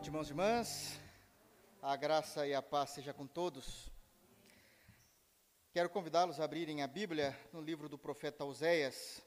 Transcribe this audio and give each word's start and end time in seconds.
noite, 0.00 0.08
irmãos 0.08 0.28
e 0.28 0.30
irmãs. 0.30 1.00
A 1.82 1.94
graça 1.94 2.46
e 2.46 2.54
a 2.54 2.62
paz 2.62 2.88
seja 2.88 3.12
com 3.12 3.26
todos. 3.26 3.92
Quero 5.72 5.90
convidá-los 5.90 6.40
a 6.40 6.44
abrirem 6.44 6.82
a 6.82 6.86
Bíblia 6.86 7.38
no 7.52 7.60
livro 7.60 7.86
do 7.86 7.98
profeta 7.98 8.42
Oséias, 8.42 9.22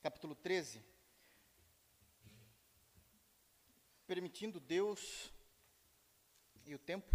capítulo 0.00 0.34
13. 0.34 0.82
Permitindo 4.06 4.58
Deus 4.58 5.30
e 6.64 6.74
o 6.74 6.78
tempo, 6.78 7.14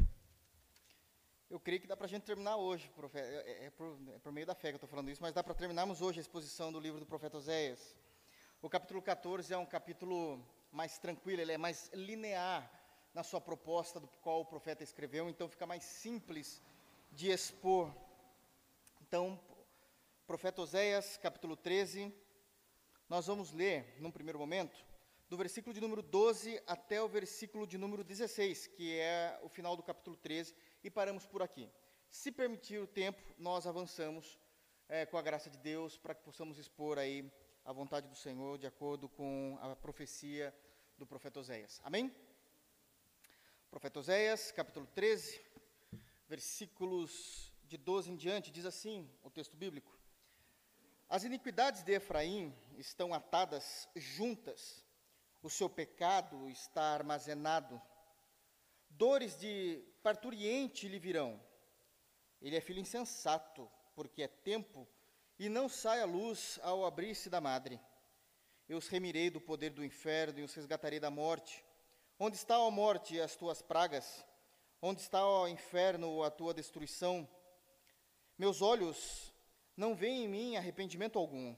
eu 1.49 1.59
creio 1.59 1.81
que 1.81 1.88
dá 1.88 1.98
para 1.98 2.05
a 2.05 2.09
gente 2.09 2.22
terminar 2.22 2.58
hoje, 2.58 2.88
profeta, 2.90 3.26
é, 3.26 3.66
é, 3.66 3.70
por, 3.72 3.98
é, 4.13 4.20
por, 4.20 4.31
meio 4.31 4.45
da 4.45 4.54
fé 4.54 4.67
que 4.67 4.76
eu 4.76 4.77
estou 4.77 4.90
falando 4.90 5.09
isso, 5.09 5.23
mas 5.23 5.34
dá 5.34 5.44
para 5.44 5.55
terminarmos 5.55 6.04
hoje 6.04 6.20
a 6.20 6.22
exposição 6.22 6.72
do 6.72 6.80
livro 6.80 6.99
do 6.99 7.05
profeta 7.08 7.38
Oséias. 7.38 7.95
O 8.62 8.70
capítulo 8.70 9.02
14 9.02 9.52
é 9.52 9.58
um 9.58 9.66
capítulo 9.66 10.40
mais 10.75 10.97
tranquilo, 10.97 11.41
ele 11.41 11.53
é 11.53 11.57
mais 11.57 11.89
linear 11.93 12.70
na 13.13 13.23
sua 13.23 13.39
proposta 13.39 13.97
do 13.97 14.09
qual 14.21 14.41
o 14.41 14.45
profeta 14.45 14.84
escreveu, 14.84 15.29
então 15.29 15.48
fica 15.48 15.65
mais 15.65 15.85
simples 15.85 16.61
de 17.13 17.31
expor. 17.31 17.95
Então, 19.01 19.39
profeta 20.27 20.61
Oséias, 20.61 21.15
capítulo 21.15 21.55
13, 21.55 22.13
nós 23.07 23.27
vamos 23.27 23.53
ler, 23.53 23.95
num 24.01 24.11
primeiro 24.11 24.38
momento, 24.38 24.85
do 25.29 25.38
versículo 25.38 25.73
de 25.73 25.79
número 25.79 26.03
12 26.03 26.61
até 26.67 27.01
o 27.01 27.07
versículo 27.07 27.65
de 27.65 27.77
número 27.77 28.03
16, 28.03 28.67
que 28.67 28.99
é 28.99 29.39
o 29.41 29.48
final 29.48 29.77
do 29.77 29.81
capítulo 29.81 30.17
13, 30.17 30.53
e 30.84 30.91
paramos 30.91 31.26
por 31.26 31.41
aqui. 31.41 31.71
Se 32.09 32.34
permitir 32.34 32.79
o 32.79 32.87
tempo, 32.87 33.21
nós 33.37 33.65
avançamos 33.65 34.37
é, 34.89 35.05
com 35.05 35.17
a 35.17 35.21
graça 35.21 35.49
de 35.49 35.57
Deus 35.57 35.98
para 35.98 36.13
que 36.13 36.21
possamos 36.21 36.57
expor 36.57 36.99
aí 36.99 37.31
a 37.63 37.71
vontade 37.71 38.09
do 38.09 38.15
Senhor 38.15 38.57
de 38.57 38.67
acordo 38.67 39.07
com 39.07 39.57
a 39.62 39.73
profecia 39.73 40.53
do 40.98 41.05
profeta 41.05 41.40
Oséias. 41.40 41.82
Amém? 41.84 42.13
Profeta 43.70 43.99
Oséias, 43.99 44.51
capítulo 44.51 44.88
13, 44.88 45.41
versículos 46.27 47.51
de 47.63 47.77
12 47.77 48.12
em 48.12 48.15
diante, 48.15 48.51
diz 48.51 48.65
assim 48.65 49.10
o 49.23 49.29
texto 49.29 49.57
bíblico: 49.57 49.98
As 51.10 51.23
iniquidades 51.23 51.84
de 51.84 51.93
Efraim 51.93 52.55
estão 52.77 53.13
atadas 53.13 53.90
juntas, 53.96 54.85
o 55.43 55.49
seu 55.49 55.70
pecado 55.70 56.49
está 56.49 56.93
armazenado. 56.93 57.82
Dores 58.90 59.38
de 59.38 59.84
parturiente 60.01 60.88
lhe 60.88 60.99
virão. 60.99 61.41
Ele 62.41 62.55
é 62.55 62.62
filho 62.62 62.79
insensato, 62.79 63.70
porque 63.93 64.23
é 64.23 64.28
tempo 64.28 64.88
e 65.38 65.50
não 65.50 65.68
sai 65.68 66.01
a 66.01 66.06
luz 66.06 66.59
ao 66.63 66.85
abrir-se 66.85 67.29
da 67.29 67.41
madre. 67.41 67.81
Eu 68.68 68.78
os 68.78 68.88
remirei 68.88 69.30
do 69.30 69.40
poder 69.40 69.69
do 69.69 69.85
inferno 69.85 70.40
e 70.40 70.44
os 70.44 70.53
resgatarei 70.53 71.00
da 71.00 71.12
morte. 71.12 71.63
Onde 72.19 72.35
está, 72.35 72.56
a 72.56 72.72
morte, 72.72 73.19
as 73.19 73.35
tuas 73.35 73.62
pragas? 73.62 74.25
Onde 74.81 75.02
está, 75.02 75.25
o 75.25 75.47
inferno, 75.47 76.24
a 76.24 76.31
tua 76.31 76.53
destruição? 76.53 77.30
Meus 78.38 78.62
olhos 78.62 79.31
não 79.78 79.94
veem 79.94 80.25
em 80.25 80.28
mim 80.28 80.56
arrependimento 80.56 81.19
algum. 81.19 81.56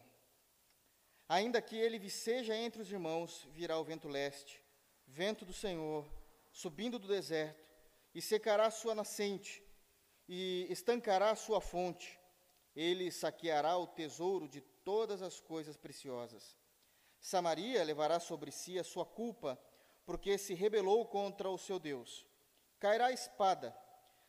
Ainda 1.29 1.61
que 1.61 1.75
ele 1.75 1.97
viceja 1.97 2.55
entre 2.55 2.81
os 2.81 2.91
irmãos, 2.91 3.47
virá 3.51 3.77
o 3.77 3.83
vento 3.83 4.07
leste, 4.07 4.61
vento 5.05 5.45
do 5.45 5.53
Senhor, 5.53 6.05
subindo 6.51 6.99
do 6.99 7.07
deserto, 7.07 7.65
e 8.13 8.21
secará 8.21 8.69
sua 8.71 8.95
nascente, 8.95 9.63
e 10.27 10.67
estancará 10.69 11.35
sua 11.35 11.61
fonte. 11.61 12.19
Ele 12.75 13.11
saqueará 13.11 13.77
o 13.77 13.87
tesouro 13.87 14.47
de 14.47 14.61
todas 14.61 15.21
as 15.21 15.39
coisas 15.39 15.77
preciosas. 15.77 16.57
Samaria 17.19 17.83
levará 17.83 18.19
sobre 18.19 18.51
si 18.51 18.77
a 18.79 18.83
sua 18.83 19.05
culpa, 19.05 19.59
porque 20.05 20.37
se 20.37 20.53
rebelou 20.53 21.05
contra 21.05 21.49
o 21.49 21.57
seu 21.57 21.79
Deus. 21.79 22.25
Cairá 22.79 23.07
a 23.07 23.11
espada, 23.11 23.75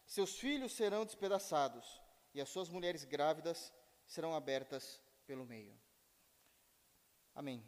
seus 0.06 0.38
filhos 0.38 0.72
serão 0.72 1.04
despedaçados, 1.04 2.00
e 2.34 2.40
as 2.40 2.48
suas 2.48 2.68
mulheres 2.68 3.04
grávidas 3.04 3.72
serão 4.06 4.34
abertas 4.34 5.02
pelo 5.26 5.44
meio. 5.44 5.78
Amém. 7.34 7.62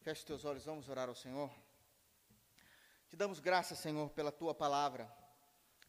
Feche 0.00 0.24
teus 0.24 0.44
olhos, 0.44 0.64
vamos 0.64 0.88
orar 0.88 1.08
ao 1.08 1.14
Senhor. 1.14 1.50
Te 3.08 3.16
damos 3.16 3.40
graças, 3.40 3.78
Senhor, 3.78 4.10
pela 4.10 4.30
tua 4.30 4.54
palavra. 4.54 5.10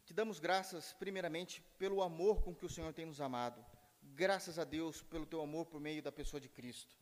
Te 0.04 0.14
damos 0.14 0.40
graças, 0.40 0.94
primeiramente, 0.94 1.60
pelo 1.78 2.02
amor 2.02 2.42
com 2.42 2.54
que 2.54 2.64
o 2.64 2.68
Senhor 2.68 2.92
tem 2.94 3.04
nos 3.04 3.20
amado. 3.20 3.64
Graças 4.02 4.58
a 4.58 4.64
Deus 4.64 5.02
pelo 5.02 5.26
teu 5.26 5.40
amor 5.42 5.66
por 5.66 5.80
meio 5.80 6.02
da 6.02 6.10
pessoa 6.10 6.40
de 6.40 6.48
Cristo. 6.48 6.96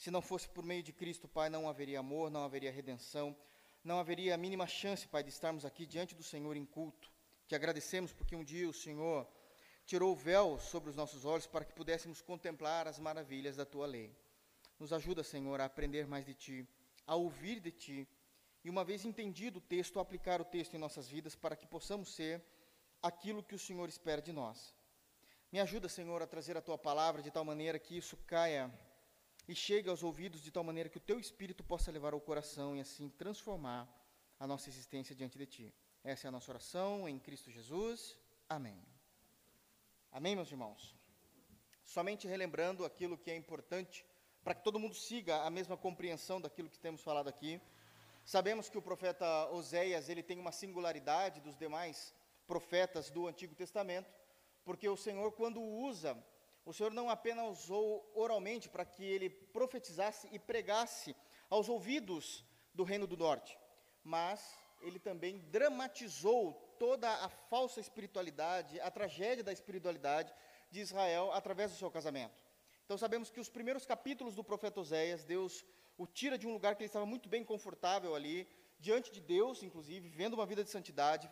Se 0.00 0.10
não 0.10 0.22
fosse 0.22 0.48
por 0.48 0.64
meio 0.64 0.82
de 0.82 0.94
Cristo, 0.94 1.28
Pai, 1.28 1.50
não 1.50 1.68
haveria 1.68 2.00
amor, 2.00 2.30
não 2.30 2.42
haveria 2.42 2.72
redenção, 2.72 3.36
não 3.84 4.00
haveria 4.00 4.34
a 4.34 4.38
mínima 4.38 4.66
chance, 4.66 5.06
Pai, 5.06 5.22
de 5.22 5.28
estarmos 5.28 5.62
aqui 5.62 5.84
diante 5.84 6.14
do 6.14 6.22
Senhor 6.22 6.56
em 6.56 6.64
culto. 6.64 7.12
Te 7.46 7.54
agradecemos 7.54 8.10
porque 8.10 8.34
um 8.34 8.42
dia 8.42 8.66
o 8.66 8.72
Senhor 8.72 9.28
tirou 9.84 10.12
o 10.12 10.16
véu 10.16 10.58
sobre 10.58 10.88
os 10.88 10.96
nossos 10.96 11.26
olhos 11.26 11.46
para 11.46 11.66
que 11.66 11.74
pudéssemos 11.74 12.22
contemplar 12.22 12.88
as 12.88 12.98
maravilhas 12.98 13.56
da 13.56 13.66
tua 13.66 13.86
lei. 13.86 14.16
Nos 14.78 14.90
ajuda, 14.90 15.22
Senhor, 15.22 15.60
a 15.60 15.66
aprender 15.66 16.06
mais 16.06 16.24
de 16.24 16.32
ti, 16.32 16.66
a 17.06 17.14
ouvir 17.14 17.60
de 17.60 17.70
ti, 17.70 18.08
e 18.64 18.70
uma 18.70 18.82
vez 18.82 19.04
entendido 19.04 19.58
o 19.58 19.60
texto, 19.60 19.98
a 19.98 20.02
aplicar 20.02 20.40
o 20.40 20.46
texto 20.46 20.72
em 20.72 20.78
nossas 20.78 21.08
vidas 21.08 21.36
para 21.36 21.54
que 21.54 21.66
possamos 21.66 22.14
ser 22.14 22.42
aquilo 23.02 23.42
que 23.42 23.54
o 23.54 23.58
Senhor 23.58 23.86
espera 23.86 24.22
de 24.22 24.32
nós. 24.32 24.74
Me 25.52 25.60
ajuda, 25.60 25.90
Senhor, 25.90 26.22
a 26.22 26.26
trazer 26.26 26.56
a 26.56 26.62
tua 26.62 26.78
palavra 26.78 27.20
de 27.20 27.30
tal 27.30 27.44
maneira 27.44 27.78
que 27.78 27.98
isso 27.98 28.16
caia 28.26 28.72
e 29.50 29.54
chegue 29.56 29.90
aos 29.90 30.04
ouvidos 30.04 30.40
de 30.40 30.52
tal 30.52 30.62
maneira 30.62 30.88
que 30.88 30.96
o 30.96 31.06
teu 31.08 31.18
espírito 31.18 31.64
possa 31.64 31.90
levar 31.90 32.12
ao 32.12 32.20
coração 32.20 32.76
e 32.76 32.80
assim 32.80 33.08
transformar 33.08 33.82
a 34.38 34.46
nossa 34.46 34.68
existência 34.68 35.12
diante 35.12 35.36
de 35.36 35.44
ti. 35.44 35.74
Essa 36.04 36.22
é 36.24 36.28
a 36.28 36.30
nossa 36.30 36.52
oração 36.52 37.08
em 37.08 37.18
Cristo 37.18 37.50
Jesus. 37.50 38.16
Amém. 38.48 38.80
Amém, 40.12 40.36
meus 40.36 40.52
irmãos. 40.52 40.94
Somente 41.84 42.28
relembrando 42.28 42.84
aquilo 42.84 43.18
que 43.18 43.28
é 43.28 43.34
importante 43.34 44.06
para 44.44 44.54
que 44.54 44.62
todo 44.62 44.78
mundo 44.78 44.94
siga 44.94 45.42
a 45.42 45.50
mesma 45.50 45.76
compreensão 45.76 46.40
daquilo 46.40 46.70
que 46.70 46.78
temos 46.78 47.02
falado 47.02 47.26
aqui. 47.26 47.60
Sabemos 48.24 48.68
que 48.68 48.78
o 48.78 48.82
profeta 48.82 49.50
Oséias, 49.50 50.08
ele 50.08 50.22
tem 50.22 50.38
uma 50.38 50.52
singularidade 50.52 51.40
dos 51.40 51.56
demais 51.56 52.14
profetas 52.46 53.10
do 53.10 53.26
Antigo 53.26 53.56
Testamento, 53.56 54.14
porque 54.64 54.88
o 54.88 54.96
Senhor 54.96 55.32
quando 55.32 55.60
usa 55.60 56.16
o 56.64 56.72
Senhor 56.72 56.92
não 56.92 57.08
apenas 57.08 57.64
usou 57.64 58.10
oralmente 58.14 58.68
para 58.68 58.84
que 58.84 59.04
ele 59.04 59.30
profetizasse 59.30 60.28
e 60.32 60.38
pregasse 60.38 61.16
aos 61.48 61.68
ouvidos 61.68 62.44
do 62.74 62.84
Reino 62.84 63.06
do 63.06 63.16
Norte, 63.16 63.58
mas 64.04 64.56
ele 64.82 64.98
também 64.98 65.38
dramatizou 65.50 66.52
toda 66.78 67.08
a 67.08 67.28
falsa 67.28 67.80
espiritualidade, 67.80 68.80
a 68.80 68.90
tragédia 68.90 69.44
da 69.44 69.52
espiritualidade 69.52 70.32
de 70.70 70.80
Israel 70.80 71.32
através 71.32 71.70
do 71.70 71.76
seu 71.76 71.90
casamento. 71.90 72.34
Então 72.84 72.96
sabemos 72.96 73.30
que 73.30 73.40
os 73.40 73.48
primeiros 73.48 73.84
capítulos 73.84 74.34
do 74.34 74.42
profeta 74.42 74.80
Oséias, 74.80 75.24
Deus 75.24 75.64
o 75.98 76.06
tira 76.06 76.38
de 76.38 76.46
um 76.46 76.52
lugar 76.52 76.74
que 76.74 76.82
ele 76.82 76.86
estava 76.88 77.04
muito 77.04 77.28
bem 77.28 77.44
confortável 77.44 78.14
ali, 78.14 78.48
diante 78.78 79.12
de 79.12 79.20
Deus, 79.20 79.62
inclusive, 79.62 80.08
vivendo 80.08 80.32
uma 80.34 80.46
vida 80.46 80.64
de 80.64 80.70
santidade, 80.70 81.30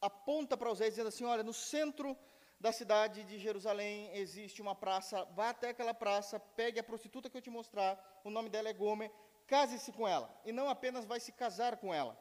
aponta 0.00 0.56
para 0.56 0.70
Oséias 0.70 0.94
dizendo 0.94 1.08
assim: 1.08 1.24
olha, 1.24 1.42
no 1.42 1.52
centro 1.52 2.16
da 2.60 2.72
cidade 2.72 3.22
de 3.24 3.38
Jerusalém 3.38 4.10
existe 4.14 4.60
uma 4.60 4.74
praça, 4.74 5.24
vá 5.26 5.50
até 5.50 5.68
aquela 5.68 5.94
praça, 5.94 6.40
pegue 6.40 6.80
a 6.80 6.84
prostituta 6.84 7.30
que 7.30 7.36
eu 7.36 7.42
te 7.42 7.50
mostrar, 7.50 8.20
o 8.24 8.30
nome 8.30 8.48
dela 8.50 8.68
é 8.68 8.72
Gomer, 8.72 9.12
case-se 9.46 9.92
com 9.92 10.06
ela. 10.06 10.28
E 10.44 10.50
não 10.50 10.68
apenas 10.68 11.04
vai 11.04 11.20
se 11.20 11.32
casar 11.32 11.76
com 11.76 11.94
ela, 11.94 12.18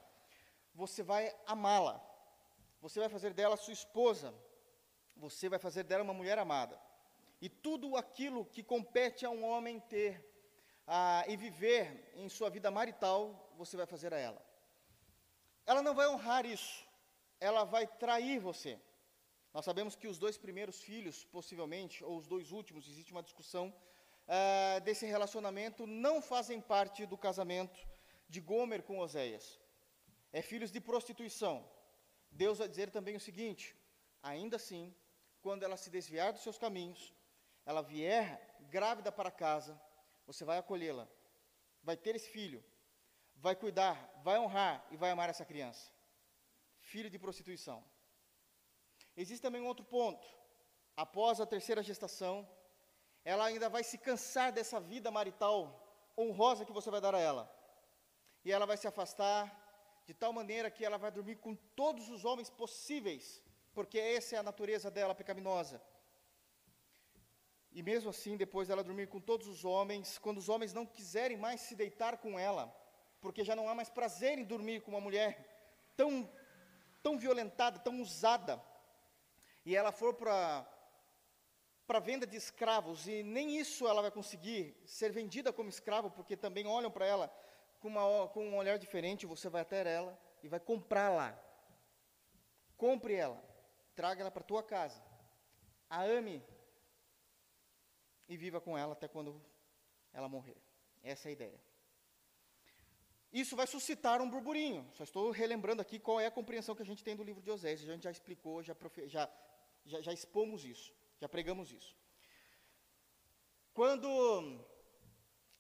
você 0.76 1.02
vai 1.02 1.36
amá-la, 1.46 2.00
você 2.80 3.00
vai 3.00 3.10
fazer 3.10 3.34
dela 3.34 3.58
sua 3.58 3.74
esposa, 3.74 4.34
você 5.16 5.50
vai 5.50 5.58
fazer 5.58 5.84
dela 5.84 6.04
uma 6.04 6.14
mulher 6.14 6.38
amada. 6.38 6.80
E 7.42 7.50
tudo 7.50 7.96
aquilo 7.98 8.46
que 8.46 8.64
compete 8.64 9.26
a 9.26 9.30
um 9.30 9.44
homem 9.44 9.80
ter 9.80 10.24
ah, 10.86 11.24
e 11.28 11.36
viver 11.36 12.12
em 12.16 12.30
sua 12.30 12.50
vida 12.50 12.70
marital, 12.70 13.52
você 13.58 13.76
vai 13.76 13.86
fazer 13.86 14.14
a 14.14 14.18
ela. 14.18 14.42
Ela 15.66 15.82
não 15.82 15.94
vai 15.94 16.08
honrar 16.08 16.46
isso, 16.46 16.88
ela 17.40 17.64
vai 17.64 17.86
trair 17.86 18.40
você. 18.40 18.80
Nós 19.58 19.66
sabemos 19.66 19.96
que 19.96 20.08
os 20.08 20.20
dois 20.20 20.38
primeiros 20.38 20.84
filhos, 20.84 21.24
possivelmente, 21.26 22.04
ou 22.04 22.16
os 22.20 22.28
dois 22.28 22.52
últimos, 22.52 22.88
existe 22.88 23.12
uma 23.12 23.24
discussão 23.24 23.74
uh, 24.28 24.80
desse 24.82 25.08
relacionamento, 25.08 25.88
não 25.88 26.22
fazem 26.22 26.62
parte 26.62 27.08
do 27.08 27.18
casamento 27.18 27.80
de 28.30 28.40
Gomer 28.40 28.84
com 28.84 29.00
Oséias. 29.00 29.60
É 30.32 30.44
filhos 30.44 30.72
de 30.72 30.80
prostituição. 30.80 31.68
Deus 32.30 32.60
vai 32.60 32.68
dizer 32.68 32.92
também 32.92 33.16
o 33.16 33.20
seguinte: 33.20 33.76
ainda 34.22 34.58
assim, 34.58 34.96
quando 35.42 35.64
ela 35.64 35.76
se 35.76 35.90
desviar 35.90 36.32
dos 36.32 36.44
seus 36.44 36.60
caminhos, 36.60 37.12
ela 37.66 37.82
vier 37.82 38.56
grávida 38.70 39.12
para 39.12 39.32
casa, 39.32 39.74
você 40.28 40.46
vai 40.46 40.60
acolhê-la, 40.60 41.08
vai 41.82 41.98
ter 41.98 42.16
esse 42.16 42.30
filho, 42.30 42.64
vai 43.36 43.56
cuidar, 43.56 43.98
vai 44.24 44.38
honrar 44.38 44.86
e 44.92 44.96
vai 44.96 45.10
amar 45.10 45.32
essa 45.32 45.44
criança. 45.44 45.92
Filho 46.78 47.10
de 47.10 47.18
prostituição. 47.18 47.84
Existe 49.18 49.42
também 49.42 49.62
um 49.62 49.68
outro 49.68 49.84
ponto. 49.84 50.28
Após 50.96 51.42
a 51.42 51.46
terceira 51.46 51.82
gestação, 51.82 52.48
ela 53.26 53.46
ainda 53.46 53.68
vai 53.68 53.84
se 53.84 53.98
cansar 53.98 54.52
dessa 54.52 54.80
vida 54.80 55.10
marital 55.10 55.60
honrosa 56.18 56.66
que 56.66 56.72
você 56.72 56.90
vai 56.92 57.02
dar 57.02 57.16
a 57.16 57.20
ela. 57.20 57.44
E 58.46 58.52
ela 58.52 58.66
vai 58.66 58.78
se 58.78 58.88
afastar 58.88 59.42
de 60.06 60.14
tal 60.14 60.32
maneira 60.32 60.72
que 60.72 60.86
ela 60.86 60.98
vai 60.98 61.12
dormir 61.12 61.36
com 61.36 61.54
todos 61.82 62.10
os 62.10 62.24
homens 62.24 62.50
possíveis, 62.50 63.44
porque 63.74 64.00
essa 64.00 64.36
é 64.36 64.40
a 64.40 64.44
natureza 64.44 64.90
dela 64.90 65.14
pecaminosa. 65.14 65.82
E 67.72 67.84
mesmo 67.84 68.10
assim, 68.12 68.38
depois 68.38 68.68
dela 68.68 68.84
dormir 68.84 69.08
com 69.08 69.20
todos 69.20 69.48
os 69.48 69.66
homens, 69.66 70.18
quando 70.18 70.38
os 70.38 70.48
homens 70.48 70.74
não 70.74 70.86
quiserem 70.86 71.38
mais 71.38 71.62
se 71.62 71.76
deitar 71.76 72.18
com 72.18 72.40
ela, 72.40 72.66
porque 73.20 73.44
já 73.44 73.56
não 73.56 73.68
há 73.68 73.76
mais 73.76 73.90
prazer 73.90 74.38
em 74.38 74.46
dormir 74.46 74.82
com 74.82 74.92
uma 74.92 75.02
mulher 75.02 75.30
tão, 75.96 76.30
tão 77.04 77.18
violentada, 77.18 77.78
tão 77.78 78.00
usada, 78.02 78.64
e 79.68 79.76
ela 79.76 79.92
for 79.92 80.14
para 80.14 80.66
para 81.86 82.00
venda 82.00 82.26
de 82.26 82.38
escravos, 82.38 83.08
e 83.08 83.24
nem 83.24 83.58
isso 83.58 83.88
ela 83.88 84.02
vai 84.02 84.12
conseguir 84.12 84.76
ser 84.86 85.10
vendida 85.12 85.54
como 85.54 85.70
escravo, 85.70 86.10
porque 86.12 86.36
também 86.36 86.68
olham 86.68 86.92
para 86.92 87.06
ela 87.06 87.28
com, 87.80 87.88
uma, 87.90 88.28
com 88.30 88.46
um 88.46 88.58
olhar 88.58 88.78
diferente, 88.78 89.26
você 89.26 89.48
vai 89.50 89.62
até 89.62 89.80
ela 89.90 90.18
e 90.44 90.50
vai 90.50 90.60
comprá-la. 90.60 91.30
Compre 92.76 93.14
ela, 93.14 93.42
traga 93.96 94.22
ela 94.22 94.32
para 94.32 94.44
tua 94.44 94.64
casa, 94.64 95.02
a 95.90 96.04
ame 96.04 96.44
e 98.28 98.36
viva 98.36 98.60
com 98.60 98.78
ela 98.78 98.94
até 98.94 99.08
quando 99.08 99.42
ela 100.14 100.30
morrer. 100.30 100.58
Essa 101.04 101.28
é 101.28 101.30
a 101.30 101.34
ideia. 101.34 101.60
Isso 103.32 103.56
vai 103.56 103.68
suscitar 103.68 104.22
um 104.22 104.30
burburinho. 104.30 104.90
Só 104.94 105.04
estou 105.04 105.32
relembrando 105.32 105.82
aqui 105.82 106.00
qual 106.00 106.20
é 106.20 106.26
a 106.26 106.32
compreensão 106.32 106.76
que 106.76 106.84
a 106.84 106.86
gente 106.86 107.04
tem 107.04 107.16
do 107.16 107.24
livro 107.24 107.42
de 107.42 107.52
Osés. 107.52 107.82
A 107.82 107.94
gente 107.94 108.04
já 108.04 108.12
explicou, 108.12 108.64
já, 108.64 108.76
já, 109.06 109.30
já, 109.88 110.02
já 110.02 110.14
expomos 110.14 110.64
isso, 110.66 110.94
já 111.22 111.28
pregamos 111.28 111.72
isso. 111.72 111.96
Quando 113.74 114.10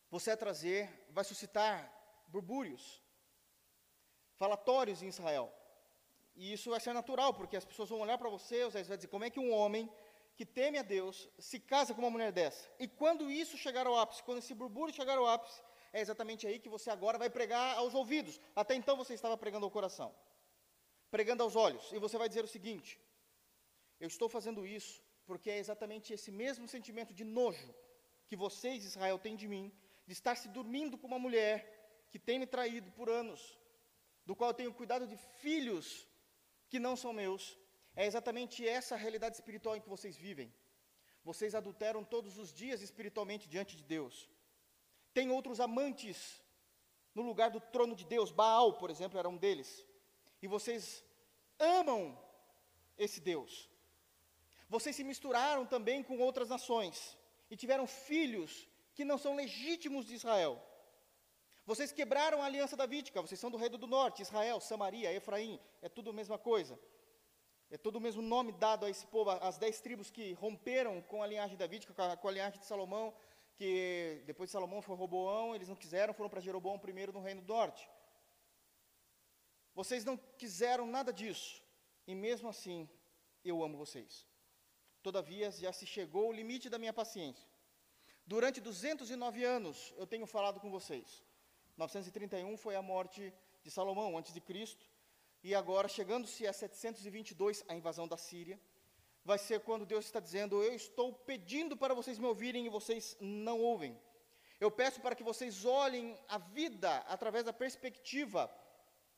você 0.10 0.32
a 0.32 0.38
trazer, 0.38 0.82
vai 1.10 1.24
suscitar 1.24 1.74
burbúrios, 2.28 3.04
falatórios 4.36 5.02
em 5.02 5.08
Israel. 5.08 5.54
E 6.36 6.54
isso 6.54 6.70
vai 6.70 6.80
ser 6.80 6.94
natural, 6.94 7.34
porque 7.34 7.58
as 7.58 7.66
pessoas 7.66 7.90
vão 7.90 8.02
olhar 8.02 8.18
para 8.18 8.30
você, 8.30 8.64
Osés 8.64 8.88
vai 8.88 8.98
dizer, 8.98 9.08
como 9.08 9.24
é 9.24 9.30
que 9.30 9.40
um 9.40 9.52
homem 9.52 9.90
que 10.36 10.46
teme 10.46 10.78
a 10.78 10.84
Deus 10.84 11.28
se 11.40 11.60
casa 11.60 11.94
com 11.94 12.02
uma 12.02 12.12
mulher 12.12 12.32
dessa? 12.32 12.70
E 12.80 12.88
quando 12.88 13.30
isso 13.30 13.58
chegar 13.58 13.88
ao 13.88 13.98
ápice, 13.98 14.24
quando 14.24 14.38
esse 14.38 14.54
burbúrio 14.54 14.94
chegar 14.94 15.18
ao 15.18 15.26
ápice, 15.26 15.60
é 15.92 16.00
exatamente 16.00 16.46
aí 16.46 16.60
que 16.60 16.70
você 16.70 16.90
agora 16.92 17.18
vai 17.18 17.30
pregar 17.30 17.78
aos 17.78 17.96
ouvidos. 17.96 18.40
Até 18.56 18.76
então 18.76 18.96
você 18.96 19.14
estava 19.16 19.36
pregando 19.36 19.66
ao 19.66 19.72
coração, 19.72 20.14
pregando 21.10 21.42
aos 21.42 21.56
olhos. 21.56 21.92
E 21.92 21.98
você 21.98 22.18
vai 22.18 22.28
dizer 22.30 22.44
o 22.44 22.48
seguinte: 22.48 23.00
Eu 24.00 24.08
estou 24.08 24.30
fazendo 24.30 24.66
isso 24.66 25.02
porque 25.26 25.50
é 25.50 25.58
exatamente 25.58 26.14
esse 26.14 26.32
mesmo 26.32 26.68
sentimento 26.68 27.14
de 27.14 27.24
nojo 27.24 27.74
que 28.28 28.36
vocês, 28.36 28.86
Israel, 28.86 29.20
têm 29.20 29.36
de 29.36 29.48
mim, 29.48 29.72
de 30.06 30.14
estar 30.14 30.36
se 30.36 30.48
dormindo 30.48 30.98
com 30.98 31.08
uma 31.08 31.20
mulher 31.20 31.56
que 32.10 32.20
tem 32.20 32.40
me 32.40 32.48
traído 32.48 32.90
por 32.92 33.10
anos, 33.10 33.58
do 34.26 34.36
qual 34.36 34.52
eu 34.52 34.54
tenho 34.54 34.74
cuidado 34.74 35.06
de 35.06 35.18
filhos 35.42 36.08
que 36.70 36.80
não 36.80 36.96
são 36.96 37.12
meus, 37.14 37.58
é 37.96 38.06
exatamente 38.06 38.68
essa 38.68 38.96
realidade 38.96 39.36
espiritual 39.36 39.76
em 39.76 39.82
que 39.82 39.90
vocês 39.90 40.16
vivem. 40.16 40.54
Vocês 41.24 41.56
adulteram 41.56 42.04
todos 42.04 42.38
os 42.38 42.54
dias 42.54 42.82
espiritualmente 42.82 43.50
diante 43.50 43.76
de 43.76 43.84
Deus. 43.84 44.30
Tem 45.14 45.30
outros 45.32 45.60
amantes 45.60 46.42
no 47.14 47.24
lugar 47.24 47.50
do 47.50 47.60
trono 47.60 47.96
de 47.96 48.06
Deus. 48.06 48.32
Baal, 48.32 48.74
por 48.74 48.90
exemplo, 48.90 49.18
era 49.18 49.28
um 49.28 49.36
deles. 49.36 49.86
E 50.42 50.48
vocês 50.48 51.04
amam 51.60 52.18
esse 52.98 53.20
Deus. 53.20 53.70
Vocês 54.70 54.96
se 54.96 55.04
misturaram 55.04 55.66
também 55.66 56.04
com 56.04 56.18
outras 56.20 56.50
nações 56.50 57.18
e 57.50 57.56
tiveram 57.56 57.88
filhos 57.88 58.68
que 58.94 59.06
não 59.06 59.18
são 59.18 59.36
legítimos 59.36 60.06
de 60.06 60.16
Israel. 60.16 60.62
Vocês 61.66 61.92
quebraram 61.92 62.42
a 62.42 62.46
aliança 62.46 62.76
davídica, 62.76 63.22
vocês 63.22 63.40
são 63.40 63.52
do 63.52 63.58
reino 63.58 63.78
do 63.78 63.88
norte, 63.88 64.22
Israel, 64.22 64.60
Samaria, 64.60 65.14
Efraim, 65.14 65.60
é 65.82 65.90
tudo 65.90 66.10
a 66.10 66.14
mesma 66.14 66.38
coisa. 66.38 66.80
É 67.70 67.78
todo 67.78 67.98
o 67.98 68.02
mesmo 68.02 68.22
nome 68.22 68.54
dado 68.54 68.86
a 68.86 68.90
esse 68.90 69.06
povo, 69.08 69.30
as 69.32 69.58
dez 69.58 69.82
tribos 69.82 70.10
que 70.10 70.32
romperam 70.34 71.02
com 71.02 71.22
a 71.22 71.28
linhagem 71.28 71.58
davídica, 71.58 71.94
com 71.94 72.02
a, 72.02 72.16
com 72.16 72.28
a 72.28 72.32
linhagem 72.32 72.60
de 72.60 72.66
Salomão, 72.66 73.14
que 73.56 74.24
depois 74.26 74.50
de 74.50 74.54
Salomão 74.54 74.82
foi 74.82 74.96
Roboão, 74.96 75.54
eles 75.54 75.68
não 75.68 75.76
quiseram, 75.76 76.14
foram 76.14 76.30
para 76.30 76.40
Jeroboão 76.40 76.80
primeiro 76.80 77.12
no 77.12 77.20
reino 77.20 77.42
do 77.42 77.54
norte. 77.54 77.90
Vocês 79.74 80.06
não 80.06 80.16
quiseram 80.38 80.86
nada 80.86 81.12
disso, 81.12 81.62
e 82.06 82.16
mesmo 82.16 82.48
assim, 82.48 82.90
eu 83.44 83.64
amo 83.64 83.78
vocês. 83.78 84.27
Todavia, 85.02 85.52
já 85.52 85.72
se 85.72 85.86
chegou 85.86 86.30
o 86.30 86.34
limite 86.34 86.70
da 86.70 86.78
minha 86.78 86.94
paciência. 86.94 87.48
Durante 88.26 88.60
209 88.60 89.44
anos, 89.44 89.94
eu 89.98 90.06
tenho 90.06 90.26
falado 90.26 90.60
com 90.60 90.70
vocês. 90.70 91.24
931 91.78 92.58
foi 92.58 92.76
a 92.76 92.82
morte 92.82 93.34
de 93.64 93.72
Salomão, 93.72 94.18
antes 94.18 94.34
de 94.34 94.42
Cristo, 94.42 94.86
e 95.44 95.56
agora, 95.56 95.88
chegando-se 95.88 96.48
a 96.48 96.52
722, 96.52 97.64
a 97.68 97.76
invasão 97.76 98.08
da 98.08 98.18
Síria, 98.18 98.60
vai 99.24 99.38
ser 99.38 99.60
quando 99.62 99.86
Deus 99.86 100.06
está 100.06 100.20
dizendo: 100.20 100.62
Eu 100.64 100.74
estou 100.74 101.14
pedindo 101.14 101.78
para 101.78 101.94
vocês 101.94 102.18
me 102.18 102.26
ouvirem 102.26 102.66
e 102.66 102.70
vocês 102.70 103.16
não 103.20 103.60
ouvem. 103.62 103.98
Eu 104.60 104.72
peço 104.72 105.00
para 105.00 105.16
que 105.16 105.24
vocês 105.24 105.66
olhem 105.66 106.18
a 106.28 106.38
vida 106.38 106.98
através 107.08 107.46
da 107.46 107.54
perspectiva 107.54 108.52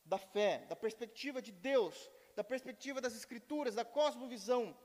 da 0.03 0.17
fé, 0.17 0.65
da 0.67 0.75
perspectiva 0.75 1.41
de 1.41 1.51
Deus, 1.51 2.09
da 2.35 2.43
perspectiva 2.43 2.99
das 2.99 3.15
Escrituras, 3.15 3.75
da 3.75 3.85
cosmovisão 3.85 4.75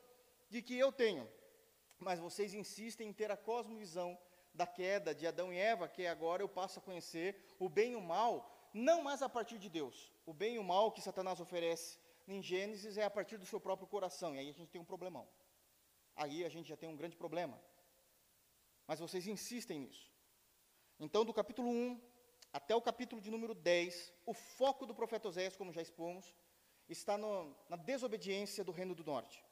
de 0.55 0.62
que 0.62 0.79
eu 0.79 0.93
tenho. 0.93 1.29
Mas 1.99 2.21
vocês 2.21 2.55
insistem 2.55 3.09
em 3.09 3.12
ter 3.12 3.29
a 3.33 3.37
cosmovisão 3.37 4.17
da 4.61 4.67
queda 4.79 5.12
de 5.12 5.27
Adão 5.27 5.53
e 5.53 5.59
Eva, 5.59 5.89
que 5.89 6.06
agora 6.06 6.43
eu 6.45 6.49
passo 6.49 6.79
a 6.79 6.83
conhecer 6.83 7.29
o 7.59 7.69
bem 7.69 7.93
e 7.95 7.97
o 7.97 8.01
mal, 8.01 8.33
não 8.73 9.03
mais 9.03 9.21
a 9.21 9.29
partir 9.29 9.59
de 9.59 9.69
Deus. 9.69 10.12
O 10.25 10.33
bem 10.33 10.55
e 10.55 10.59
o 10.61 10.62
mal 10.73 10.93
que 10.93 11.03
Satanás 11.03 11.41
oferece 11.41 11.99
em 12.29 12.41
Gênesis 12.41 12.97
é 12.97 13.05
a 13.05 13.11
partir 13.11 13.37
do 13.37 13.45
seu 13.45 13.59
próprio 13.59 13.89
coração, 13.89 14.35
e 14.35 14.39
aí 14.39 14.49
a 14.49 14.53
gente 14.53 14.71
tem 14.71 14.81
um 14.81 14.85
problemão. 14.85 15.29
Aí 16.15 16.45
a 16.45 16.49
gente 16.49 16.69
já 16.69 16.77
tem 16.77 16.89
um 16.89 16.97
grande 16.97 17.17
problema. 17.17 17.61
Mas 18.87 19.00
vocês 19.00 19.27
insistem 19.27 19.81
nisso. 19.81 20.09
Então, 21.00 21.25
do 21.25 21.35
capítulo 21.35 21.69
1 21.69 22.00
até 22.53 22.77
o 22.77 22.81
capítulo 22.81 23.21
de 23.21 23.29
número 23.29 23.55
10, 23.55 24.12
o 24.25 24.33
foco 24.33 24.87
do 24.87 24.95
profeta 24.95 25.27
Oséias, 25.27 25.57
como 25.57 25.73
já 25.73 25.83
expomos, 25.83 26.33
está 26.89 27.19
no, 27.19 27.57
na 27.69 27.75
desobediência 27.75 28.62
do 28.62 28.71
reino 28.71 28.95
do 28.95 29.03
norte. 29.03 29.44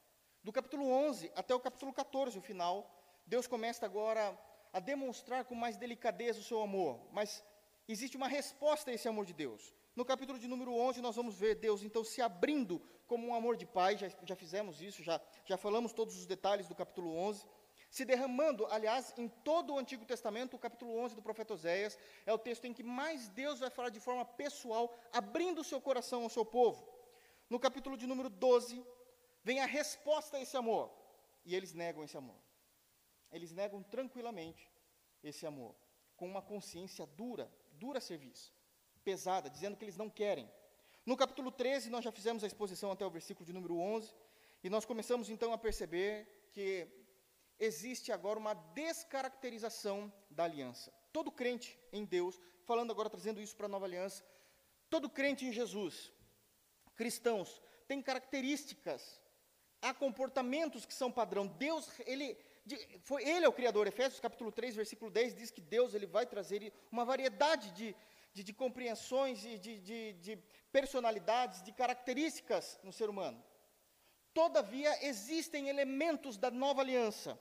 Do 0.44 0.52
capítulo 0.52 0.84
11 0.88 1.30
até 1.36 1.54
o 1.54 1.60
capítulo 1.60 1.92
14, 1.92 2.36
o 2.36 2.42
final, 2.42 2.90
Deus 3.24 3.46
começa 3.46 3.86
agora 3.86 4.36
a 4.72 4.80
demonstrar 4.80 5.44
com 5.44 5.54
mais 5.54 5.76
delicadeza 5.76 6.40
o 6.40 6.42
seu 6.42 6.60
amor, 6.60 6.98
mas 7.12 7.44
existe 7.86 8.16
uma 8.16 8.26
resposta 8.26 8.90
a 8.90 8.94
esse 8.94 9.06
amor 9.06 9.24
de 9.24 9.32
Deus. 9.32 9.72
No 9.94 10.05
capítulo 10.05 10.40
de 10.40 10.48
número 10.48 10.74
11, 10.74 11.00
nós 11.00 11.14
vamos 11.14 11.36
ver 11.36 11.55
Deus 11.55 11.84
então 11.84 12.02
se 12.02 12.20
abrindo 12.20 12.82
como 13.06 13.28
um 13.28 13.34
amor 13.34 13.56
de 13.56 13.67
pai, 13.67 13.96
já, 13.96 14.10
já 14.24 14.34
fizemos 14.34 14.82
isso, 14.82 15.00
já, 15.00 15.20
já 15.44 15.56
falamos 15.56 15.93
todos 15.93 16.19
os 16.19 16.26
detalhes 16.26 16.67
do 16.67 16.74
capítulo 16.74 17.14
11. 17.14 17.46
Se 17.88 18.05
derramando, 18.05 18.67
aliás, 18.67 19.14
em 19.17 19.28
todo 19.28 19.74
o 19.74 19.78
Antigo 19.78 20.05
Testamento, 20.05 20.56
o 20.56 20.58
capítulo 20.58 20.96
11 20.98 21.14
do 21.14 21.22
profeta 21.22 21.55
Oséias 21.55 21.96
é 22.26 22.32
o 22.32 22.38
texto 22.38 22.64
em 22.64 22.72
que 22.72 22.82
mais 22.82 23.28
Deus 23.28 23.60
vai 23.60 23.70
falar 23.70 23.90
de 23.90 24.00
forma 24.00 24.24
pessoal, 24.24 24.93
abrindo 25.12 25.60
o 25.60 25.64
seu 25.64 25.81
coração 25.81 26.24
ao 26.24 26.31
seu 26.31 26.44
povo. 26.44 26.88
No 27.48 27.60
capítulo 27.60 27.96
de 27.96 28.06
número 28.06 28.31
12, 28.31 28.82
vem 29.43 29.61
a 29.61 29.67
resposta 29.67 30.37
a 30.37 30.41
esse 30.41 30.56
amor, 30.56 30.91
e 31.44 31.55
eles 31.55 31.72
negam 31.72 32.05
esse 32.05 32.17
amor. 32.17 32.37
Eles 33.31 33.53
negam 33.53 33.82
tranquilamente 33.82 34.70
esse 35.22 35.46
amor, 35.46 35.75
com 36.17 36.27
uma 36.27 36.43
consciência 36.43 37.06
dura, 37.06 37.51
dura 37.72 38.01
serviço, 38.01 38.55
pesada, 39.03 39.49
dizendo 39.49 39.77
que 39.77 39.84
eles 39.84 39.96
não 39.96 40.11
querem. 40.11 40.51
No 41.05 41.17
capítulo 41.17 41.51
13, 41.51 41.91
nós 41.91 42.05
já 42.05 42.13
fizemos 42.13 42.44
a 42.44 42.46
exposição 42.46 42.93
até 42.93 43.05
o 43.05 43.11
versículo 43.11 43.44
de 43.44 43.53
número 43.53 43.77
11, 43.79 44.15
e 44.63 44.70
nós 44.70 44.84
começamos 44.84 45.29
então 45.31 45.53
a 45.53 45.58
perceber 45.58 46.49
que 46.53 46.87
existe 47.58 48.13
agora 48.13 48.39
uma 48.39 48.55
descaracterização 48.55 50.13
da 50.31 50.44
aliança. 50.44 50.93
Todo 51.13 51.32
crente 51.32 51.79
em 51.93 52.05
Deus, 52.05 52.41
falando 52.65 52.91
agora, 52.91 53.11
trazendo 53.11 53.41
isso 53.41 53.56
para 53.56 53.67
a 53.67 53.69
nova 53.69 53.87
aliança, 53.87 54.25
todo 54.89 55.08
crente 55.08 55.44
em 55.44 55.53
Jesus, 55.53 56.13
cristãos, 56.94 57.63
tem 57.89 58.01
características, 58.03 59.20
há 59.82 59.93
comportamentos 59.93 60.86
que 60.86 60.94
são 60.94 61.10
padrão. 61.10 61.46
Deus, 61.46 61.89
ele 62.06 62.39
de, 62.65 62.77
foi 63.03 63.29
ele 63.29 63.44
é 63.44 63.48
o 63.48 63.53
Criador. 63.53 63.86
Efésios 63.86 64.20
capítulo 64.20 64.53
3, 64.53 64.77
versículo 64.77 65.10
10 65.10 65.34
diz 65.34 65.51
que 65.51 65.60
Deus 65.60 65.93
ele 65.93 66.06
vai 66.06 66.24
trazer 66.24 66.72
uma 66.91 67.05
variedade 67.05 67.72
de, 67.72 67.94
de, 68.32 68.44
de 68.44 68.53
compreensões 68.53 69.44
e 69.44 69.58
de, 69.58 69.81
de, 69.81 70.12
de 70.15 70.39
personalidades, 70.70 71.62
de 71.62 71.72
características 71.72 72.79
no 72.84 72.93
ser 72.93 73.10
humano. 73.10 73.43
Todavia, 74.32 75.05
existem 75.05 75.69
elementos 75.69 76.39
da 76.39 76.51
nova 76.51 76.81
aliança 76.81 77.39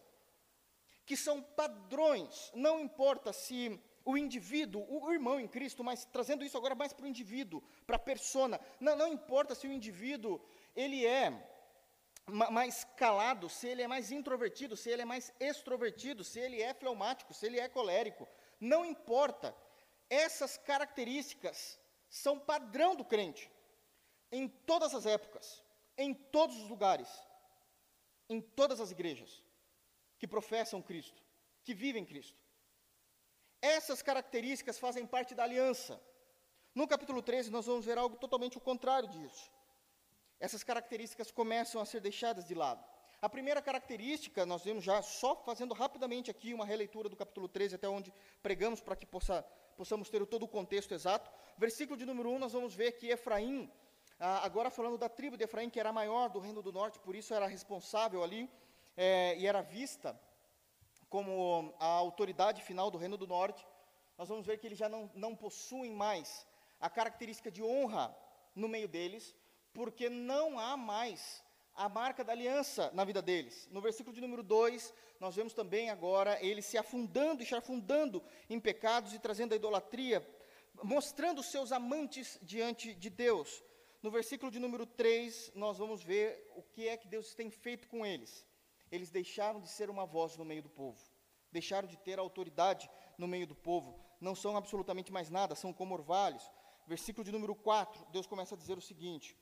que 1.06 1.16
são 1.16 1.42
padrões, 1.42 2.52
não 2.54 2.80
importa 2.80 3.34
se 3.34 3.80
o 4.04 4.18
indivíduo, 4.18 4.86
o 4.90 5.12
irmão 5.12 5.40
em 5.40 5.48
Cristo, 5.48 5.84
mas 5.84 6.06
trazendo 6.06 6.44
isso 6.44 6.58
agora 6.58 6.74
mais 6.74 6.94
para 6.94 7.06
o 7.06 7.08
indivíduo, 7.08 7.62
para 7.86 7.98
a 7.98 8.00
persona, 8.00 8.60
não, 8.80 8.96
não 8.96 9.08
importa 9.08 9.54
se 9.54 9.68
o 9.68 9.72
indivíduo, 9.72 10.42
ele 10.76 11.06
é 11.06 11.51
mais 12.28 12.84
calado, 12.96 13.50
se 13.50 13.68
ele 13.68 13.82
é 13.82 13.88
mais 13.88 14.12
introvertido, 14.12 14.78
se 14.78 14.90
ele 14.90 15.02
é 15.02 15.06
mais 15.06 15.34
extrovertido, 15.40 16.24
se 16.24 16.40
ele 16.40 16.62
é 16.62 16.74
fleumático, 16.74 17.34
se 17.34 17.46
ele 17.46 17.60
é 17.60 17.68
colérico, 17.68 18.28
não 18.60 18.86
importa. 18.86 19.56
Essas 20.10 20.58
características 20.58 21.80
são 22.10 22.40
padrão 22.40 22.96
do 22.96 23.06
crente, 23.06 23.50
em 24.32 24.48
todas 24.48 24.94
as 24.94 25.06
épocas, 25.06 25.64
em 25.98 26.14
todos 26.14 26.58
os 26.58 26.70
lugares, 26.70 27.10
em 28.30 28.40
todas 28.40 28.80
as 28.80 28.92
igrejas 28.92 29.44
que 30.18 30.28
professam 30.28 30.82
Cristo, 30.82 31.22
que 31.64 31.74
vivem 31.74 32.06
Cristo. 32.06 32.40
Essas 33.62 34.02
características 34.02 34.80
fazem 34.80 35.06
parte 35.06 35.36
da 35.36 35.44
aliança. 35.44 36.02
No 36.74 36.88
capítulo 36.88 37.22
13, 37.22 37.52
nós 37.52 37.66
vamos 37.66 37.86
ver 37.86 37.98
algo 37.98 38.16
totalmente 38.18 38.58
o 38.58 38.62
contrário 38.62 39.10
disso. 39.10 39.52
Essas 40.42 40.64
características 40.64 41.30
começam 41.30 41.80
a 41.80 41.86
ser 41.86 42.02
deixadas 42.02 42.44
de 42.44 42.56
lado. 42.56 42.84
A 43.22 43.30
primeira 43.30 43.62
característica, 43.62 44.44
nós 44.44 44.64
vemos 44.64 44.84
já, 44.84 45.00
só 45.04 45.36
fazendo 45.36 45.76
rapidamente 45.76 46.32
aqui 46.32 46.52
uma 46.52 46.66
releitura 46.66 47.08
do 47.08 47.16
capítulo 47.16 47.48
13, 47.48 47.76
até 47.76 47.88
onde 47.88 48.12
pregamos, 48.42 48.82
para 48.82 48.96
que 48.96 49.06
possa, 49.06 49.44
possamos 49.78 50.10
ter 50.10 50.26
todo 50.26 50.42
o 50.42 50.48
contexto 50.48 50.96
exato. 50.96 51.30
Versículo 51.56 51.96
de 51.96 52.08
número 52.08 52.32
1, 52.32 52.40
nós 52.40 52.54
vamos 52.54 52.74
ver 52.74 52.94
que 52.94 53.10
Efraim, 53.10 53.72
agora 54.20 54.72
falando 54.72 54.98
da 54.98 55.08
tribo 55.08 55.38
de 55.38 55.44
Efraim, 55.44 55.70
que 55.70 55.80
era 55.80 55.90
a 55.90 55.94
maior 55.94 56.28
do 56.30 56.40
reino 56.40 56.64
do 56.64 56.72
norte, 56.72 56.98
por 56.98 57.16
isso 57.16 57.36
era 57.36 57.46
responsável 57.46 58.24
ali, 58.24 58.50
é, 58.98 59.38
e 59.38 59.46
era 59.46 59.62
vista 59.62 60.20
como 61.08 61.72
a 61.80 61.86
autoridade 61.86 62.64
final 62.64 62.90
do 62.90 62.98
reino 62.98 63.18
do 63.18 63.28
norte, 63.28 63.64
nós 64.18 64.28
vamos 64.28 64.48
ver 64.48 64.58
que 64.58 64.66
eles 64.66 64.80
já 64.80 64.90
não, 64.90 65.12
não 65.14 65.36
possuem 65.36 65.94
mais 65.94 66.48
a 66.80 66.90
característica 66.90 67.52
de 67.52 67.62
honra 67.62 68.16
no 68.56 68.68
meio 68.68 68.88
deles, 68.88 69.36
porque 69.74 70.10
não 70.10 70.60
há 70.60 70.76
mais 70.76 71.44
a 71.74 71.88
marca 71.88 72.24
da 72.24 72.34
aliança 72.34 72.92
na 72.94 73.04
vida 73.04 73.22
deles. 73.22 73.68
No 73.72 73.82
versículo 73.82 74.14
de 74.14 74.22
número 74.22 74.44
2, 74.44 74.94
nós 75.20 75.36
vemos 75.36 75.54
também 75.54 75.90
agora 75.90 76.38
eles 76.44 76.66
se 76.66 76.78
afundando 76.78 77.42
e 77.42 77.46
se 77.46 77.56
afundando 77.56 78.24
em 78.50 78.60
pecados 78.60 79.14
e 79.14 79.20
trazendo 79.20 79.54
a 79.54 79.56
idolatria, 79.56 80.28
mostrando 80.84 81.42
seus 81.42 81.72
amantes 81.72 82.40
diante 82.42 82.94
de 82.94 83.10
Deus. 83.10 83.64
No 84.02 84.10
versículo 84.10 84.52
de 84.52 84.60
número 84.60 84.86
3, 84.86 85.52
nós 85.56 85.78
vamos 85.78 86.04
ver 86.04 86.52
o 86.56 86.64
que 86.64 86.88
é 86.88 86.98
que 86.98 87.08
Deus 87.08 87.34
tem 87.34 87.50
feito 87.50 87.88
com 87.88 88.06
eles. 88.06 88.46
Eles 88.92 89.10
deixaram 89.10 89.62
de 89.62 89.70
ser 89.70 89.90
uma 89.90 90.06
voz 90.06 90.36
no 90.36 90.44
meio 90.44 90.64
do 90.64 90.70
povo, 90.70 91.00
deixaram 91.52 91.88
de 91.88 91.98
ter 91.98 92.20
autoridade 92.20 92.90
no 93.18 93.28
meio 93.28 93.48
do 93.48 93.56
povo, 93.56 93.98
não 94.20 94.36
são 94.36 94.58
absolutamente 94.58 95.12
mais 95.12 95.30
nada, 95.30 95.56
são 95.56 95.72
como 95.72 95.94
orvalhos. 95.94 96.44
Versículo 96.88 97.24
de 97.24 97.32
número 97.32 97.56
4, 97.56 98.06
Deus 98.12 98.28
começa 98.28 98.56
a 98.56 98.58
dizer 98.58 98.78
o 98.78 98.82
seguinte: 98.82 99.38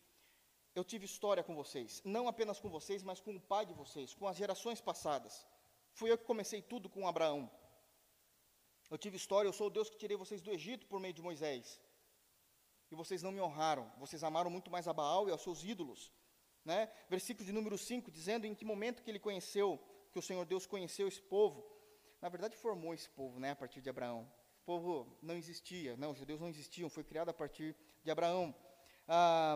eu 0.75 0.83
tive 0.83 1.05
história 1.05 1.43
com 1.43 1.55
vocês, 1.55 2.01
não 2.03 2.27
apenas 2.27 2.59
com 2.59 2.69
vocês, 2.69 3.03
mas 3.03 3.19
com 3.19 3.35
o 3.35 3.39
pai 3.39 3.65
de 3.65 3.73
vocês, 3.73 4.13
com 4.13 4.27
as 4.27 4.37
gerações 4.37 4.79
passadas. 4.79 5.45
Fui 5.93 6.11
eu 6.11 6.17
que 6.17 6.25
comecei 6.25 6.61
tudo 6.61 6.89
com 6.89 7.07
Abraão. 7.07 7.49
Eu 8.89 8.97
tive 8.97 9.17
história, 9.17 9.47
eu 9.47 9.53
sou 9.53 9.67
o 9.67 9.69
Deus 9.69 9.89
que 9.89 9.97
tirei 9.97 10.17
vocês 10.17 10.41
do 10.41 10.51
Egito 10.51 10.85
por 10.87 10.99
meio 10.99 11.13
de 11.13 11.21
Moisés. 11.21 11.79
E 12.91 12.95
vocês 12.95 13.21
não 13.21 13.31
me 13.31 13.41
honraram, 13.41 13.91
vocês 13.97 14.23
amaram 14.23 14.49
muito 14.49 14.71
mais 14.71 14.87
a 14.87 14.93
Baal 14.93 15.27
e 15.27 15.31
aos 15.31 15.41
seus 15.41 15.63
ídolos. 15.63 16.11
Né? 16.65 16.91
Versículo 17.07 17.45
de 17.45 17.51
número 17.51 17.77
5, 17.77 18.11
dizendo 18.11 18.45
em 18.45 18.55
que 18.55 18.65
momento 18.65 19.03
que 19.03 19.09
ele 19.09 19.19
conheceu, 19.19 19.79
que 20.11 20.19
o 20.19 20.21
Senhor 20.21 20.45
Deus 20.45 20.65
conheceu 20.65 21.07
esse 21.07 21.21
povo. 21.21 21.63
Na 22.21 22.29
verdade, 22.29 22.55
formou 22.55 22.93
esse 22.93 23.09
povo 23.09 23.39
né, 23.39 23.51
a 23.51 23.55
partir 23.55 23.81
de 23.81 23.89
Abraão. 23.89 24.29
O 24.61 24.65
povo 24.65 25.17
não 25.21 25.35
existia, 25.35 25.95
não, 25.97 26.11
os 26.11 26.17
judeus 26.17 26.39
não 26.39 26.49
existiam, 26.49 26.89
foi 26.89 27.03
criado 27.03 27.29
a 27.29 27.33
partir 27.33 27.75
de 28.03 28.11
Abraão. 28.11 28.53
Ah, 29.07 29.55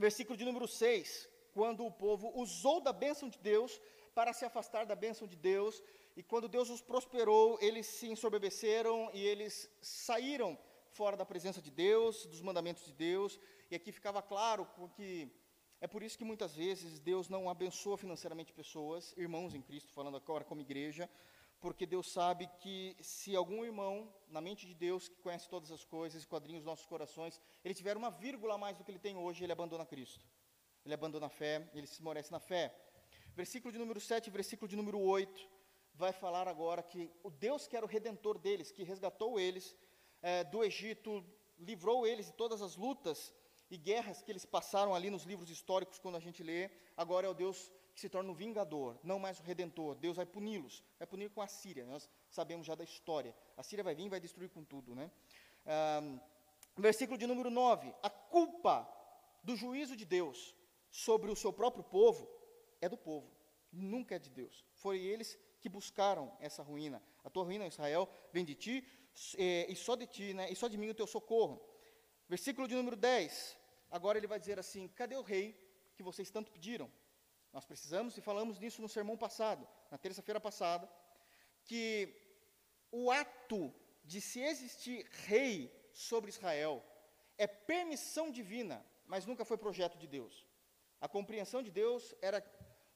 versículo 0.00 0.36
de 0.36 0.44
número 0.44 0.68
6, 0.68 1.28
quando 1.52 1.84
o 1.84 1.90
povo 1.90 2.32
usou 2.34 2.80
da 2.80 2.92
bênção 2.92 3.28
de 3.28 3.38
Deus 3.38 3.80
para 4.14 4.32
se 4.32 4.44
afastar 4.44 4.86
da 4.86 4.94
bênção 4.94 5.26
de 5.26 5.36
Deus, 5.36 5.82
e 6.16 6.22
quando 6.22 6.48
Deus 6.48 6.70
os 6.70 6.80
prosperou, 6.80 7.58
eles 7.60 7.86
se 7.86 8.08
ensoberbeceram 8.08 9.10
e 9.12 9.20
eles 9.20 9.70
saíram 9.80 10.58
fora 10.90 11.16
da 11.16 11.26
presença 11.26 11.60
de 11.60 11.70
Deus, 11.70 12.24
dos 12.26 12.40
mandamentos 12.40 12.84
de 12.84 12.92
Deus, 12.92 13.38
e 13.70 13.74
aqui 13.74 13.92
ficava 13.92 14.22
claro 14.22 14.66
que 14.94 15.30
é 15.78 15.86
por 15.86 16.02
isso 16.02 16.16
que 16.16 16.24
muitas 16.24 16.54
vezes 16.54 16.98
Deus 16.98 17.28
não 17.28 17.50
abençoa 17.50 17.98
financeiramente 17.98 18.52
pessoas, 18.52 19.12
irmãos 19.16 19.54
em 19.54 19.60
Cristo, 19.60 19.92
falando 19.92 20.16
agora 20.16 20.44
como 20.44 20.62
igreja, 20.62 21.08
porque 21.60 21.86
Deus 21.86 22.10
sabe 22.12 22.48
que 22.60 22.96
se 23.00 23.34
algum 23.34 23.64
irmão, 23.64 24.12
na 24.28 24.40
mente 24.40 24.66
de 24.66 24.74
Deus, 24.74 25.08
que 25.08 25.16
conhece 25.16 25.48
todas 25.48 25.70
as 25.70 25.84
coisas, 25.84 26.22
esquadrinha 26.22 26.58
os 26.58 26.64
nossos 26.64 26.86
corações, 26.86 27.40
ele 27.64 27.74
tiver 27.74 27.96
uma 27.96 28.10
vírgula 28.10 28.54
a 28.54 28.58
mais 28.58 28.76
do 28.76 28.84
que 28.84 28.90
ele 28.90 28.98
tem 28.98 29.16
hoje, 29.16 29.44
ele 29.44 29.52
abandona 29.52 29.86
Cristo. 29.86 30.24
Ele 30.84 30.94
abandona 30.94 31.26
a 31.26 31.30
fé, 31.30 31.68
ele 31.74 31.86
se 31.86 31.94
esmorece 31.94 32.30
na 32.30 32.38
fé. 32.38 32.74
Versículo 33.34 33.72
de 33.72 33.78
número 33.78 34.00
7, 34.00 34.30
versículo 34.30 34.68
de 34.68 34.76
número 34.76 35.00
8, 35.00 35.48
vai 35.94 36.12
falar 36.12 36.46
agora 36.46 36.82
que 36.82 37.10
o 37.22 37.30
Deus 37.30 37.66
que 37.66 37.76
era 37.76 37.84
o 37.84 37.88
redentor 37.88 38.38
deles, 38.38 38.70
que 38.70 38.82
resgatou 38.82 39.40
eles 39.40 39.74
é, 40.22 40.44
do 40.44 40.62
Egito, 40.62 41.24
livrou 41.58 42.06
eles 42.06 42.26
de 42.26 42.32
todas 42.32 42.60
as 42.62 42.76
lutas 42.76 43.32
e 43.70 43.76
guerras 43.76 44.22
que 44.22 44.30
eles 44.30 44.44
passaram 44.44 44.94
ali 44.94 45.10
nos 45.10 45.24
livros 45.24 45.50
históricos 45.50 45.98
quando 45.98 46.16
a 46.16 46.20
gente 46.20 46.42
lê, 46.42 46.70
agora 46.96 47.26
é 47.26 47.30
o 47.30 47.34
Deus 47.34 47.72
que 47.96 48.02
se 48.02 48.10
torna 48.10 48.30
o 48.30 48.34
vingador, 48.34 49.00
não 49.02 49.18
mais 49.18 49.40
o 49.40 49.42
redentor. 49.42 49.94
Deus 49.96 50.18
vai 50.18 50.26
puni-los, 50.26 50.84
vai 50.98 51.06
punir 51.06 51.30
com 51.30 51.40
a 51.40 51.48
Síria. 51.48 51.86
Nós 51.86 52.10
sabemos 52.28 52.66
já 52.66 52.74
da 52.74 52.84
história. 52.84 53.34
A 53.56 53.62
Síria 53.62 53.82
vai 53.82 53.94
vir 53.94 54.04
e 54.04 54.08
vai 54.10 54.20
destruir 54.20 54.50
com 54.50 54.62
tudo, 54.62 54.94
né? 54.94 55.10
Ah, 55.64 56.02
versículo 56.76 57.16
de 57.16 57.26
número 57.26 57.48
9. 57.48 57.94
A 58.02 58.10
culpa 58.10 58.86
do 59.42 59.56
juízo 59.56 59.96
de 59.96 60.04
Deus 60.04 60.54
sobre 60.90 61.30
o 61.30 61.34
seu 61.34 61.50
próprio 61.54 61.82
povo 61.82 62.28
é 62.82 62.88
do 62.88 62.98
povo, 62.98 63.32
nunca 63.72 64.16
é 64.16 64.18
de 64.18 64.28
Deus. 64.28 64.62
Foi 64.74 65.00
eles 65.00 65.38
que 65.62 65.68
buscaram 65.70 66.36
essa 66.38 66.62
ruína. 66.62 67.02
A 67.24 67.30
tua 67.30 67.44
ruína, 67.44 67.66
Israel, 67.66 68.06
vem 68.30 68.44
de 68.44 68.54
ti, 68.54 68.86
e 69.36 69.74
só 69.74 69.96
de 69.96 70.06
ti, 70.06 70.34
né? 70.34 70.52
E 70.52 70.54
só 70.54 70.68
de 70.68 70.76
mim 70.76 70.90
o 70.90 70.94
teu 70.94 71.06
socorro. 71.06 71.66
Versículo 72.28 72.68
de 72.68 72.74
número 72.74 72.94
10. 72.94 73.56
Agora 73.90 74.18
ele 74.18 74.26
vai 74.26 74.38
dizer 74.38 74.58
assim: 74.58 74.86
Cadê 74.88 75.16
o 75.16 75.22
rei 75.22 75.58
que 75.94 76.02
vocês 76.02 76.30
tanto 76.30 76.52
pediram? 76.52 76.92
Nós 77.56 77.64
precisamos, 77.64 78.14
e 78.18 78.20
falamos 78.20 78.58
nisso 78.58 78.82
no 78.82 78.88
sermão 78.96 79.16
passado, 79.16 79.66
na 79.90 79.96
terça-feira 79.96 80.38
passada, 80.38 80.86
que 81.64 82.14
o 82.92 83.10
ato 83.10 83.72
de 84.04 84.20
se 84.20 84.40
existir 84.40 85.08
rei 85.28 85.54
sobre 85.90 86.28
Israel 86.28 86.84
é 87.38 87.46
permissão 87.46 88.30
divina, 88.30 88.84
mas 89.06 89.24
nunca 89.24 89.42
foi 89.42 89.56
projeto 89.56 89.96
de 89.96 90.06
Deus. 90.06 90.46
A 91.00 91.08
compreensão 91.08 91.62
de 91.62 91.70
Deus 91.70 92.14
era 92.20 92.44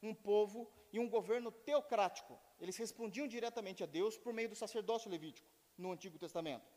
um 0.02 0.14
povo 0.14 0.71
e 0.93 0.99
um 0.99 1.09
governo 1.09 1.50
teocrático. 1.50 2.38
Eles 2.61 2.76
respondiam 2.76 3.26
diretamente 3.26 3.83
a 3.83 3.87
Deus 3.87 4.19
por 4.19 4.35
meio 4.35 4.50
do 4.50 4.55
sacerdócio 4.55 5.11
levítico 5.11 5.49
no 5.79 5.90
Antigo 5.90 6.19
Testamento. 6.19 6.71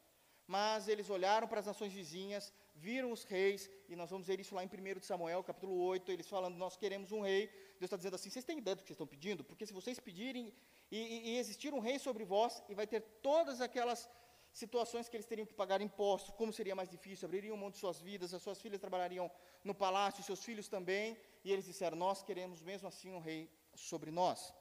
Mas 0.48 0.88
eles 0.88 1.10
olharam 1.10 1.48
para 1.48 1.60
as 1.60 1.66
nações 1.66 1.94
vizinhas, 1.94 2.54
viram 2.76 3.12
os 3.12 3.24
reis, 3.24 3.70
e 3.88 3.96
nós 3.96 4.10
vamos 4.10 4.28
ver 4.28 4.40
isso 4.40 4.56
lá 4.56 4.64
em 4.64 4.68
1 4.68 5.02
Samuel, 5.02 5.44
capítulo 5.44 5.76
8, 5.86 6.12
eles 6.12 6.28
falando, 6.28 6.58
nós 6.58 6.76
queremos 6.76 7.12
um 7.12 7.22
rei. 7.22 7.50
Deus 7.84 7.90
está 7.90 7.98
dizendo 7.98 8.16
assim, 8.16 8.30
vocês 8.30 8.46
têm 8.46 8.58
ideia 8.58 8.76
do 8.76 8.82
que 8.82 8.88
vocês 8.88 8.96
estão 8.96 9.08
pedindo? 9.16 9.44
Porque 9.44 9.66
se 9.66 9.74
vocês 9.74 10.00
pedirem 10.00 10.54
e, 10.90 10.98
e, 10.98 11.30
e 11.32 11.38
existir 11.38 11.74
um 11.74 11.80
rei 11.80 12.00
sobre 12.00 12.24
vós, 12.24 12.64
e 12.70 12.74
vai 12.74 12.88
ter 12.88 13.02
todas 13.22 13.60
aquelas 13.60 14.10
situações 14.54 15.10
que 15.10 15.18
eles 15.18 15.26
teriam 15.26 15.46
que 15.46 15.54
pagar 15.54 15.82
impostos, 15.82 16.34
como 16.36 16.54
seria 16.54 16.76
mais 16.76 16.90
difícil, 16.90 17.26
abririam 17.26 17.58
mão 17.58 17.70
de 17.70 17.78
suas 17.78 18.00
vidas, 18.00 18.34
as 18.34 18.42
suas 18.42 18.62
filhas 18.62 18.80
trabalhariam 18.80 19.30
no 19.66 19.76
palácio, 19.76 20.24
seus 20.24 20.42
filhos 20.44 20.70
também, 20.70 21.18
e 21.44 21.52
eles 21.52 21.66
disseram, 21.66 21.98
nós 21.98 22.24
queremos 22.24 22.62
mesmo 22.62 22.88
assim 22.88 23.12
um 23.12 23.20
rei 23.20 23.50
sobre 23.76 24.12
nós. 24.12 24.54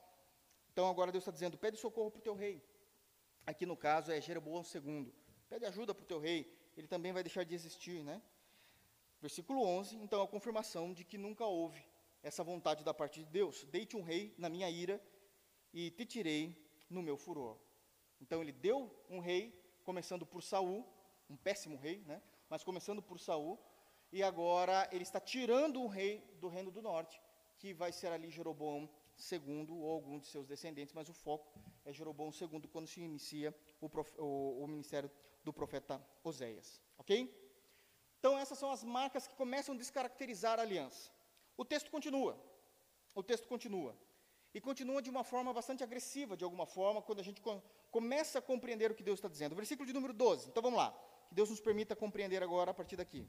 Então 0.73 0.91
agora 0.91 1.13
Deus 1.13 1.23
está 1.23 1.31
dizendo, 1.31 1.57
pede 1.57 1.77
socorro 1.77 2.11
para 2.11 2.19
o 2.19 2.23
teu 2.23 2.35
rei. 2.35 2.61
Aqui 3.47 3.65
no 3.65 3.77
caso 3.77 4.11
é 4.11 4.21
Jeroboão 4.21 4.65
II. 4.75 5.15
Pede 5.49 5.65
ajuda 5.65 5.95
para 5.95 6.03
o 6.03 6.07
teu 6.07 6.19
rei, 6.19 6.53
ele 6.77 6.89
também 6.89 7.13
vai 7.13 7.23
deixar 7.23 7.45
de 7.45 7.55
existir, 7.55 8.03
né? 8.03 8.21
Versículo 9.21 9.63
11, 9.65 9.97
então, 9.99 10.21
a 10.21 10.27
confirmação 10.27 10.93
de 10.93 11.05
que 11.05 11.17
nunca 11.17 11.45
houve 11.45 11.92
essa 12.23 12.45
vontade 12.45 12.85
da 12.85 12.95
parte 12.95 13.21
de 13.21 13.27
Deus. 13.27 13.65
Deite 13.65 13.97
um 13.97 14.03
rei 14.03 14.35
na 14.39 14.49
minha 14.49 14.71
ira 14.71 15.03
e 15.73 15.91
te 15.91 16.07
tirei 16.07 16.57
no 16.89 17.03
meu 17.03 17.17
furor. 17.17 17.59
Então, 18.21 18.41
ele 18.41 18.53
deu 18.53 18.95
um 19.09 19.19
rei, 19.19 19.53
começando 19.85 20.25
por 20.25 20.43
Saul, 20.43 20.87
um 21.29 21.37
péssimo 21.37 21.77
rei, 21.77 22.03
né? 22.07 22.23
Mas 22.49 22.63
começando 22.63 23.03
por 23.03 23.19
Saul, 23.19 23.59
e 24.13 24.23
agora 24.23 24.89
ele 24.93 25.03
está 25.03 25.19
tirando 25.19 25.81
um 25.81 25.89
rei 25.89 26.23
do 26.41 26.49
reino 26.49 26.71
do 26.71 26.83
norte, 26.83 27.21
que 27.59 27.73
vai 27.73 27.91
ser 27.91 28.09
ali 28.09 28.31
Jeroboão 28.31 28.89
II 29.31 29.67
ou 29.71 29.91
algum 29.91 30.19
de 30.19 30.27
seus 30.27 30.47
descendentes, 30.47 30.95
mas 30.95 31.09
o 31.09 31.15
foco 31.15 31.59
é 31.85 31.93
Jeroboão 31.93 32.31
II 32.31 32.69
quando 32.69 32.87
se 32.87 33.01
inicia 33.01 33.55
o, 33.81 33.91
o, 34.19 34.65
o 34.65 34.67
ministério 34.69 35.11
do 35.43 35.53
profeta 35.53 36.05
Oséias. 36.23 36.81
Ok? 36.99 37.43
Então, 38.19 38.39
essas 38.39 38.59
são 38.59 38.71
as 38.71 38.85
marcas 38.85 39.27
que 39.27 39.35
começam 39.35 39.75
a 39.75 39.79
descaracterizar 39.79 40.59
a 40.59 40.63
aliança. 40.63 41.11
O 41.57 41.65
texto 41.65 41.91
continua. 41.91 42.39
O 43.15 43.23
texto 43.23 43.47
continua. 43.47 43.97
E 44.55 44.61
continua 44.61 45.01
de 45.01 45.09
uma 45.09 45.25
forma 45.25 45.53
bastante 45.53 45.83
agressiva, 45.83 46.37
de 46.37 46.45
alguma 46.45 46.67
forma, 46.67 47.01
quando 47.01 47.21
a 47.21 47.23
gente 47.23 47.43
começa 47.91 48.39
a 48.39 48.43
compreender 48.43 48.91
o 48.91 48.95
que 48.95 49.03
Deus 49.03 49.19
está 49.19 49.29
dizendo. 49.29 49.55
Versículo 49.55 49.87
de 49.87 49.93
número 49.93 50.13
12. 50.13 50.49
Então 50.49 50.63
vamos 50.63 50.79
lá. 50.79 50.93
Que 51.29 51.35
Deus 51.35 51.49
nos 51.49 51.61
permita 51.61 51.97
compreender 51.97 52.43
agora 52.43 52.71
a 52.71 52.75
partir 52.75 52.97
daqui. 52.97 53.27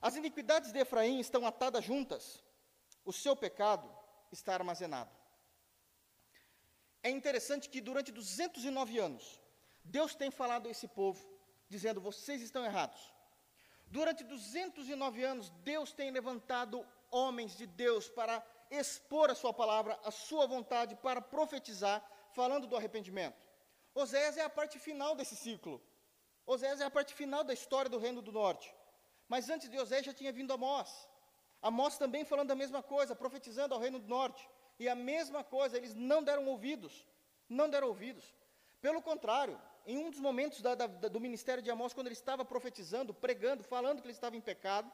As 0.00 0.16
iniquidades 0.16 0.72
de 0.72 0.78
Efraim 0.80 1.20
estão 1.20 1.46
atadas 1.46 1.84
juntas, 1.84 2.42
o 3.04 3.12
seu 3.12 3.36
pecado 3.36 3.88
está 4.32 4.52
armazenado. 4.54 5.14
É 7.02 7.08
interessante 7.08 7.68
que 7.68 7.80
durante 7.80 8.10
209 8.10 8.98
anos, 8.98 9.40
Deus 9.84 10.14
tem 10.14 10.30
falado 10.30 10.66
a 10.66 10.70
esse 10.70 10.88
povo, 10.88 11.24
dizendo: 11.68 12.00
vocês 12.00 12.42
estão 12.42 12.64
errados. 12.64 13.12
Durante 13.86 14.24
209 14.24 15.22
anos, 15.22 15.50
Deus 15.62 15.92
tem 15.92 16.10
levantado 16.10 16.86
homens 17.12 17.56
de 17.56 17.66
Deus 17.66 18.08
para 18.08 18.44
expor 18.70 19.30
a 19.30 19.34
sua 19.34 19.52
palavra, 19.52 19.98
a 20.02 20.10
sua 20.10 20.46
vontade, 20.46 20.96
para 20.96 21.20
profetizar, 21.20 22.02
falando 22.32 22.66
do 22.66 22.76
arrependimento. 22.76 23.46
Oséias 23.94 24.36
é 24.38 24.42
a 24.42 24.50
parte 24.50 24.78
final 24.78 25.14
desse 25.14 25.36
ciclo. 25.36 25.80
Oséias 26.46 26.80
é 26.80 26.84
a 26.84 26.90
parte 26.90 27.14
final 27.14 27.44
da 27.44 27.52
história 27.52 27.90
do 27.90 27.98
Reino 27.98 28.22
do 28.22 28.32
Norte. 28.32 28.74
Mas 29.28 29.50
antes 29.50 29.68
de 29.68 29.78
Oséias 29.78 30.06
já 30.06 30.14
tinha 30.14 30.32
vindo 30.32 30.52
Amós. 30.52 31.08
Amós 31.60 31.98
também 31.98 32.24
falando 32.24 32.50
a 32.50 32.54
mesma 32.54 32.82
coisa, 32.82 33.14
profetizando 33.14 33.74
ao 33.74 33.80
Reino 33.80 33.98
do 33.98 34.08
Norte. 34.08 34.48
E 34.78 34.88
a 34.88 34.94
mesma 34.94 35.44
coisa, 35.44 35.76
eles 35.76 35.94
não 35.94 36.22
deram 36.22 36.46
ouvidos. 36.46 37.06
Não 37.48 37.68
deram 37.68 37.88
ouvidos. 37.88 38.34
Pelo 38.80 39.02
contrário, 39.02 39.60
em 39.86 39.98
um 39.98 40.10
dos 40.10 40.18
momentos 40.18 40.60
da, 40.60 40.74
da, 40.74 40.86
do 40.86 41.20
ministério 41.20 41.62
de 41.62 41.70
Amós, 41.70 41.92
quando 41.92 42.06
ele 42.06 42.14
estava 42.14 42.44
profetizando, 42.44 43.12
pregando, 43.12 43.62
falando 43.62 44.00
que 44.00 44.06
ele 44.06 44.14
estava 44.14 44.36
em 44.36 44.40
pecado, 44.40 44.90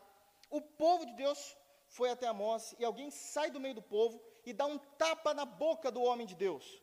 o 0.51 0.61
povo 0.61 1.07
de 1.07 1.15
Deus 1.15 1.57
foi 1.89 2.11
até 2.11 2.27
Amós 2.27 2.75
e 2.79 2.85
alguém 2.85 3.11
sai 3.11 3.51
do 3.51 3.61
meio 3.61 3.75
do 3.75 3.83
povo 3.83 4.23
e 4.45 4.53
dá 4.53 4.67
um 4.67 4.79
tapa 4.79 5.33
na 5.35 5.45
boca 5.45 5.91
do 5.91 6.03
homem 6.03 6.27
de 6.27 6.35
Deus. 6.35 6.83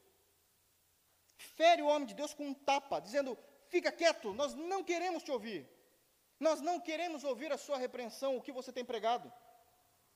Fere 1.38 1.82
o 1.82 1.88
homem 1.88 2.08
de 2.08 2.14
Deus 2.14 2.34
com 2.34 2.48
um 2.48 2.54
tapa, 2.54 3.00
dizendo: 3.00 3.38
Fica 3.68 3.92
quieto, 3.92 4.34
nós 4.34 4.54
não 4.54 4.84
queremos 4.84 5.24
te 5.24 5.32
ouvir. 5.32 5.70
Nós 6.40 6.60
não 6.60 6.80
queremos 6.80 7.24
ouvir 7.24 7.52
a 7.52 7.58
sua 7.58 7.78
repreensão, 7.78 8.36
o 8.36 8.42
que 8.42 8.52
você 8.52 8.72
tem 8.72 8.84
pregado. 8.84 9.32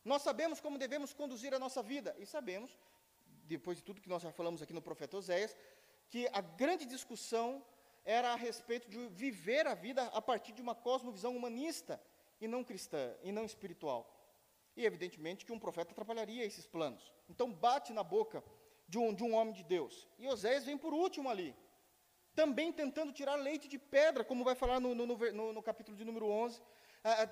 Nós 0.03 0.21
sabemos 0.21 0.59
como 0.59 0.77
devemos 0.77 1.13
conduzir 1.13 1.53
a 1.53 1.59
nossa 1.59 1.81
vida 1.81 2.15
e 2.17 2.25
sabemos, 2.25 2.77
depois 3.45 3.77
de 3.77 3.83
tudo 3.83 4.01
que 4.01 4.09
nós 4.09 4.21
já 4.21 4.31
falamos 4.31 4.61
aqui 4.61 4.73
no 4.73 4.81
profeta 4.81 5.17
Oséias, 5.17 5.55
que 6.09 6.27
a 6.33 6.41
grande 6.41 6.85
discussão 6.85 7.63
era 8.03 8.31
a 8.31 8.35
respeito 8.35 8.89
de 8.89 9.07
viver 9.09 9.67
a 9.67 9.75
vida 9.75 10.03
a 10.07 10.21
partir 10.21 10.51
de 10.51 10.61
uma 10.61 10.75
cosmovisão 10.75 11.35
humanista 11.35 12.01
e 12.41 12.47
não 12.47 12.63
cristã, 12.63 13.15
e 13.23 13.31
não 13.31 13.45
espiritual. 13.45 14.18
E 14.75 14.85
evidentemente 14.85 15.45
que 15.45 15.51
um 15.51 15.59
profeta 15.59 15.91
atrapalharia 15.91 16.45
esses 16.45 16.65
planos. 16.65 17.11
Então 17.29 17.51
bate 17.51 17.91
na 17.93 18.03
boca 18.03 18.43
de 18.87 18.97
um, 18.97 19.13
de 19.13 19.23
um 19.23 19.33
homem 19.33 19.53
de 19.53 19.63
Deus. 19.63 20.07
E 20.17 20.27
Oséias 20.27 20.65
vem 20.65 20.77
por 20.77 20.93
último 20.93 21.29
ali, 21.29 21.55
também 22.35 22.71
tentando 22.71 23.11
tirar 23.11 23.35
leite 23.35 23.67
de 23.67 23.77
pedra, 23.77 24.23
como 24.23 24.43
vai 24.43 24.55
falar 24.55 24.79
no, 24.79 24.95
no, 24.95 25.05
no, 25.05 25.53
no 25.53 25.63
capítulo 25.63 25.97
de 25.97 26.05
número 26.05 26.27
11, 26.27 26.61
ah, 27.03 27.29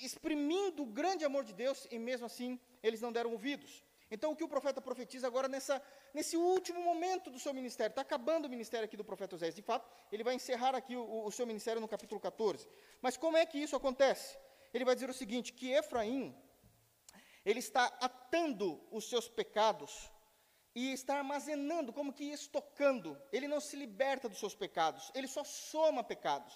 exprimindo 0.00 0.82
o 0.82 0.86
grande 0.86 1.24
amor 1.24 1.44
de 1.44 1.52
Deus, 1.52 1.86
e 1.90 1.98
mesmo 1.98 2.26
assim 2.26 2.60
eles 2.82 3.00
não 3.00 3.12
deram 3.12 3.32
ouvidos. 3.32 3.84
Então, 4.10 4.32
o 4.32 4.36
que 4.36 4.44
o 4.44 4.48
profeta 4.48 4.80
profetiza 4.80 5.26
agora 5.26 5.48
nessa, 5.48 5.82
nesse 6.14 6.36
último 6.36 6.80
momento 6.82 7.30
do 7.30 7.38
seu 7.38 7.52
ministério, 7.52 7.90
está 7.90 8.02
acabando 8.02 8.46
o 8.46 8.48
ministério 8.48 8.86
aqui 8.86 8.96
do 8.96 9.04
profeta 9.04 9.36
Oséias. 9.36 9.54
De 9.54 9.62
fato, 9.62 9.88
ele 10.10 10.24
vai 10.24 10.34
encerrar 10.34 10.74
aqui 10.74 10.96
o, 10.96 11.26
o 11.26 11.30
seu 11.30 11.46
ministério 11.46 11.80
no 11.80 11.88
capítulo 11.88 12.20
14. 12.20 12.66
Mas 13.02 13.16
como 13.16 13.36
é 13.36 13.44
que 13.44 13.58
isso 13.58 13.76
acontece? 13.76 14.38
Ele 14.72 14.84
vai 14.84 14.94
dizer 14.94 15.10
o 15.10 15.14
seguinte: 15.14 15.52
que 15.52 15.70
Efraim, 15.72 16.34
ele 17.44 17.58
está 17.58 17.86
atando 18.00 18.80
os 18.90 19.08
seus 19.08 19.28
pecados 19.28 20.10
e 20.74 20.92
está 20.92 21.18
armazenando, 21.18 21.92
como 21.92 22.12
que 22.12 22.24
estocando. 22.24 23.20
Ele 23.32 23.48
não 23.48 23.60
se 23.60 23.76
liberta 23.76 24.28
dos 24.28 24.38
seus 24.38 24.54
pecados, 24.54 25.10
ele 25.14 25.26
só 25.26 25.44
soma 25.44 26.04
pecados. 26.04 26.54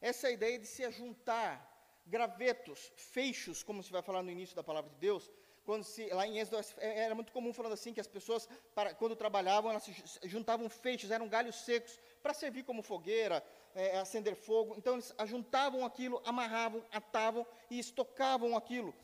Essa 0.00 0.28
é 0.28 0.32
ideia 0.32 0.58
de 0.58 0.66
se 0.66 0.84
ajuntar 0.84 1.66
gravetos, 2.06 2.92
feixos, 2.96 3.62
como 3.62 3.82
se 3.82 3.92
vai 3.92 4.02
falar 4.02 4.22
no 4.22 4.30
início 4.30 4.56
da 4.56 4.62
palavra 4.62 4.90
de 4.90 4.96
Deus, 4.96 5.30
quando 5.68 5.84
se, 5.84 6.06
lá 6.06 6.26
em 6.26 6.38
Êxodo 6.38 6.64
era 6.78 7.14
muito 7.14 7.30
comum 7.30 7.52
falando 7.52 7.74
assim 7.74 7.92
que 7.92 8.00
as 8.00 8.06
pessoas, 8.06 8.48
para, 8.74 8.94
quando 8.94 9.14
trabalhavam, 9.14 9.70
elas 9.70 9.84
juntavam 10.24 10.66
feixes, 10.70 11.10
eram 11.10 11.28
galhos 11.28 11.56
secos 11.56 12.00
para 12.22 12.32
servir 12.32 12.62
como 12.62 12.82
fogueira, 12.82 13.44
é, 13.74 13.98
acender 13.98 14.34
fogo. 14.34 14.74
Então 14.78 14.94
eles 14.94 15.12
ajuntavam 15.18 15.84
aquilo, 15.84 16.22
amarravam, 16.24 16.82
atavam 16.90 17.46
e 17.70 17.78
estocavam 17.78 18.56
aquilo. 18.56 18.94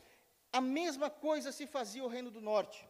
A 0.57 0.61
mesma 0.61 1.09
coisa 1.09 1.51
se 1.51 1.65
fazia 1.67 2.01
o 2.05 2.07
reino 2.07 2.31
do 2.31 2.39
norte. 2.39 2.87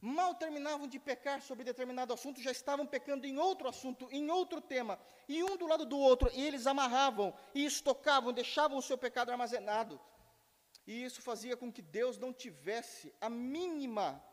Mal 0.00 0.32
terminavam 0.36 0.86
de 0.86 0.96
pecar 0.96 1.42
sobre 1.42 1.64
determinado 1.64 2.12
assunto, 2.12 2.40
já 2.40 2.52
estavam 2.52 2.86
pecando 2.86 3.26
em 3.26 3.36
outro 3.36 3.68
assunto, 3.68 4.06
em 4.12 4.30
outro 4.30 4.60
tema, 4.60 4.96
e 5.28 5.42
um 5.42 5.56
do 5.56 5.66
lado 5.66 5.84
do 5.84 5.98
outro, 5.98 6.30
e 6.32 6.46
eles 6.46 6.64
amarravam 6.68 7.34
e 7.52 7.64
estocavam, 7.64 8.32
deixavam 8.32 8.78
o 8.78 8.86
seu 8.88 8.96
pecado 8.96 9.32
armazenado. 9.32 10.00
E 10.86 11.02
isso 11.02 11.20
fazia 11.20 11.56
com 11.56 11.72
que 11.72 11.82
Deus 11.82 12.16
não 12.16 12.32
tivesse 12.32 13.12
a 13.20 13.28
mínima 13.28 14.24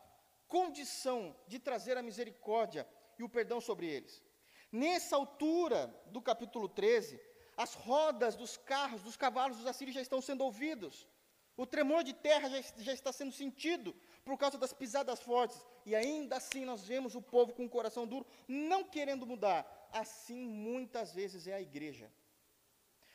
condição 0.46 1.34
de 1.48 1.58
trazer 1.58 1.98
a 1.98 2.02
misericórdia 2.10 2.86
e 3.18 3.24
o 3.24 3.28
perdão 3.28 3.60
sobre 3.60 3.88
eles. 3.88 4.22
Nessa 4.70 5.16
altura 5.16 5.92
do 6.06 6.22
capítulo 6.22 6.68
13, 6.68 7.20
as 7.56 7.74
rodas 7.74 8.36
dos 8.36 8.56
carros, 8.56 9.02
dos 9.02 9.16
cavalos 9.16 9.56
dos 9.56 9.66
assírios 9.66 9.96
já 9.96 10.00
estão 10.00 10.20
sendo 10.20 10.44
ouvidos. 10.44 11.08
O 11.56 11.64
tremor 11.64 12.02
de 12.02 12.12
terra 12.12 12.48
já, 12.48 12.60
já, 12.78 12.92
está 12.92 13.12
sendo 13.12 13.32
sentido 13.32 13.94
por 14.24 14.36
causa 14.36 14.58
das 14.58 14.72
pisadas 14.72 15.20
fortes. 15.20 15.64
E 15.86 15.94
ainda 15.94 16.36
assim 16.36 16.64
nós 16.64 16.84
vemos 16.84 17.14
o 17.14 17.22
povo 17.22 17.52
com 17.52 17.64
o 17.64 17.68
coração 17.68 18.06
duro, 18.06 18.26
não 18.48 18.82
querendo 18.82 19.26
mudar. 19.26 19.88
Assim 19.92 20.46
muitas 20.46 21.12
vezes 21.12 21.46
é 21.46 21.54
a 21.54 21.60
igreja. 21.60 22.10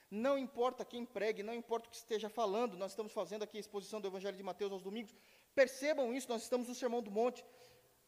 Não 0.10 0.38
importa 0.38 0.86
quem 0.86 1.06
pregue, 1.06 1.44
não 1.44 1.54
importa 1.54 1.88
o 1.88 1.92
que 1.92 1.98
esteja 1.98 2.30
falando, 2.30 2.78
nós 2.78 2.94
estamos 2.94 3.12
fazendo 3.12 3.44
aqui 3.44 3.58
a 3.58 3.60
exposição 3.60 4.02
do 4.02 4.08
Evangelho 4.08 4.38
de 4.38 4.44
Mateus 4.44 4.72
aos 4.72 4.82
domingos. 4.82 5.14
Percebam 5.54 6.14
isso, 6.14 6.30
nós 6.30 6.42
estamos 6.42 6.68
no 6.68 6.74
Sermão 6.74 7.02
do 7.02 7.12
Monte. 7.12 7.46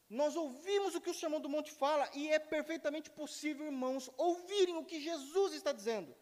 Nós 0.10 0.36
ouvimos 0.36 0.96
o 0.96 1.02
que 1.02 1.10
o 1.10 1.14
Sermão 1.14 1.40
do 1.40 1.50
Monte 1.50 1.72
fala 1.72 2.10
e 2.14 2.30
é 2.30 2.40
perfeitamente 2.40 3.10
possível, 3.10 3.66
irmãos, 3.66 4.10
ouvirem 4.18 4.78
o 4.78 4.86
que 4.86 5.00
Jesus 5.00 5.54
está 5.54 5.72
dizendo 5.72 6.16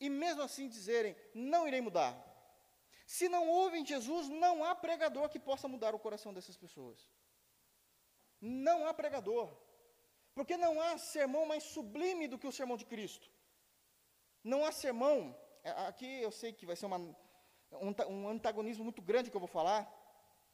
e 0.00 0.08
mesmo 0.08 0.42
assim 0.42 0.68
dizerem: 0.68 1.16
não 1.34 1.66
irei 1.66 1.80
mudar. 1.80 2.27
Se 3.14 3.26
não 3.34 3.44
ouvem 3.48 3.86
Jesus, 3.92 4.28
não 4.28 4.54
há 4.62 4.74
pregador 4.74 5.26
que 5.32 5.38
possa 5.38 5.66
mudar 5.66 5.94
o 5.94 6.02
coração 6.06 6.30
dessas 6.36 6.58
pessoas. 6.64 6.98
Não 8.38 8.86
há 8.86 8.92
pregador. 8.92 9.48
Porque 10.34 10.56
não 10.64 10.74
há 10.78 10.90
sermão 10.98 11.46
mais 11.46 11.62
sublime 11.74 12.28
do 12.28 12.38
que 12.38 12.46
o 12.46 12.52
sermão 12.58 12.76
de 12.76 12.84
Cristo. 12.84 13.26
Não 14.44 14.62
há 14.62 14.70
sermão, 14.70 15.34
é, 15.64 15.70
aqui 15.86 16.10
eu 16.26 16.30
sei 16.30 16.52
que 16.52 16.66
vai 16.66 16.76
ser 16.76 16.84
uma, 16.84 16.98
um, 17.86 17.90
um 18.16 18.28
antagonismo 18.28 18.84
muito 18.84 19.00
grande 19.00 19.30
que 19.30 19.36
eu 19.38 19.46
vou 19.46 19.54
falar, 19.58 19.82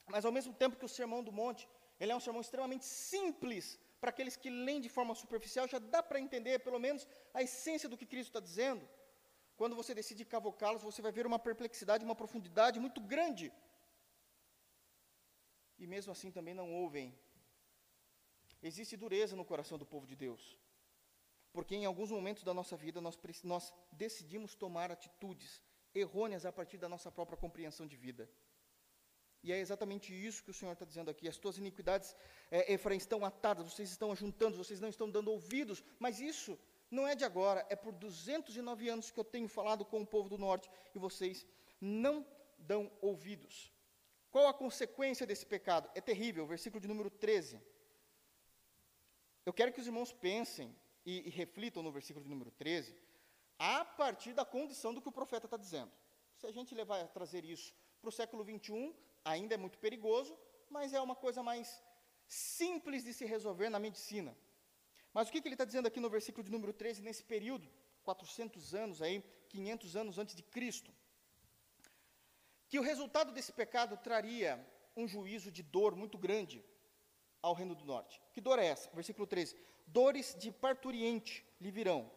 mas 0.07 0.25
ao 0.25 0.31
mesmo 0.37 0.55
tempo 0.55 0.77
que 0.77 0.85
o 0.85 0.95
Sermão 0.99 1.25
do 1.25 1.33
Monte, 1.33 1.69
ele 1.99 2.13
é 2.13 2.17
um 2.17 2.21
sermão 2.21 2.41
extremamente 2.41 2.85
simples, 2.85 3.81
para 4.01 4.11
aqueles 4.11 4.37
que 4.37 4.49
leem 4.49 4.81
de 4.81 4.89
forma 4.89 5.15
superficial, 5.15 5.67
já 5.67 5.81
dá 5.81 6.03
para 6.05 6.21
entender 6.21 6.61
pelo 6.61 6.79
menos 6.79 7.07
a 7.33 7.43
essência 7.43 7.89
do 7.89 7.97
que 7.97 8.07
Cristo 8.07 8.31
está 8.31 8.41
dizendo. 8.41 8.89
Quando 9.57 9.77
você 9.77 9.95
decide 9.95 10.25
cavocá-los, 10.25 10.83
você 10.83 11.01
vai 11.01 11.13
ver 11.13 11.27
uma 11.27 11.39
perplexidade, 11.39 12.05
uma 12.05 12.17
profundidade 12.23 12.81
muito 12.81 13.01
grande. 13.01 13.53
E 15.79 15.87
mesmo 15.87 16.13
assim 16.13 16.31
também 16.31 16.55
não 16.55 16.73
ouvem. 16.73 17.17
Existe 18.63 18.97
dureza 18.97 19.37
no 19.37 19.45
coração 19.45 19.79
do 19.79 19.87
povo 19.87 20.07
de 20.07 20.17
Deus. 20.17 20.59
Porque 21.53 21.75
em 21.77 21.85
alguns 21.85 22.11
momentos 22.11 22.43
da 22.43 22.53
nossa 22.53 22.77
vida 22.77 23.01
nós, 23.01 23.17
nós 23.45 23.73
decidimos 23.93 24.55
tomar 24.55 24.91
atitudes 24.91 25.63
errôneas 25.95 26.45
a 26.45 26.53
partir 26.53 26.79
da 26.79 26.89
nossa 26.89 27.11
própria 27.13 27.39
compreensão 27.39 27.87
de 27.87 27.97
vida. 27.97 28.29
E 29.45 29.53
é 29.53 29.59
exatamente 29.59 30.13
isso 30.13 30.43
que 30.43 30.51
o 30.51 30.55
Senhor 30.55 30.73
está 30.73 30.85
dizendo 30.85 31.11
aqui. 31.11 31.29
As 31.29 31.37
tuas 31.37 31.59
iniquidades, 31.59 32.17
é, 32.51 32.73
Efraim, 32.73 32.97
estão 32.97 33.25
atadas, 33.25 33.71
vocês 33.71 33.91
estão 33.91 34.11
ajuntando, 34.11 34.57
vocês 34.57 34.81
não 34.81 34.89
estão 34.89 35.09
dando 35.09 35.31
ouvidos. 35.31 35.85
Mas 35.99 36.19
isso 36.19 36.59
não 36.91 37.07
é 37.07 37.15
de 37.15 37.25
agora, 37.25 37.67
é 37.69 37.77
por 37.77 37.93
209 37.93 38.89
anos 38.89 39.11
que 39.11 39.19
eu 39.19 39.25
tenho 39.25 39.49
falado 39.49 39.85
com 39.85 40.03
o 40.03 40.07
povo 40.07 40.29
do 40.29 40.39
norte 40.39 40.71
e 40.95 40.99
vocês 40.99 41.47
não 41.81 42.27
dão 42.59 42.91
ouvidos. 43.01 43.73
Qual 44.31 44.49
a 44.49 44.55
consequência 44.55 45.27
desse 45.27 45.47
pecado? 45.47 45.91
É 45.95 46.01
terrível, 46.01 46.47
versículo 46.47 46.81
de 46.81 46.89
número 46.89 47.11
13. 47.11 47.61
Eu 49.47 49.53
quero 49.53 49.73
que 49.73 49.81
os 49.81 49.87
irmãos 49.87 50.13
pensem 50.13 50.75
e, 51.05 51.29
e 51.29 51.31
reflitam 51.31 51.83
no 51.83 51.93
versículo 51.93 52.25
de 52.25 52.31
número 52.31 52.51
13, 52.51 52.97
a 53.59 53.85
partir 53.85 54.33
da 54.33 54.45
condição 54.45 54.93
do 54.95 55.01
que 55.01 55.09
o 55.09 55.13
profeta 55.13 55.47
está 55.47 55.57
dizendo. 55.57 55.93
Se 56.37 56.47
a 56.47 56.51
gente 56.51 56.75
levar 56.75 57.01
a 57.01 57.07
trazer 57.07 57.45
isso 57.45 57.75
para 58.01 58.09
o 58.09 58.13
século 58.13 58.43
21, 58.43 58.95
ainda 59.25 59.55
é 59.55 59.59
muito 59.59 59.79
perigoso, 59.79 60.37
mas 60.69 60.93
é 60.93 61.01
uma 61.01 61.15
coisa 61.15 61.43
mais 61.43 61.83
simples 62.27 63.05
de 63.05 63.13
se 63.13 63.25
resolver 63.25 63.69
na 63.69 63.79
medicina. 63.79 64.37
Mas 65.15 65.29
o 65.29 65.33
que, 65.33 65.41
que 65.41 65.47
ele 65.47 65.55
está 65.55 65.65
dizendo 65.65 65.87
aqui 65.87 66.01
no 66.01 66.11
versículo 66.11 66.43
de 66.45 66.51
número 66.51 66.73
13, 66.73 67.01
nesse 67.01 67.23
período, 67.23 67.71
400 68.03 68.75
anos 68.75 69.01
aí, 69.01 69.23
500 69.49 69.97
anos 69.97 70.19
antes 70.19 70.35
de 70.35 70.43
Cristo? 70.43 70.93
Que 72.69 72.81
o 72.81 72.83
resultado 72.83 73.33
desse 73.33 73.53
pecado 73.53 73.97
traria 73.97 74.59
um 74.97 75.07
juízo 75.07 75.53
de 75.53 75.63
dor 75.63 75.95
muito 75.95 76.19
grande 76.19 76.65
ao 77.41 77.55
reino 77.55 77.77
do 77.77 77.85
norte. 77.85 78.21
Que 78.33 78.41
dor 78.41 78.59
é 78.59 78.67
essa? 78.67 78.91
Versículo 78.91 79.25
13: 79.25 79.57
Dores 79.87 80.35
de 80.37 80.51
parturiente 80.51 81.47
lhe 81.61 81.71
virão. 81.71 82.11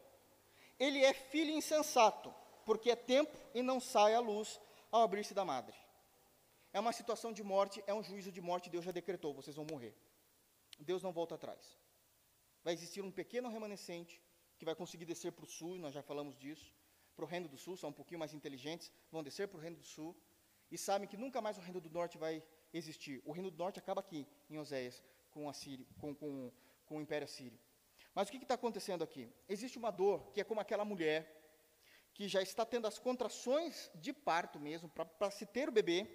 Ele 0.80 1.04
é 1.04 1.14
filho 1.14 1.52
insensato, 1.52 2.34
porque 2.66 2.90
é 2.90 2.96
tempo 2.96 3.38
e 3.54 3.62
não 3.62 3.80
sai 3.80 4.16
à 4.16 4.20
luz 4.20 4.60
ao 4.92 5.04
abrir-se 5.04 5.36
da 5.36 5.46
madre. 5.46 5.76
É 6.74 6.80
uma 6.80 6.94
situação 6.94 7.32
de 7.32 7.44
morte, 7.44 7.84
é 7.86 7.94
um 7.94 8.04
juízo 8.04 8.32
de 8.32 8.42
morte, 8.42 8.70
Deus 8.70 8.86
já 8.86 8.92
decretou, 8.92 9.34
vocês 9.34 9.56
vão 9.56 9.66
morrer. 9.66 9.96
Deus 10.80 11.04
não 11.04 11.12
volta 11.12 11.36
atrás. 11.36 11.78
Vai 12.68 12.74
existir 12.74 13.02
um 13.02 13.10
pequeno 13.10 13.48
remanescente 13.48 14.22
que 14.58 14.66
vai 14.66 14.76
conseguir 14.76 15.06
descer 15.06 15.32
para 15.32 15.46
o 15.46 15.48
sul, 15.48 15.78
nós 15.78 15.94
já 15.94 16.02
falamos 16.04 16.38
disso, 16.38 16.76
para 17.16 17.24
o 17.24 17.28
Reino 17.34 17.48
do 17.48 17.58
Sul, 17.58 17.78
são 17.78 17.92
um 17.92 17.94
pouquinho 17.94 18.20
mais 18.20 18.34
inteligentes, 18.34 18.92
vão 19.10 19.24
descer 19.24 19.48
para 19.48 19.58
o 19.58 19.62
Reino 19.62 19.78
do 19.78 19.86
Sul 19.86 20.14
e 20.70 20.78
sabem 20.78 21.08
que 21.08 21.16
nunca 21.16 21.40
mais 21.40 21.58
o 21.58 21.62
Reino 21.62 21.80
do 21.80 21.90
Norte 21.90 22.18
vai 22.18 22.44
existir. 22.74 23.22
O 23.24 23.32
Reino 23.32 23.50
do 23.50 23.58
Norte 23.58 23.80
acaba 23.80 24.02
aqui, 24.02 24.28
em 24.50 24.60
Oséias, 24.60 25.02
com, 25.32 25.54
Síria, 25.54 25.88
com, 25.98 26.14
com, 26.14 26.52
com 26.86 26.98
o 26.98 27.02
Império 27.02 27.24
Assírio. 27.24 27.58
Mas 28.14 28.28
o 28.28 28.32
que 28.34 28.38
está 28.38 28.56
acontecendo 28.56 29.02
aqui? 29.02 29.34
Existe 29.48 29.78
uma 29.78 29.90
dor 29.90 30.34
que 30.34 30.42
é 30.42 30.44
como 30.44 30.60
aquela 30.60 30.84
mulher 30.84 31.22
que 32.14 32.28
já 32.28 32.42
está 32.42 32.66
tendo 32.66 32.86
as 32.86 33.00
contrações 33.00 33.90
de 33.96 34.12
parto 34.12 34.60
mesmo, 34.60 34.90
para 34.90 35.32
se 35.32 35.46
ter 35.46 35.70
o 35.70 35.72
bebê. 35.72 36.06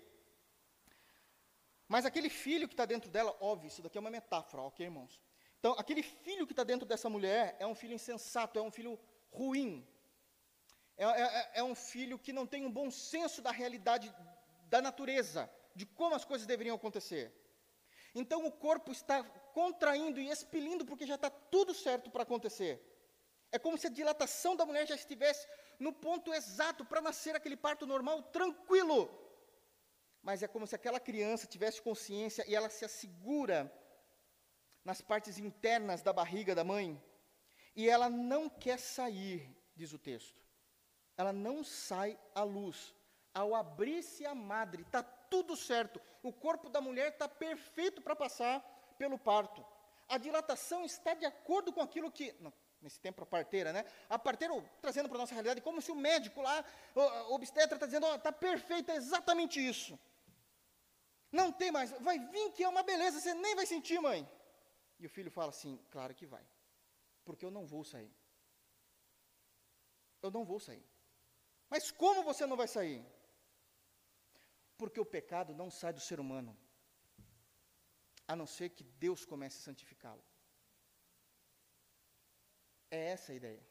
Mas 1.89 2.05
aquele 2.05 2.29
filho 2.29 2.69
que 2.69 2.75
está 2.75 2.85
dentro 2.85 3.11
dela, 3.11 3.35
óbvio, 3.41 3.69
isso 3.69 3.81
daqui 3.81 3.97
é 3.97 4.01
uma 4.03 4.11
metáfora, 4.11 4.65
ok, 4.65 4.85
irmãos? 4.85 5.19
Então, 5.63 5.77
aquele 5.79 6.03
filho 6.03 6.45
que 6.45 6.53
está 6.53 6.65
dentro 6.65 6.85
dessa 6.85 7.09
mulher 7.09 7.55
é 7.61 7.65
um 7.65 7.75
filho 7.81 7.95
insensato, 7.95 8.59
é 8.59 8.63
um 8.63 8.73
filho 8.73 8.99
ruim. 9.31 9.87
É, 10.97 11.05
é, 11.05 11.51
é 11.61 11.63
um 11.63 11.73
filho 11.73 12.19
que 12.19 12.33
não 12.33 12.45
tem 12.45 12.67
um 12.67 12.73
bom 12.79 12.91
senso 12.91 13.41
da 13.41 13.53
realidade 13.53 14.13
da 14.65 14.83
natureza, 14.83 15.49
de 15.73 15.87
como 15.87 16.17
as 16.17 16.25
coisas 16.25 16.49
deveriam 16.49 16.75
acontecer. 16.75 17.33
Então, 18.13 18.45
o 18.45 18.51
corpo 18.51 18.91
está 18.91 19.23
contraindo 19.55 20.19
e 20.19 20.29
expelindo 20.29 20.85
porque 20.85 21.07
já 21.07 21.15
está 21.15 21.31
tudo 21.31 21.73
certo 21.73 22.11
para 22.11 22.25
acontecer. 22.25 22.83
É 23.53 23.57
como 23.57 23.79
se 23.79 23.87
a 23.87 23.91
dilatação 23.91 24.57
da 24.57 24.67
mulher 24.67 24.85
já 24.85 24.97
estivesse 24.97 25.47
no 25.79 25.93
ponto 25.93 26.35
exato 26.35 26.85
para 26.85 27.01
nascer 27.01 27.37
aquele 27.37 27.57
parto 27.57 27.87
normal, 27.87 28.21
tranquilo. 28.21 29.09
Mas 30.21 30.43
é 30.43 30.49
como 30.49 30.67
se 30.67 30.75
aquela 30.75 30.99
criança 30.99 31.47
tivesse 31.47 31.81
consciência 31.81 32.45
e 32.49 32.53
ela 32.53 32.69
se 32.69 32.85
assegura 32.85 33.73
nas 34.85 35.01
partes 35.01 35.39
internas 35.39 36.03
da 36.03 36.13
barriga 36.13 36.55
da 36.55 36.65
mãe, 36.65 37.01
e 37.75 37.89
ela 37.89 38.11
não 38.11 38.49
quer 38.49 38.79
sair, 38.79 39.49
diz 39.75 39.93
o 39.93 39.99
texto. 39.99 40.43
Ela 41.17 41.33
não 41.33 41.63
sai 41.63 42.19
à 42.35 42.43
luz. 42.43 42.95
Ao 43.35 43.55
abrir-se 43.55 44.27
a 44.27 44.35
madre, 44.35 44.83
está 44.83 45.03
tudo 45.03 45.57
certo. 45.57 46.01
O 46.23 46.33
corpo 46.33 46.69
da 46.69 46.81
mulher 46.81 47.13
está 47.13 47.29
perfeito 47.29 48.03
para 48.03 48.15
passar 48.15 48.61
pelo 48.99 49.19
parto. 49.19 49.65
A 50.09 50.19
dilatação 50.19 50.85
está 50.85 51.15
de 51.15 51.25
acordo 51.25 51.73
com 51.73 51.81
aquilo 51.81 52.11
que. 52.11 52.35
Não, 52.41 52.53
nesse 52.83 53.01
tempo 53.01 53.23
a 53.23 53.27
parteira, 53.27 53.73
né? 53.73 53.85
A 54.11 54.19
parteira 54.19 54.53
trazendo 54.83 55.09
para 55.09 55.17
a 55.17 55.21
nossa 55.21 55.33
realidade, 55.33 55.63
como 55.63 55.81
se 55.81 55.91
o 55.91 55.95
médico 55.95 56.43
lá, 56.43 56.63
o, 56.95 57.35
obstetra, 57.35 57.77
está 57.77 57.87
dizendo, 57.87 58.07
está 58.15 58.33
perfeito, 58.33 58.91
é 58.91 58.97
exatamente 58.97 59.67
isso. 59.67 59.99
Não 61.31 61.51
tem 61.51 61.71
mais, 61.71 61.93
vai 62.01 62.19
vir 62.19 62.53
que 62.53 62.63
é 62.63 62.69
uma 62.69 62.83
beleza, 62.83 63.21
você 63.21 63.33
nem 63.33 63.55
vai 63.55 63.65
sentir, 63.65 63.99
mãe. 64.01 64.29
E 65.03 65.07
o 65.07 65.11
filho 65.15 65.33
fala 65.33 65.51
assim, 65.51 65.73
claro 65.91 66.15
que 66.15 66.25
vai, 66.25 66.45
porque 67.25 67.45
eu 67.45 67.51
não 67.51 67.67
vou 67.67 67.83
sair. 67.83 68.15
Eu 70.23 70.31
não 70.31 70.45
vou 70.45 70.61
sair. 70.61 70.87
Mas 71.69 71.91
como 71.91 72.23
você 72.23 72.47
não 72.47 72.57
vai 72.57 72.69
sair? 72.69 73.05
Porque 74.79 75.01
o 75.01 75.05
pecado 75.05 75.57
não 75.61 75.73
sai 75.73 75.93
do 75.93 75.99
ser 76.09 76.21
humano, 76.21 76.57
a 78.29 78.37
não 78.37 78.47
ser 78.47 78.69
que 78.71 78.85
Deus 78.85 79.25
comece 79.25 79.59
a 79.59 79.63
santificá-lo. 79.63 80.25
É 82.89 83.01
essa 83.15 83.33
a 83.33 83.35
ideia. 83.35 83.67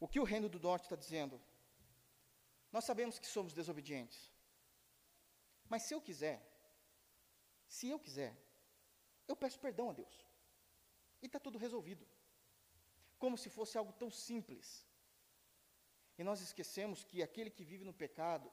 O 0.00 0.08
que 0.08 0.18
o 0.18 0.24
reino 0.32 0.48
do 0.48 0.58
norte 0.58 0.84
está 0.84 0.96
dizendo? 0.96 1.38
Nós 2.72 2.84
sabemos 2.84 3.18
que 3.18 3.26
somos 3.26 3.52
desobedientes. 3.52 4.32
Mas 5.68 5.82
se 5.82 5.92
eu 5.92 6.00
quiser, 6.00 6.40
se 7.66 7.86
eu 7.90 8.00
quiser, 8.00 8.34
eu 9.26 9.36
peço 9.36 9.60
perdão 9.60 9.90
a 9.90 9.92
Deus. 9.92 10.27
E 11.22 11.26
está 11.26 11.38
tudo 11.38 11.58
resolvido. 11.58 12.06
Como 13.18 13.36
se 13.36 13.50
fosse 13.50 13.76
algo 13.76 13.92
tão 13.92 14.10
simples. 14.10 14.86
E 16.18 16.24
nós 16.24 16.40
esquecemos 16.40 17.04
que 17.04 17.22
aquele 17.22 17.50
que 17.50 17.64
vive 17.64 17.84
no 17.84 17.92
pecado, 17.92 18.50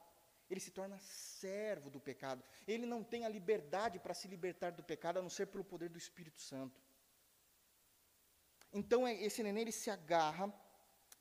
ele 0.48 0.60
se 0.60 0.70
torna 0.70 0.98
servo 1.00 1.90
do 1.90 2.00
pecado. 2.00 2.42
Ele 2.66 2.86
não 2.86 3.02
tem 3.02 3.24
a 3.24 3.28
liberdade 3.28 3.98
para 3.98 4.14
se 4.14 4.28
libertar 4.28 4.70
do 4.70 4.82
pecado, 4.82 5.18
a 5.18 5.22
não 5.22 5.30
ser 5.30 5.46
pelo 5.46 5.64
poder 5.64 5.88
do 5.88 5.98
Espírito 5.98 6.40
Santo. 6.40 6.80
Então 8.72 9.06
é, 9.06 9.14
esse 9.14 9.42
neném 9.42 9.62
ele 9.62 9.72
se 9.72 9.90
agarra, 9.90 10.52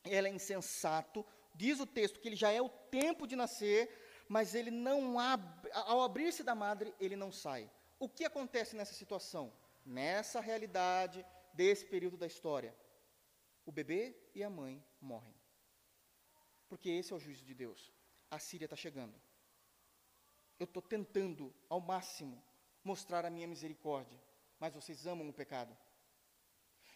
ela 0.03 0.27
é 0.27 0.31
insensato, 0.31 1.25
diz 1.53 1.79
o 1.79 1.85
texto 1.85 2.19
que 2.19 2.27
ele 2.27 2.35
já 2.35 2.51
é 2.51 2.61
o 2.61 2.69
tempo 2.69 3.25
de 3.25 3.35
nascer, 3.35 3.89
mas 4.27 4.53
ele 4.53 4.71
não 4.71 5.19
abre, 5.19 5.71
ao 5.71 6.01
abrir-se 6.01 6.43
da 6.43 6.53
madre, 6.53 6.93
ele 6.99 7.15
não 7.15 7.31
sai. 7.31 7.71
O 7.97 8.09
que 8.09 8.25
acontece 8.25 8.75
nessa 8.75 8.93
situação? 8.93 9.53
Nessa 9.85 10.41
realidade 10.41 11.25
desse 11.55 11.85
período 11.85 12.17
da 12.17 12.27
história, 12.27 12.75
o 13.65 13.71
bebê 13.71 14.15
e 14.33 14.43
a 14.43 14.49
mãe 14.49 14.83
morrem. 15.01 15.35
Porque 16.67 16.89
esse 16.89 17.13
é 17.13 17.15
o 17.15 17.19
juízo 17.19 17.45
de 17.45 17.53
Deus. 17.53 17.91
A 18.29 18.39
Síria 18.39 18.65
está 18.65 18.75
chegando. 18.75 19.15
Eu 20.59 20.65
estou 20.65 20.81
tentando, 20.81 21.53
ao 21.69 21.79
máximo, 21.79 22.43
mostrar 22.83 23.25
a 23.25 23.29
minha 23.29 23.47
misericórdia, 23.47 24.19
mas 24.59 24.73
vocês 24.73 25.05
amam 25.05 25.27
o 25.29 25.33
pecado 25.33 25.75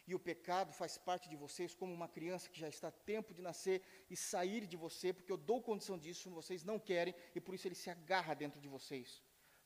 e 0.10 0.16
o 0.16 0.20
pecado 0.20 0.74
faz 0.74 0.98
parte 0.98 1.30
de 1.30 1.36
vocês 1.36 1.76
como 1.76 1.94
uma 1.94 2.08
criança 2.08 2.50
que 2.50 2.60
já 2.60 2.68
está 2.68 2.88
a 2.88 3.00
tempo 3.12 3.32
de 3.32 3.44
nascer 3.44 3.84
e 4.10 4.16
sair 4.16 4.66
de 4.66 4.76
você, 4.76 5.14
porque 5.14 5.32
eu 5.32 5.38
dou 5.38 5.62
condição 5.62 6.00
disso, 6.00 6.32
vocês 6.32 6.64
não 6.64 6.80
querem, 6.80 7.14
e 7.36 7.40
por 7.40 7.54
isso 7.54 7.68
ele 7.68 7.76
se 7.76 7.92
agarra 7.92 8.34
dentro 8.34 8.60
de 8.60 8.68
vocês. 8.68 9.22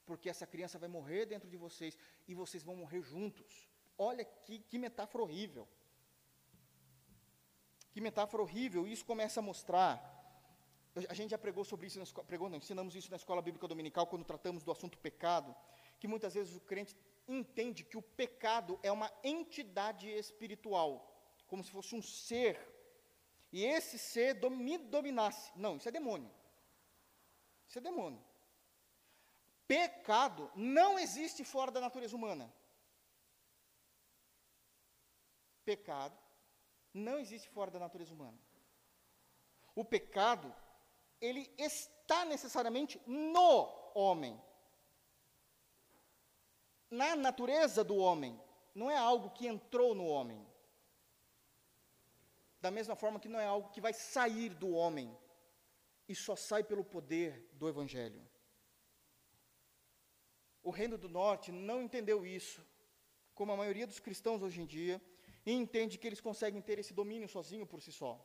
Porque 0.06 0.30
essa 0.30 0.46
criança 0.46 0.78
vai 0.78 0.90
morrer 0.90 1.26
dentro 1.28 1.50
de 1.50 1.56
vocês 1.56 1.98
e 2.28 2.36
vocês 2.36 2.62
vão 2.62 2.76
morrer 2.76 3.02
juntos. 3.02 3.70
Olha 3.98 4.26
que, 4.26 4.60
que 4.60 4.78
metáfora 4.78 5.24
horrível. 5.24 5.68
Que 7.92 8.02
metáfora 8.02 8.42
horrível. 8.42 8.88
Isso 8.88 9.06
começa 9.06 9.40
a 9.40 9.44
mostrar. 9.44 10.12
A 11.10 11.14
gente 11.14 11.32
já 11.32 11.38
pregou 11.38 11.64
sobre 11.64 11.88
isso, 11.88 11.98
na 11.98 12.04
escola, 12.04 12.26
pregou, 12.26 12.50
não, 12.50 12.58
ensinamos 12.58 12.96
isso 12.96 13.10
na 13.10 13.18
escola 13.18 13.42
bíblica 13.42 13.68
dominical, 13.68 14.06
quando 14.06 14.24
tratamos 14.24 14.64
do 14.64 14.72
assunto 14.72 14.98
pecado, 15.00 15.56
que 16.00 16.08
muitas 16.08 16.36
vezes 16.36 16.56
o 16.56 16.60
crente 16.60 16.96
entende 17.28 17.84
que 17.84 17.98
o 17.98 18.02
pecado 18.02 18.80
é 18.84 18.92
uma 18.92 19.12
entidade 19.24 20.08
espiritual, 20.08 20.92
como 21.48 21.64
se 21.64 21.72
fosse 21.72 21.96
um 21.96 22.02
ser, 22.02 22.60
e 23.52 23.64
esse 23.64 23.98
ser 23.98 24.40
me 24.52 24.78
dominasse. 24.78 25.52
Não, 25.56 25.78
isso 25.78 25.88
é 25.88 25.92
demônio. 25.92 26.32
Isso 27.68 27.80
é 27.80 27.82
demônio. 27.82 28.24
Pecado 29.68 30.52
não 30.56 31.00
existe 31.00 31.44
fora 31.44 31.72
da 31.72 31.80
natureza 31.80 32.16
humana. 32.16 32.54
Pecado 35.64 36.18
não 36.94 37.20
existe 37.20 37.50
fora 37.50 37.72
da 37.72 37.80
natureza 37.80 38.14
humana. 38.14 38.40
O 39.76 39.84
pecado, 39.84 40.54
ele 41.20 41.52
está 41.58 42.26
necessariamente 42.26 43.02
no 43.08 43.92
homem 43.96 44.40
na 46.94 47.16
natureza 47.16 47.84
do 47.84 47.96
homem, 47.96 48.40
não 48.76 48.90
é 48.90 48.96
algo 48.96 49.32
que 49.32 49.48
entrou 49.48 49.96
no 49.96 50.06
homem. 50.06 50.46
Da 52.62 52.70
mesma 52.70 52.96
forma 52.96 53.20
que 53.20 53.28
não 53.28 53.40
é 53.40 53.46
algo 53.46 53.72
que 53.72 53.82
vai 53.82 53.94
sair 53.94 54.54
do 54.54 54.70
homem, 54.72 55.18
e 56.08 56.14
só 56.14 56.36
sai 56.36 56.64
pelo 56.64 56.84
poder 56.84 57.50
do 57.54 57.68
Evangelho. 57.68 58.22
O 60.62 60.70
Reino 60.70 60.98
do 60.98 61.10
Norte 61.10 61.52
não 61.52 61.82
entendeu 61.82 62.26
isso, 62.26 62.64
como 63.34 63.52
a 63.52 63.58
maioria 63.58 63.88
dos 63.88 64.00
cristãos 64.00 64.44
hoje 64.44 64.62
em 64.62 64.66
dia, 64.66 65.02
e 65.46 65.52
entende 65.52 65.98
que 65.98 66.08
eles 66.08 66.22
conseguem 66.22 66.62
ter 66.62 66.80
esse 66.80 66.94
domínio 66.94 67.28
sozinho 67.28 67.66
por 67.66 67.82
si 67.82 67.92
só. 67.92 68.20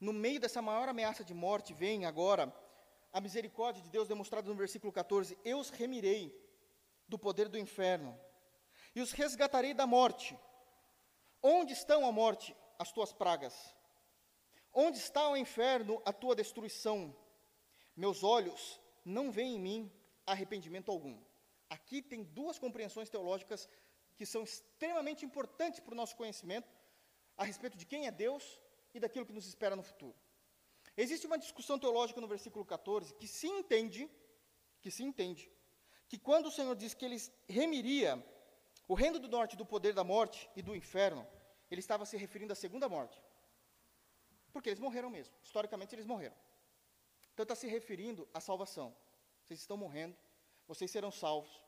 No 0.00 0.12
meio 0.12 0.38
dessa 0.38 0.62
maior 0.62 0.88
ameaça 0.88 1.24
de 1.24 1.34
morte, 1.34 1.74
vem 1.74 2.04
agora 2.04 2.54
a 3.12 3.20
misericórdia 3.20 3.82
de 3.82 3.90
Deus 3.90 4.06
demonstrada 4.06 4.48
no 4.48 4.54
versículo 4.54 4.92
14: 4.92 5.36
Eu 5.44 5.58
os 5.58 5.70
remirei 5.70 6.32
do 7.08 7.18
poder 7.18 7.48
do 7.48 7.58
inferno, 7.58 8.18
e 8.94 9.00
os 9.00 9.12
resgatarei 9.12 9.74
da 9.74 9.86
morte. 9.86 10.38
Onde 11.42 11.72
estão 11.72 12.06
a 12.06 12.12
morte, 12.12 12.54
as 12.78 12.92
tuas 12.92 13.12
pragas? 13.12 13.54
Onde 14.72 14.98
está 14.98 15.28
o 15.28 15.36
inferno, 15.36 16.02
a 16.04 16.12
tua 16.12 16.34
destruição? 16.34 17.14
Meus 17.96 18.22
olhos 18.22 18.80
não 19.04 19.30
veem 19.30 19.56
em 19.56 19.60
mim 19.60 19.92
arrependimento 20.26 20.90
algum. 20.90 21.18
Aqui 21.70 22.02
tem 22.02 22.22
duas 22.22 22.58
compreensões 22.58 23.08
teológicas 23.08 23.68
que 24.18 24.26
são 24.26 24.42
extremamente 24.42 25.24
importantes 25.24 25.78
para 25.78 25.94
o 25.94 25.96
nosso 25.96 26.16
conhecimento 26.16 26.68
a 27.36 27.44
respeito 27.44 27.76
de 27.78 27.86
quem 27.86 28.08
é 28.08 28.10
Deus 28.10 28.60
e 28.92 28.98
daquilo 28.98 29.24
que 29.24 29.32
nos 29.32 29.46
espera 29.46 29.76
no 29.76 29.82
futuro. 29.82 30.16
Existe 30.96 31.26
uma 31.28 31.38
discussão 31.38 31.78
teológica 31.78 32.20
no 32.20 32.26
versículo 32.26 32.64
14 32.64 33.14
que 33.14 33.28
se 33.28 33.46
entende, 33.46 34.10
que 34.82 34.90
se 34.90 35.04
entende, 35.04 35.48
que 36.08 36.18
quando 36.18 36.46
o 36.46 36.50
Senhor 36.50 36.74
diz 36.74 36.94
que 36.94 37.04
ele 37.04 37.16
remiria 37.48 38.12
o 38.88 38.94
reino 38.94 39.20
do 39.20 39.28
norte 39.28 39.56
do 39.56 39.64
poder 39.64 39.94
da 39.94 40.02
morte 40.02 40.50
e 40.56 40.62
do 40.62 40.74
inferno, 40.74 41.24
ele 41.70 41.80
estava 41.80 42.04
se 42.04 42.16
referindo 42.16 42.52
à 42.52 42.56
segunda 42.56 42.88
morte. 42.88 43.22
Porque 44.52 44.70
eles 44.70 44.80
morreram 44.80 45.10
mesmo. 45.10 45.32
Historicamente, 45.42 45.94
eles 45.94 46.06
morreram. 46.06 46.34
Então, 47.32 47.44
está 47.44 47.54
se 47.54 47.68
referindo 47.68 48.26
à 48.34 48.40
salvação. 48.40 48.96
Vocês 49.44 49.60
estão 49.60 49.76
morrendo, 49.76 50.16
vocês 50.66 50.90
serão 50.90 51.12
salvos, 51.12 51.62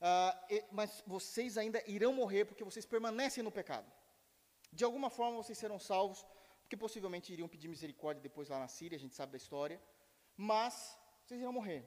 uh, 0.00 0.66
mas 0.72 1.02
vocês 1.06 1.56
ainda 1.56 1.82
irão 1.86 2.12
morrer 2.12 2.44
porque 2.44 2.64
vocês 2.64 2.86
permanecem 2.86 3.42
no 3.42 3.50
pecado. 3.50 3.90
De 4.72 4.84
alguma 4.84 5.10
forma, 5.10 5.36
vocês 5.36 5.58
serão 5.58 5.78
salvos 5.78 6.24
porque 6.62 6.76
possivelmente 6.76 7.32
iriam 7.32 7.48
pedir 7.48 7.66
misericórdia 7.66 8.22
depois 8.22 8.50
lá 8.50 8.58
na 8.58 8.68
Síria, 8.68 8.96
a 8.96 9.00
gente 9.00 9.14
sabe 9.14 9.32
da 9.32 9.38
história, 9.38 9.82
mas 10.36 10.98
vocês 11.24 11.40
irão 11.40 11.52
morrer. 11.52 11.82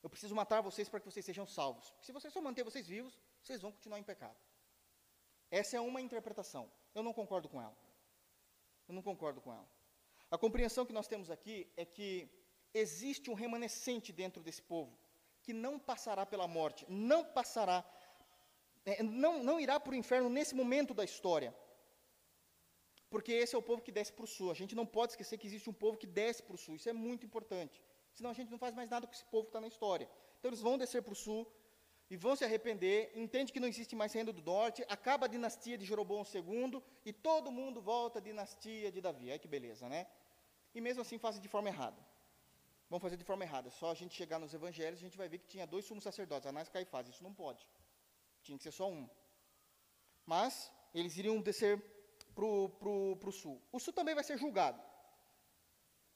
Eu 0.00 0.08
preciso 0.08 0.32
matar 0.32 0.60
vocês 0.60 0.88
para 0.88 1.00
que 1.00 1.06
vocês 1.06 1.24
sejam 1.24 1.44
salvos. 1.44 1.90
Porque 1.90 2.06
se 2.06 2.12
vocês 2.12 2.32
só 2.32 2.40
manter 2.40 2.62
vocês 2.62 2.86
vivos, 2.86 3.18
vocês 3.42 3.60
vão 3.60 3.72
continuar 3.72 3.98
em 3.98 4.04
pecado. 4.04 4.36
Essa 5.50 5.76
é 5.76 5.80
uma 5.80 6.00
interpretação. 6.00 6.70
Eu 6.94 7.02
não 7.02 7.12
concordo 7.12 7.48
com 7.48 7.60
ela. 7.60 7.76
Eu 8.86 8.94
não 8.94 9.02
concordo 9.02 9.40
com 9.40 9.52
ela. 9.52 9.68
A 10.30 10.38
compreensão 10.38 10.86
que 10.86 10.92
nós 10.92 11.08
temos 11.08 11.28
aqui 11.28 11.72
é 11.76 11.84
que 11.84 12.30
existe 12.72 13.28
um 13.28 13.34
remanescente 13.34 14.12
dentro 14.12 14.40
desse 14.40 14.62
povo 14.62 14.96
que 15.42 15.52
não 15.52 15.78
passará 15.78 16.24
pela 16.24 16.46
morte, 16.46 16.86
não 16.88 17.24
passará, 17.24 17.84
é, 18.84 19.02
não, 19.02 19.42
não 19.42 19.58
irá 19.60 19.78
para 19.80 19.92
o 19.92 20.00
inferno 20.02 20.28
nesse 20.28 20.54
momento 20.54 20.94
da 20.94 21.04
história. 21.04 21.54
Porque 23.12 23.32
esse 23.32 23.54
é 23.54 23.58
o 23.58 23.66
povo 23.70 23.82
que 23.86 23.92
desce 23.92 24.12
para 24.12 24.24
o 24.24 24.26
sul. 24.26 24.50
A 24.50 24.54
gente 24.54 24.74
não 24.74 24.86
pode 24.86 25.12
esquecer 25.12 25.36
que 25.36 25.46
existe 25.46 25.68
um 25.68 25.78
povo 25.84 25.98
que 25.98 26.06
desce 26.06 26.42
para 26.42 26.54
o 26.54 26.58
sul. 26.64 26.76
Isso 26.76 26.88
é 26.88 26.94
muito 26.94 27.26
importante. 27.26 27.82
Senão 28.14 28.30
a 28.30 28.34
gente 28.38 28.50
não 28.50 28.58
faz 28.58 28.74
mais 28.74 28.88
nada 28.88 29.06
com 29.06 29.12
esse 29.12 29.24
povo 29.26 29.44
que 29.44 29.50
está 29.50 29.60
na 29.60 29.68
história. 29.68 30.08
Então 30.38 30.48
eles 30.48 30.60
vão 30.60 30.78
descer 30.78 31.02
para 31.02 31.12
o 31.12 31.16
sul 31.16 31.46
e 32.12 32.16
vão 32.16 32.34
se 32.36 32.44
arrepender, 32.44 33.12
entende 33.14 33.52
que 33.52 33.60
não 33.60 33.68
existe 33.68 33.94
mais 33.94 34.12
reino 34.12 34.32
do 34.32 34.42
norte, 34.42 34.84
acaba 34.88 35.26
a 35.26 35.28
dinastia 35.28 35.76
de 35.78 35.84
Jeroboão 35.84 36.24
II 36.34 36.82
e 37.04 37.12
todo 37.12 37.50
mundo 37.50 37.80
volta 37.80 38.18
à 38.18 38.22
dinastia 38.22 38.90
de 38.90 39.00
Davi. 39.00 39.30
Aí 39.30 39.38
que 39.38 39.48
beleza, 39.48 39.88
né? 39.88 40.06
E 40.74 40.80
mesmo 40.80 41.02
assim 41.02 41.18
fazem 41.18 41.40
de 41.40 41.48
forma 41.48 41.68
errada. 41.68 42.00
Vão 42.92 43.00
fazer 43.00 43.16
de 43.16 43.24
forma 43.24 43.42
errada. 43.42 43.70
Só 43.70 43.90
a 43.90 43.94
gente 43.94 44.14
chegar 44.14 44.38
nos 44.38 44.52
evangelhos, 44.52 44.98
a 44.98 45.04
gente 45.06 45.16
vai 45.16 45.26
ver 45.26 45.38
que 45.38 45.46
tinha 45.46 45.66
dois 45.66 45.84
sumos 45.86 46.04
sacerdotes, 46.04 46.46
Anás 46.46 46.68
e 46.68 46.70
Caifás. 46.70 47.08
Isso 47.08 47.22
não 47.26 47.32
pode. 47.32 47.66
Tinha 48.42 48.58
que 48.58 48.62
ser 48.62 48.70
só 48.70 48.86
um. 48.96 49.08
Mas 50.26 50.70
eles 50.92 51.16
iriam 51.16 51.40
descer 51.40 51.82
para 52.34 52.44
o 52.44 53.32
sul. 53.32 53.62
O 53.72 53.78
sul 53.80 53.94
também 53.94 54.14
vai 54.14 54.22
ser 54.22 54.36
julgado. 54.36 54.78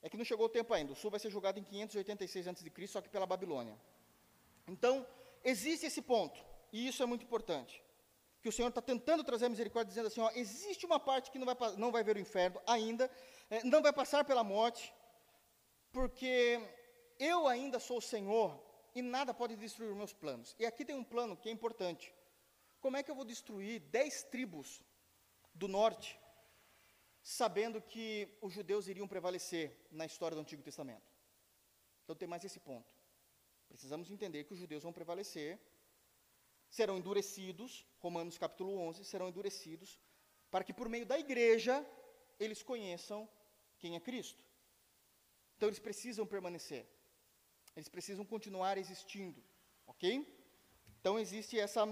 É 0.03 0.11
que 0.11 0.19
não 0.19 0.25
chegou 0.31 0.45
o 0.45 0.51
tempo 0.51 0.75
ainda. 0.75 0.93
O 0.93 0.95
sul 0.95 1.11
vai 1.11 1.19
ser 1.19 1.31
julgado 1.31 1.59
em 1.59 1.65
586 1.65 2.47
a.C., 2.47 2.87
só 2.87 3.01
que 3.01 3.09
pela 3.09 3.25
Babilônia. 3.25 3.75
Então, 4.69 5.07
existe 5.43 5.87
esse 5.87 6.03
ponto, 6.03 6.39
e 6.71 6.87
isso 6.89 7.03
é 7.03 7.07
muito 7.07 7.25
importante. 7.25 7.83
Que 8.43 8.51
o 8.51 8.53
Senhor 8.53 8.69
está 8.69 8.83
tentando 8.83 9.25
trazer 9.25 9.49
misericórdia, 9.49 9.89
dizendo 9.89 10.09
assim: 10.09 10.21
ó, 10.21 10.31
existe 10.35 10.85
uma 10.85 11.01
parte 11.01 11.31
que 11.31 11.39
não 11.39 11.47
vai, 11.47 11.57
não 11.79 11.91
vai 11.91 12.05
ver 12.05 12.17
o 12.17 12.21
inferno 12.21 12.61
ainda, 12.67 13.11
é, 13.49 13.65
não 13.65 13.81
vai 13.81 13.95
passar 13.95 14.27
pela 14.27 14.45
morte, 14.45 14.93
porque 15.97 16.61
eu 17.19 17.49
ainda 17.49 17.79
sou 17.81 17.97
o 17.97 18.03
Senhor 18.03 18.49
e 18.95 19.01
nada 19.01 19.33
pode 19.33 19.57
destruir 19.57 19.91
os 19.91 19.97
meus 19.97 20.13
planos. 20.13 20.55
E 20.59 20.67
aqui 20.67 20.85
tem 20.85 20.95
um 20.95 21.03
plano 21.03 21.39
que 21.39 21.49
é 21.49 21.53
importante. 21.53 22.15
Como 22.83 22.99
é 22.99 23.03
que 23.03 23.11
eu 23.11 23.15
vou 23.15 23.25
destruir 23.25 23.81
dez 23.81 24.23
tribos 24.23 24.83
do 25.55 25.67
norte, 25.67 26.21
sabendo 27.23 27.81
que 27.81 28.29
os 28.43 28.53
judeus 28.53 28.89
iriam 28.89 29.09
prevalecer 29.09 29.75
na 29.91 30.05
história 30.05 30.35
do 30.35 30.43
Antigo 30.43 30.63
Testamento? 30.63 31.11
Então 32.05 32.15
tem 32.15 32.29
mais 32.29 32.45
esse 32.45 32.61
ponto. 32.61 32.95
Precisamos 33.67 34.11
entender 34.11 34.45
que 34.45 34.53
os 34.53 34.59
judeus 34.59 34.83
vão 34.83 34.93
prevalecer, 34.93 35.59
serão 36.69 36.99
endurecidos, 36.99 37.87
Romanos 38.01 38.37
capítulo 38.37 38.77
11, 38.81 39.03
serão 39.03 39.31
endurecidos, 39.31 39.99
para 40.51 40.63
que 40.63 40.75
por 40.75 40.91
meio 40.91 41.07
da 41.07 41.19
igreja 41.19 41.75
eles 42.39 42.63
conheçam 42.63 43.27
quem 43.79 43.97
é 43.97 44.01
Cristo. 44.01 44.46
Então 45.57 45.69
eles 45.69 45.79
precisam 45.79 46.27
permanecer. 46.27 46.87
Eles 47.75 47.89
precisam 47.89 48.25
continuar 48.25 48.79
existindo, 48.79 49.43
ok? 49.87 50.27
Então 51.01 51.19
existe 51.19 51.59
essa, 51.59 51.83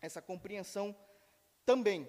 essa 0.00 0.20
compreensão 0.20 0.96
também. 1.64 2.08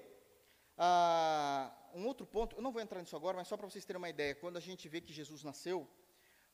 Ah, 0.77 1.71
um 1.93 2.05
outro 2.05 2.25
ponto, 2.25 2.55
eu 2.55 2.61
não 2.61 2.71
vou 2.71 2.81
entrar 2.81 2.99
nisso 2.99 3.15
agora, 3.15 3.37
mas 3.37 3.47
só 3.47 3.55
para 3.55 3.69
vocês 3.69 3.85
terem 3.85 3.97
uma 3.97 4.09
ideia, 4.09 4.35
quando 4.35 4.57
a 4.57 4.59
gente 4.59 4.89
vê 4.89 4.99
que 4.99 5.13
Jesus 5.13 5.43
nasceu, 5.43 5.87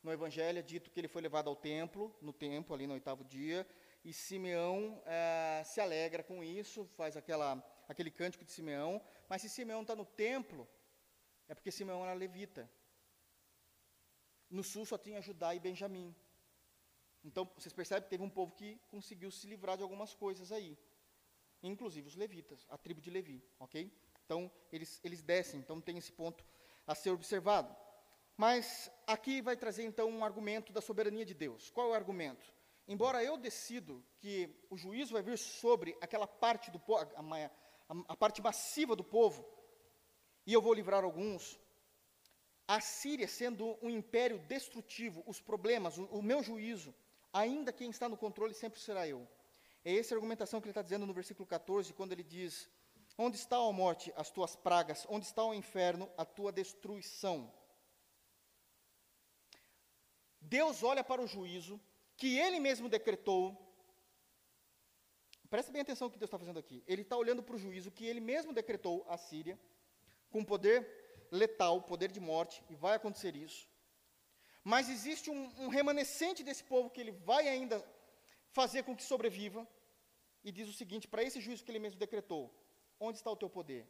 no 0.02 0.12
Evangelho 0.12 0.58
é 0.58 0.62
dito 0.62 0.90
que 0.90 1.00
ele 1.00 1.08
foi 1.08 1.22
levado 1.22 1.48
ao 1.48 1.56
templo, 1.56 2.14
no 2.20 2.32
templo, 2.32 2.74
ali 2.74 2.86
no 2.86 2.94
oitavo 2.94 3.24
dia, 3.24 3.66
e 4.04 4.12
Simeão 4.12 5.02
é, 5.06 5.62
se 5.64 5.80
alegra 5.80 6.22
com 6.22 6.42
isso, 6.42 6.84
faz 6.96 7.16
aquela, 7.16 7.62
aquele 7.88 8.10
cântico 8.10 8.44
de 8.44 8.52
Simeão, 8.52 9.00
mas 9.28 9.42
se 9.42 9.48
Simeão 9.48 9.82
está 9.82 9.94
no 9.94 10.04
templo, 10.04 10.68
é 11.48 11.54
porque 11.54 11.70
Simeão 11.70 12.04
era 12.04 12.14
levita. 12.14 12.68
No 14.52 14.62
sul 14.62 14.84
só 14.84 14.98
tinha 14.98 15.22
Judá 15.22 15.54
e 15.54 15.58
Benjamim. 15.58 16.14
Então, 17.24 17.50
vocês 17.56 17.72
percebem 17.72 18.04
que 18.04 18.10
teve 18.10 18.22
um 18.22 18.28
povo 18.28 18.52
que 18.52 18.78
conseguiu 18.90 19.30
se 19.30 19.46
livrar 19.46 19.78
de 19.78 19.82
algumas 19.82 20.14
coisas 20.14 20.52
aí. 20.52 20.78
Inclusive 21.62 22.06
os 22.06 22.16
levitas, 22.16 22.66
a 22.68 22.76
tribo 22.76 23.00
de 23.00 23.10
Levi, 23.10 23.42
ok? 23.58 23.90
Então, 24.24 24.52
eles, 24.70 25.00
eles 25.02 25.22
descem, 25.22 25.58
então 25.58 25.80
tem 25.80 25.96
esse 25.96 26.12
ponto 26.12 26.44
a 26.86 26.94
ser 26.94 27.10
observado. 27.10 27.74
Mas 28.36 28.90
aqui 29.06 29.40
vai 29.40 29.56
trazer 29.56 29.84
então 29.84 30.10
um 30.10 30.22
argumento 30.22 30.70
da 30.70 30.82
soberania 30.82 31.24
de 31.24 31.32
Deus. 31.32 31.70
Qual 31.70 31.88
é 31.88 31.90
o 31.92 31.94
argumento? 31.94 32.52
Embora 32.86 33.24
eu 33.24 33.38
decido 33.38 34.04
que 34.18 34.54
o 34.68 34.76
juízo 34.76 35.14
vai 35.14 35.22
vir 35.22 35.38
sobre 35.38 35.96
aquela 36.00 36.26
parte 36.26 36.70
do 36.70 36.78
a, 36.96 37.02
a, 37.88 37.94
a 38.08 38.16
parte 38.16 38.42
massiva 38.42 38.94
do 38.94 39.04
povo, 39.04 39.48
e 40.44 40.52
eu 40.52 40.60
vou 40.60 40.74
livrar 40.74 41.04
alguns, 41.04 41.58
a 42.74 42.80
Síria 42.80 43.28
sendo 43.28 43.78
um 43.82 43.90
império 43.90 44.38
destrutivo, 44.38 45.22
os 45.26 45.38
problemas, 45.38 45.98
o, 45.98 46.04
o 46.04 46.22
meu 46.22 46.42
juízo, 46.42 46.94
ainda 47.30 47.70
quem 47.70 47.90
está 47.90 48.08
no 48.08 48.16
controle 48.16 48.54
sempre 48.54 48.80
será 48.80 49.06
eu. 49.06 49.28
É 49.84 49.94
essa 49.94 50.14
a 50.14 50.16
argumentação 50.16 50.58
que 50.58 50.68
ele 50.68 50.70
está 50.70 50.80
dizendo 50.80 51.04
no 51.04 51.12
versículo 51.12 51.46
14, 51.46 51.92
quando 51.92 52.12
ele 52.12 52.22
diz: 52.22 52.70
Onde 53.18 53.36
está 53.36 53.58
a 53.58 53.72
morte, 53.72 54.10
as 54.16 54.30
tuas 54.30 54.56
pragas? 54.56 55.06
Onde 55.10 55.26
está 55.26 55.44
o 55.44 55.52
inferno, 55.52 56.10
a 56.16 56.24
tua 56.24 56.50
destruição? 56.50 57.52
Deus 60.40 60.82
olha 60.82 61.04
para 61.04 61.20
o 61.20 61.26
juízo 61.26 61.78
que 62.16 62.38
ele 62.38 62.58
mesmo 62.58 62.88
decretou. 62.88 63.54
Presta 65.50 65.70
bem 65.70 65.82
atenção 65.82 66.06
no 66.06 66.12
que 66.12 66.18
Deus 66.18 66.28
está 66.28 66.38
fazendo 66.38 66.58
aqui. 66.58 66.82
Ele 66.86 67.02
está 67.02 67.18
olhando 67.18 67.42
para 67.42 67.54
o 67.54 67.58
juízo 67.58 67.90
que 67.90 68.06
ele 68.06 68.20
mesmo 68.20 68.50
decretou 68.50 69.04
à 69.10 69.18
Síria, 69.18 69.60
com 70.30 70.42
poder 70.42 71.01
letal, 71.32 71.82
poder 71.82 72.12
de 72.12 72.20
morte, 72.20 72.62
e 72.68 72.74
vai 72.74 72.94
acontecer 72.96 73.34
isso. 73.34 73.66
Mas 74.62 74.88
existe 74.88 75.30
um, 75.30 75.64
um 75.64 75.68
remanescente 75.68 76.44
desse 76.44 76.62
povo 76.62 76.90
que 76.90 77.00
ele 77.00 77.10
vai 77.10 77.48
ainda 77.48 77.82
fazer 78.50 78.82
com 78.84 78.94
que 78.94 79.02
sobreviva, 79.02 79.66
e 80.44 80.52
diz 80.52 80.68
o 80.68 80.72
seguinte: 80.72 81.08
para 81.08 81.24
esse 81.24 81.40
juízo 81.40 81.64
que 81.64 81.70
ele 81.70 81.78
mesmo 81.78 81.98
decretou, 81.98 82.54
onde 83.00 83.18
está 83.18 83.30
o 83.30 83.36
teu 83.36 83.48
poder? 83.48 83.88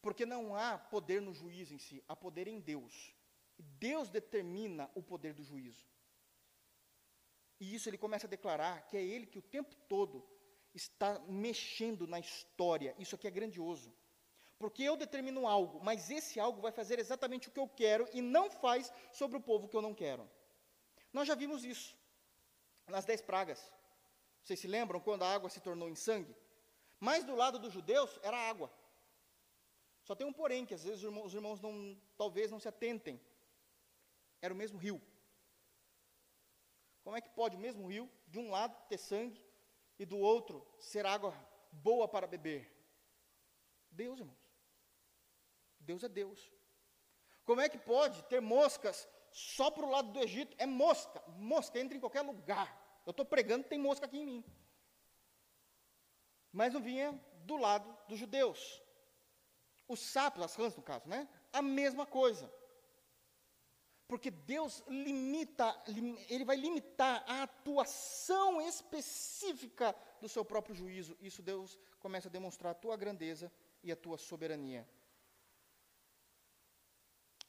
Porque 0.00 0.24
não 0.24 0.54
há 0.54 0.78
poder 0.78 1.20
no 1.20 1.34
juízo 1.34 1.74
em 1.74 1.78
si, 1.78 2.02
há 2.08 2.14
poder 2.16 2.46
em 2.48 2.60
Deus. 2.60 3.14
Deus 3.58 4.10
determina 4.10 4.90
o 4.94 5.02
poder 5.02 5.34
do 5.34 5.44
juízo. 5.44 5.86
E 7.60 7.74
isso 7.74 7.88
ele 7.88 7.98
começa 7.98 8.26
a 8.26 8.30
declarar 8.30 8.82
que 8.86 8.96
é 8.96 9.02
ele 9.02 9.26
que 9.26 9.38
o 9.38 9.42
tempo 9.56 9.74
todo 9.88 10.26
está 10.74 11.20
mexendo 11.28 12.06
na 12.06 12.18
história. 12.18 12.94
Isso 12.98 13.14
aqui 13.14 13.28
é 13.28 13.30
grandioso. 13.30 13.94
Porque 14.62 14.84
eu 14.84 14.96
determino 14.96 15.48
algo, 15.48 15.80
mas 15.82 16.08
esse 16.08 16.38
algo 16.38 16.60
vai 16.60 16.70
fazer 16.70 17.00
exatamente 17.00 17.48
o 17.48 17.50
que 17.50 17.58
eu 17.58 17.66
quero 17.66 18.08
e 18.12 18.22
não 18.22 18.48
faz 18.48 18.92
sobre 19.10 19.36
o 19.36 19.40
povo 19.40 19.66
que 19.66 19.76
eu 19.76 19.82
não 19.82 19.92
quero. 19.92 20.24
Nós 21.12 21.26
já 21.26 21.34
vimos 21.34 21.64
isso 21.64 21.98
nas 22.86 23.04
dez 23.04 23.20
pragas. 23.20 23.60
Vocês 24.40 24.60
se 24.60 24.68
lembram 24.68 25.00
quando 25.00 25.24
a 25.24 25.34
água 25.34 25.50
se 25.50 25.60
tornou 25.60 25.88
em 25.88 25.96
sangue? 25.96 26.32
Mas 27.00 27.24
do 27.24 27.34
lado 27.34 27.58
dos 27.58 27.72
judeus 27.72 28.20
era 28.22 28.36
água. 28.36 28.72
Só 30.04 30.14
tem 30.14 30.28
um 30.28 30.32
porém, 30.32 30.64
que 30.64 30.74
às 30.74 30.84
vezes 30.84 30.98
os 30.98 31.04
irmãos, 31.06 31.26
os 31.26 31.34
irmãos 31.34 31.60
não, 31.60 32.00
talvez 32.16 32.48
não 32.48 32.60
se 32.60 32.68
atentem. 32.68 33.20
Era 34.40 34.54
o 34.54 34.56
mesmo 34.56 34.78
rio. 34.78 35.02
Como 37.02 37.16
é 37.16 37.20
que 37.20 37.30
pode 37.30 37.56
o 37.56 37.58
mesmo 37.58 37.88
rio, 37.88 38.08
de 38.28 38.38
um 38.38 38.48
lado, 38.48 38.80
ter 38.88 38.98
sangue 38.98 39.44
e 39.98 40.06
do 40.06 40.18
outro 40.18 40.64
ser 40.78 41.04
água 41.04 41.34
boa 41.72 42.06
para 42.06 42.28
beber? 42.28 42.72
Deus, 43.90 44.20
irmãos. 44.20 44.41
Deus 45.82 46.02
é 46.02 46.08
Deus. 46.08 46.50
Como 47.44 47.60
é 47.60 47.68
que 47.68 47.78
pode 47.78 48.22
ter 48.24 48.40
moscas 48.40 49.08
só 49.30 49.70
para 49.70 49.84
o 49.84 49.90
lado 49.90 50.12
do 50.12 50.20
Egito? 50.20 50.56
É 50.58 50.66
mosca. 50.66 51.22
Mosca 51.28 51.78
entra 51.78 51.96
em 51.96 52.00
qualquer 52.00 52.22
lugar. 52.22 52.68
Eu 53.04 53.10
estou 53.10 53.24
pregando, 53.24 53.64
tem 53.64 53.78
mosca 53.78 54.06
aqui 54.06 54.18
em 54.18 54.26
mim. 54.26 54.44
Mas 56.52 56.72
não 56.72 56.80
vinha 56.80 57.18
do 57.44 57.56
lado 57.56 57.88
dos 58.08 58.18
judeus. 58.18 58.82
Os 59.88 60.00
sapos, 60.00 60.42
as 60.42 60.54
rãs 60.54 60.76
no 60.76 60.82
caso, 60.82 61.08
né? 61.08 61.28
A 61.52 61.60
mesma 61.60 62.06
coisa. 62.06 62.52
Porque 64.06 64.30
Deus 64.30 64.84
limita, 64.88 65.74
Ele 66.28 66.44
vai 66.44 66.56
limitar 66.56 67.24
a 67.26 67.44
atuação 67.44 68.60
específica 68.60 69.96
do 70.20 70.28
seu 70.28 70.44
próprio 70.44 70.74
juízo. 70.74 71.16
Isso 71.20 71.42
Deus 71.42 71.78
começa 71.98 72.28
a 72.28 72.30
demonstrar 72.30 72.72
a 72.72 72.74
tua 72.74 72.96
grandeza 72.96 73.50
e 73.82 73.90
a 73.90 73.96
tua 73.96 74.18
soberania. 74.18 74.86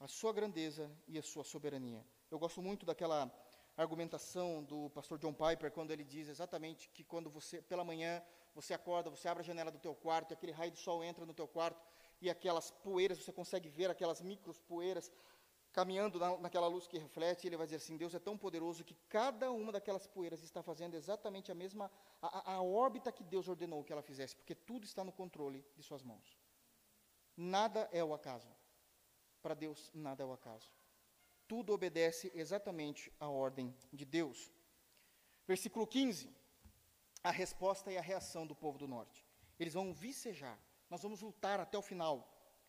A 0.03 0.07
sua 0.09 0.33
grandeza 0.33 0.91
e 1.07 1.17
a 1.17 1.23
sua 1.23 1.45
soberania. 1.45 2.05
Eu 2.29 2.37
gosto 2.37 2.61
muito 2.61 2.85
daquela 2.85 3.33
argumentação 3.77 4.61
do 4.61 4.89
pastor 4.89 5.17
John 5.17 5.33
Piper 5.33 5.71
quando 5.71 5.91
ele 5.91 6.03
diz 6.03 6.27
exatamente 6.27 6.89
que 6.89 7.05
quando 7.05 7.29
você 7.29 7.61
pela 7.61 7.85
manhã 7.85 8.21
Você 8.53 8.73
acorda, 8.73 9.09
você 9.09 9.29
abre 9.29 9.41
a 9.43 9.45
janela 9.45 9.71
do 9.71 9.79
teu 9.79 9.95
quarto, 9.95 10.31
e 10.31 10.33
aquele 10.33 10.51
raio 10.51 10.71
de 10.71 10.77
sol 10.77 11.01
entra 11.05 11.25
no 11.25 11.33
teu 11.33 11.47
quarto, 11.47 11.81
e 12.21 12.29
aquelas 12.29 12.69
poeiras, 12.69 13.17
você 13.17 13.31
consegue 13.31 13.69
ver 13.69 13.89
aquelas 13.89 14.21
micros 14.21 14.59
poeiras 14.59 15.09
caminhando 15.71 16.19
na, 16.19 16.37
naquela 16.37 16.67
luz 16.67 16.85
que 16.85 16.97
reflete, 16.97 17.47
ele 17.47 17.55
vai 17.55 17.65
dizer 17.65 17.77
assim: 17.77 17.95
Deus 17.95 18.13
é 18.13 18.19
tão 18.19 18.37
poderoso 18.37 18.83
que 18.83 18.95
cada 19.07 19.51
uma 19.53 19.71
daquelas 19.71 20.05
poeiras 20.05 20.43
está 20.43 20.61
fazendo 20.61 20.95
exatamente 20.95 21.49
a 21.49 21.55
mesma, 21.55 21.89
a, 22.21 22.55
a 22.55 22.61
órbita 22.61 23.09
que 23.09 23.23
Deus 23.23 23.47
ordenou 23.47 23.85
que 23.85 23.93
ela 23.93 24.03
fizesse, 24.03 24.35
porque 24.35 24.53
tudo 24.53 24.83
está 24.83 25.01
no 25.01 25.13
controle 25.13 25.65
de 25.77 25.81
Suas 25.81 26.03
mãos. 26.03 26.37
Nada 27.37 27.89
é 27.93 28.03
o 28.03 28.13
acaso. 28.13 28.49
Para 29.43 29.53
Deus, 29.53 29.91
nada 29.93 30.23
é 30.23 30.25
o 30.25 30.31
acaso. 30.31 30.71
Tudo 31.49 31.73
obedece 31.73 32.31
exatamente 32.33 33.11
à 33.19 33.27
ordem 33.27 33.75
de 33.91 34.05
Deus. 34.05 34.49
Versículo 35.45 35.85
15. 35.85 36.33
A 37.21 37.29
resposta 37.29 37.91
e 37.91 37.97
a 37.97 38.01
reação 38.01 38.47
do 38.47 38.55
povo 38.55 38.77
do 38.77 38.87
norte. 38.87 39.25
Eles 39.59 39.73
vão 39.73 39.93
vicejar. 39.93 40.57
Nós 40.89 41.03
vamos 41.03 41.21
lutar 41.21 41.59
até 41.59 41.77
o 41.77 41.81
final. 41.81 42.15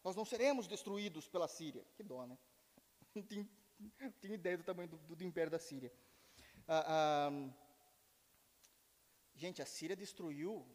Nós 0.02 0.16
não 0.16 0.24
seremos 0.24 0.66
destruídos 0.66 1.28
pela 1.28 1.46
Síria. 1.46 1.87
Que 1.94 2.02
dó, 2.02 2.26
né? 2.26 2.37
Não 3.14 3.22
tenho, 3.22 3.48
não 4.24 4.34
ideia 4.34 4.58
do 4.58 4.64
tamanho 4.64 4.88
do, 4.88 4.98
do, 4.98 5.14
do 5.14 5.22
império 5.22 5.52
da 5.52 5.58
Síria. 5.58 5.92
Ah, 6.66 7.28
ah, 7.28 7.50
gente, 9.37 9.62
a 9.62 9.66
Síria 9.66 9.94
destruiu 9.94 10.66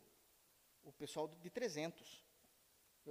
o 0.81 0.93
pessoal 0.93 1.27
de 1.27 1.49
300. 1.49 2.25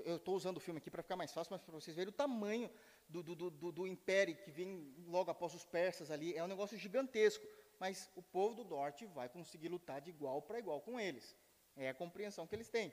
Eu 0.05 0.17
estou 0.17 0.35
usando 0.35 0.57
o 0.57 0.61
filme 0.61 0.79
aqui 0.79 0.91
para 0.91 1.03
ficar 1.03 1.17
mais 1.17 1.33
fácil, 1.33 1.53
mas 1.53 1.63
para 1.63 1.73
vocês 1.73 1.97
verem 1.97 2.11
o 2.11 2.13
tamanho 2.13 2.71
do, 3.09 3.23
do, 3.23 3.51
do, 3.51 3.73
do, 3.73 3.87
império 3.87 4.37
que 4.37 4.51
vem 4.51 4.95
logo 5.07 5.31
após 5.31 5.55
os 5.55 5.65
persas 5.65 6.11
ali. 6.11 6.35
É 6.37 6.43
um 6.43 6.49
negócio 6.49 6.77
gigantesco. 6.77 7.47
Mas 7.79 8.11
o 8.17 8.23
povo 8.23 8.55
do 8.55 8.65
norte 8.65 9.07
vai 9.07 9.29
conseguir 9.29 9.69
lutar 9.69 10.01
de 10.01 10.11
igual 10.11 10.43
para 10.43 10.59
igual 10.59 10.81
com 10.81 10.99
eles. 10.99 11.37
É 11.77 11.89
a 11.89 11.95
compreensão 11.95 12.47
que 12.47 12.55
eles 12.55 12.69
têm. 12.69 12.93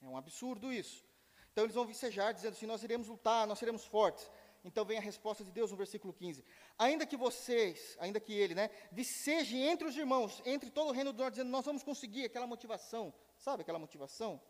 É 0.00 0.06
um 0.06 0.16
absurdo 0.16 0.72
isso. 0.72 1.04
Então 1.52 1.64
eles 1.64 1.74
vão 1.74 1.84
vicejar 1.84 2.32
dizendo 2.32 2.52
assim: 2.52 2.66
Nós 2.66 2.82
iremos 2.82 3.08
lutar, 3.08 3.46
nós 3.46 3.58
seremos 3.58 3.84
fortes. 3.84 4.30
Então 4.64 4.84
vem 4.84 4.96
a 4.96 5.00
resposta 5.00 5.42
de 5.42 5.50
Deus 5.50 5.70
no 5.72 5.76
versículo 5.76 6.12
15. 6.12 6.44
Ainda 6.78 7.04
que 7.04 7.16
vocês, 7.16 7.96
ainda 7.98 8.20
que 8.20 8.32
ele, 8.32 8.54
né, 8.54 8.70
viceje 8.92 9.56
entre 9.56 9.86
os 9.88 9.96
irmãos, 9.96 10.40
entre 10.46 10.70
todo 10.70 10.90
o 10.90 10.92
reino 10.92 11.12
do 11.12 11.18
norte, 11.18 11.34
dizendo, 11.34 11.50
nós 11.50 11.64
vamos 11.64 11.82
conseguir 11.82 12.24
aquela 12.26 12.46
motivação, 12.46 13.12
sabe 13.36 13.62
aquela 13.62 13.78
motivação? 13.78 14.40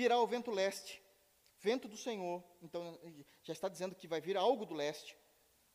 Virá 0.00 0.16
o 0.20 0.28
vento 0.28 0.52
leste, 0.52 1.02
vento 1.58 1.88
do 1.88 1.96
Senhor, 1.96 2.44
então 2.62 2.96
já 3.42 3.52
está 3.52 3.68
dizendo 3.68 3.96
que 3.96 4.06
vai 4.06 4.20
vir 4.20 4.36
algo 4.36 4.64
do 4.64 4.72
leste. 4.72 5.18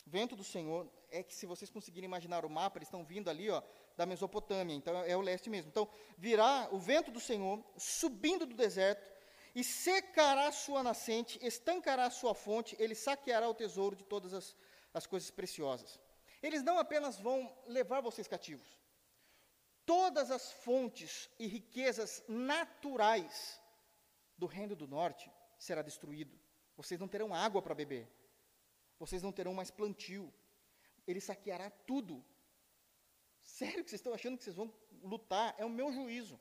Vento 0.06 0.34
do 0.34 0.46
Senhor, 0.46 0.90
é 1.12 1.22
que 1.22 1.36
se 1.36 1.46
vocês 1.46 1.70
conseguirem 1.70 2.08
imaginar 2.08 2.46
o 2.46 2.50
mapa, 2.50 2.78
eles 2.78 2.88
estão 2.88 3.04
vindo 3.04 3.30
ali, 3.30 3.50
ó, 3.50 3.62
da 3.98 4.06
Mesopotâmia, 4.06 4.74
então 4.78 4.96
é 5.04 5.18
o 5.18 5.20
leste 5.20 5.50
mesmo. 5.50 5.70
Então, 5.70 5.90
virá 6.18 6.70
o 6.72 6.80
vento 6.80 7.12
do 7.12 7.20
Senhor, 7.20 7.62
subindo 7.76 8.46
do 8.46 8.56
deserto, 8.56 9.06
e 9.54 9.62
secará 9.62 10.54
sua 10.54 10.82
nascente, 10.82 11.38
estancará 11.46 12.10
sua 12.10 12.34
fonte, 12.34 12.78
ele 12.80 12.96
saqueará 12.96 13.50
o 13.50 13.54
tesouro 13.54 13.94
de 13.94 14.06
todas 14.06 14.34
as, 14.34 14.56
as 14.94 15.06
coisas 15.06 15.30
preciosas. 15.32 16.00
Eles 16.42 16.64
não 16.64 16.80
apenas 16.80 17.20
vão 17.20 17.54
levar 17.68 18.00
vocês 18.00 18.26
cativos, 18.26 18.70
todas 19.86 20.32
as 20.32 20.50
fontes 20.50 21.30
e 21.38 21.46
riquezas 21.46 22.24
naturais 22.30 23.62
do 24.38 24.46
reino 24.46 24.76
do 24.76 24.88
norte 24.88 25.32
será 25.58 25.82
destruído. 25.82 26.40
Vocês 26.76 27.00
não 27.00 27.08
terão 27.08 27.34
água 27.34 27.62
para 27.62 27.76
beber. 27.76 28.12
Vocês 28.98 29.22
não 29.22 29.32
terão 29.32 29.54
mais 29.54 29.70
plantio. 29.70 30.34
Ele 31.06 31.22
saqueará 31.22 31.70
tudo. 31.70 32.24
Sério 33.42 33.84
que 33.84 33.90
vocês 33.90 34.00
estão 34.00 34.14
achando 34.14 34.38
que 34.38 34.44
vocês 34.44 34.56
vão 34.56 34.74
lutar? 35.02 35.54
É 35.58 35.66
o 35.66 35.70
meu 35.70 35.92
juízo. 35.92 36.40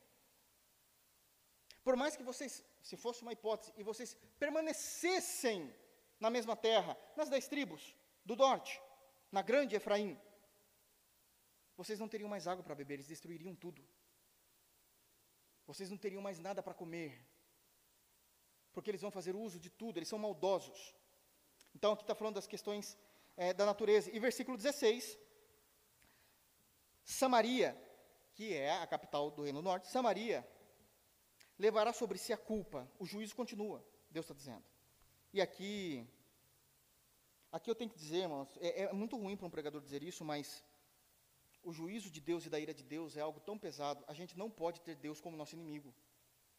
Por 1.83 1.95
mais 1.95 2.15
que 2.15 2.23
vocês 2.23 2.63
se 2.81 2.97
fosse 2.97 3.21
uma 3.21 3.33
hipótese, 3.33 3.73
e 3.77 3.83
vocês 3.83 4.15
permanecessem 4.39 5.73
na 6.19 6.29
mesma 6.29 6.55
terra, 6.55 6.97
nas 7.15 7.29
dez 7.29 7.47
tribos 7.47 7.95
do 8.25 8.35
norte, 8.35 8.81
na 9.31 9.41
grande 9.41 9.75
Efraim, 9.75 10.19
vocês 11.75 11.99
não 11.99 12.07
teriam 12.07 12.29
mais 12.29 12.47
água 12.47 12.63
para 12.63 12.75
beber, 12.75 12.95
eles 12.95 13.07
destruiriam 13.07 13.55
tudo. 13.55 13.85
Vocês 15.65 15.89
não 15.89 15.97
teriam 15.97 16.21
mais 16.21 16.39
nada 16.39 16.61
para 16.61 16.73
comer, 16.73 17.25
porque 18.73 18.89
eles 18.89 19.01
vão 19.01 19.11
fazer 19.11 19.35
uso 19.35 19.59
de 19.59 19.69
tudo, 19.69 19.97
eles 19.97 20.09
são 20.09 20.19
maldosos. 20.19 20.93
Então, 21.75 21.93
aqui 21.93 22.03
está 22.03 22.15
falando 22.15 22.35
das 22.35 22.47
questões 22.47 22.97
é, 23.37 23.53
da 23.53 23.65
natureza. 23.65 24.09
E 24.11 24.19
versículo 24.19 24.57
16: 24.57 25.17
Samaria, 27.03 27.77
que 28.33 28.53
é 28.53 28.79
a 28.81 28.87
capital 28.87 29.31
do 29.31 29.43
Reino 29.43 29.59
do 29.59 29.63
Norte, 29.63 29.87
Samaria 29.87 30.47
levará 31.57 31.93
sobre 31.93 32.17
si 32.17 32.33
a 32.33 32.37
culpa. 32.37 32.89
O 32.99 33.05
juízo 33.05 33.35
continua, 33.35 33.85
Deus 34.09 34.25
está 34.25 34.33
dizendo. 34.33 34.63
E 35.31 35.41
aqui, 35.41 36.07
aqui 37.51 37.69
eu 37.69 37.75
tenho 37.75 37.89
que 37.89 37.97
dizer, 37.97 38.23
irmãos, 38.23 38.49
é, 38.59 38.83
é 38.83 38.93
muito 38.93 39.17
ruim 39.17 39.37
para 39.37 39.47
um 39.47 39.49
pregador 39.49 39.81
dizer 39.81 40.03
isso, 40.03 40.23
mas 40.25 40.63
o 41.63 41.71
juízo 41.71 42.09
de 42.09 42.19
Deus 42.19 42.45
e 42.45 42.49
da 42.49 42.59
ira 42.59 42.73
de 42.73 42.83
Deus 42.83 43.15
é 43.17 43.21
algo 43.21 43.39
tão 43.39 43.57
pesado, 43.57 44.03
a 44.07 44.13
gente 44.13 44.37
não 44.37 44.49
pode 44.49 44.81
ter 44.81 44.95
Deus 44.95 45.21
como 45.21 45.37
nosso 45.37 45.55
inimigo. 45.55 45.93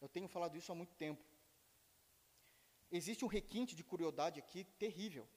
Eu 0.01 0.09
tenho 0.09 0.27
falado 0.27 0.57
isso 0.57 0.71
há 0.71 0.75
muito 0.75 0.93
tempo. 0.95 1.23
Existe 2.91 3.25
um 3.25 3.27
requinte 3.27 3.75
de 3.75 3.83
crueldade 3.83 4.39
aqui 4.39 4.63
terrível. 4.77 5.27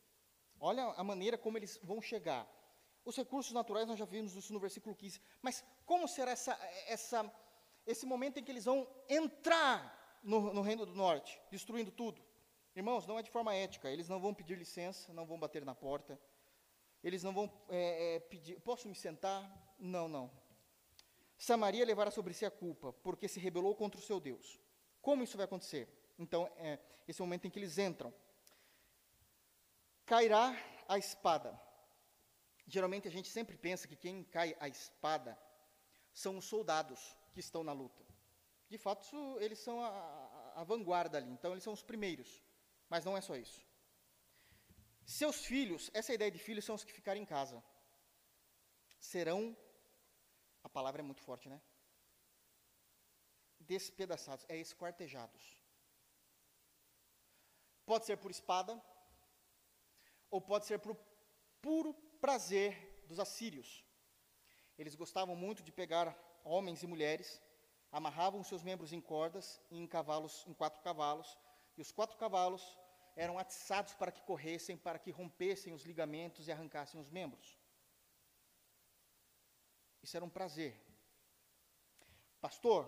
Olha 0.60 0.84
a 0.96 1.04
maneira 1.04 1.38
como 1.38 1.56
eles 1.56 1.78
vão 1.82 2.00
chegar. 2.00 2.46
Os 3.04 3.16
recursos 3.16 3.52
naturais, 3.52 3.86
nós 3.86 3.98
já 3.98 4.04
vimos 4.04 4.34
isso 4.34 4.52
no 4.52 4.60
versículo 4.60 4.94
15. 4.94 5.20
Mas 5.40 5.64
como 5.86 6.06
será 6.06 6.32
essa, 6.32 6.52
essa 6.86 7.32
esse 7.86 8.04
momento 8.04 8.38
em 8.38 8.44
que 8.44 8.52
eles 8.52 8.66
vão 8.66 8.86
entrar 9.08 10.20
no, 10.22 10.52
no 10.52 10.60
Reino 10.60 10.84
do 10.84 10.94
Norte, 10.94 11.40
destruindo 11.50 11.90
tudo. 11.90 12.22
Irmãos, 12.76 13.06
não 13.06 13.18
é 13.18 13.22
de 13.22 13.30
forma 13.30 13.54
ética, 13.54 13.90
eles 13.90 14.08
não 14.08 14.20
vão 14.20 14.34
pedir 14.34 14.58
licença, 14.58 15.12
não 15.12 15.26
vão 15.26 15.38
bater 15.38 15.64
na 15.64 15.74
porta, 15.74 16.20
eles 17.02 17.22
não 17.22 17.32
vão 17.32 17.50
é, 17.70 18.16
é, 18.16 18.20
pedir, 18.20 18.60
posso 18.60 18.88
me 18.88 18.94
sentar? 18.94 19.74
Não, 19.78 20.06
não. 20.06 20.30
Samaria 21.38 21.84
levará 21.84 22.10
sobre 22.10 22.34
si 22.34 22.44
a 22.44 22.50
culpa, 22.50 22.92
porque 22.92 23.26
se 23.26 23.40
rebelou 23.40 23.74
contra 23.74 23.98
o 23.98 24.02
seu 24.02 24.20
Deus. 24.20 24.60
Como 25.00 25.22
isso 25.22 25.36
vai 25.36 25.44
acontecer? 25.44 25.88
Então, 26.18 26.50
é, 26.56 26.78
esse 27.06 27.20
momento 27.20 27.46
em 27.46 27.50
que 27.50 27.58
eles 27.58 27.78
entram. 27.78 28.12
Cairá 30.04 30.56
a 30.88 30.98
espada. 30.98 31.58
Geralmente 32.66 33.08
a 33.08 33.10
gente 33.10 33.28
sempre 33.28 33.56
pensa 33.56 33.86
que 33.86 33.96
quem 33.96 34.24
cai 34.24 34.56
a 34.60 34.68
espada 34.68 35.38
são 36.12 36.38
os 36.38 36.44
soldados 36.44 37.16
que 37.32 37.40
estão 37.40 37.62
na 37.62 37.72
luta. 37.72 38.04
De 38.68 38.76
fato, 38.76 39.06
eles 39.40 39.58
são 39.58 39.82
a, 39.82 39.88
a, 39.88 40.60
a 40.60 40.64
vanguarda 40.64 41.16
ali, 41.16 41.30
então 41.30 41.52
eles 41.52 41.64
são 41.64 41.72
os 41.72 41.82
primeiros. 41.82 42.42
Mas 42.88 43.04
não 43.04 43.16
é 43.16 43.20
só 43.20 43.36
isso. 43.36 43.66
Seus 45.06 45.46
filhos, 45.46 45.90
essa 45.94 46.12
ideia 46.12 46.30
de 46.30 46.38
filhos 46.38 46.64
são 46.64 46.74
os 46.74 46.84
que 46.84 46.92
ficarem 46.92 47.22
em 47.22 47.26
casa. 47.26 47.64
Serão, 49.00 49.56
a 50.62 50.68
palavra 50.68 51.00
é 51.00 51.04
muito 51.04 51.22
forte, 51.22 51.48
né? 51.48 51.60
Despedaçados, 53.60 54.44
é 54.48 54.56
esquartejados. 54.58 55.57
Pode 57.90 58.04
ser 58.04 58.18
por 58.18 58.30
espada, 58.30 58.72
ou 60.30 60.42
pode 60.42 60.66
ser 60.66 60.78
por 60.78 60.94
puro 61.62 61.94
prazer 62.20 63.02
dos 63.06 63.18
assírios. 63.18 63.82
Eles 64.76 64.94
gostavam 64.94 65.34
muito 65.34 65.62
de 65.62 65.72
pegar 65.72 66.06
homens 66.44 66.82
e 66.82 66.86
mulheres, 66.86 67.40
amarravam 67.90 68.44
seus 68.44 68.62
membros 68.62 68.92
em 68.92 69.00
cordas 69.00 69.58
e 69.70 69.78
em 69.78 69.86
cavalos, 69.86 70.46
em 70.46 70.52
quatro 70.52 70.82
cavalos, 70.82 71.38
e 71.78 71.80
os 71.80 71.90
quatro 71.90 72.18
cavalos 72.18 72.62
eram 73.16 73.38
atiçados 73.38 73.94
para 73.94 74.12
que 74.12 74.20
corressem, 74.20 74.76
para 74.76 74.98
que 74.98 75.10
rompessem 75.10 75.72
os 75.72 75.84
ligamentos 75.84 76.46
e 76.46 76.52
arrancassem 76.52 77.00
os 77.00 77.08
membros. 77.08 77.58
Isso 80.02 80.14
era 80.14 80.26
um 80.26 80.36
prazer. 80.38 80.78
Pastor, 82.38 82.82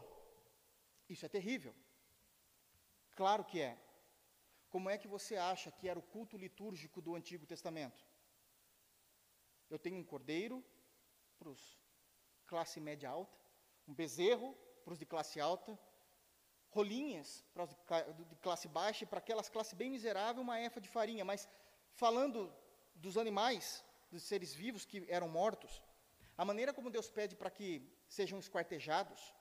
isso 1.08 1.24
é 1.24 1.28
terrível. 1.30 1.74
Claro 3.16 3.46
que 3.46 3.62
é. 3.62 3.89
Como 4.74 4.88
é 4.88 4.96
que 4.96 5.08
você 5.08 5.36
acha 5.36 5.70
que 5.72 5.88
era 5.88 5.98
o 5.98 6.08
culto 6.14 6.36
litúrgico 6.44 7.00
do 7.06 7.14
Antigo 7.14 7.44
Testamento? 7.44 8.02
Eu 9.68 9.78
tenho 9.78 9.98
um 9.98 10.04
cordeiro 10.12 10.64
para 11.38 11.48
os 11.48 11.62
classe 12.46 12.78
média 12.80 13.08
alta, 13.08 13.36
um 13.86 13.94
bezerro 13.94 14.48
para 14.84 14.92
os 14.92 14.98
de 14.98 15.06
classe 15.12 15.38
alta, 15.40 15.78
rolinhas 16.76 17.44
para 17.52 17.64
os 17.64 17.70
de 18.30 18.36
classe 18.46 18.68
baixa 18.68 19.04
e 19.04 19.06
para 19.06 19.18
aquelas 19.18 19.48
classe 19.48 19.74
bem 19.74 19.90
miserável, 19.90 20.42
uma 20.42 20.60
efa 20.60 20.80
de 20.80 20.88
farinha. 20.88 21.24
Mas 21.24 21.48
falando 21.92 22.52
dos 22.94 23.16
animais, 23.16 23.84
dos 24.10 24.22
seres 24.22 24.52
vivos 24.54 24.84
que 24.84 24.98
eram 25.08 25.28
mortos, 25.28 25.82
a 26.36 26.44
maneira 26.44 26.72
como 26.72 26.94
Deus 26.96 27.10
pede 27.10 27.34
para 27.36 27.50
que 27.50 27.68
sejam 28.08 28.38
esquartejados, 28.38 29.34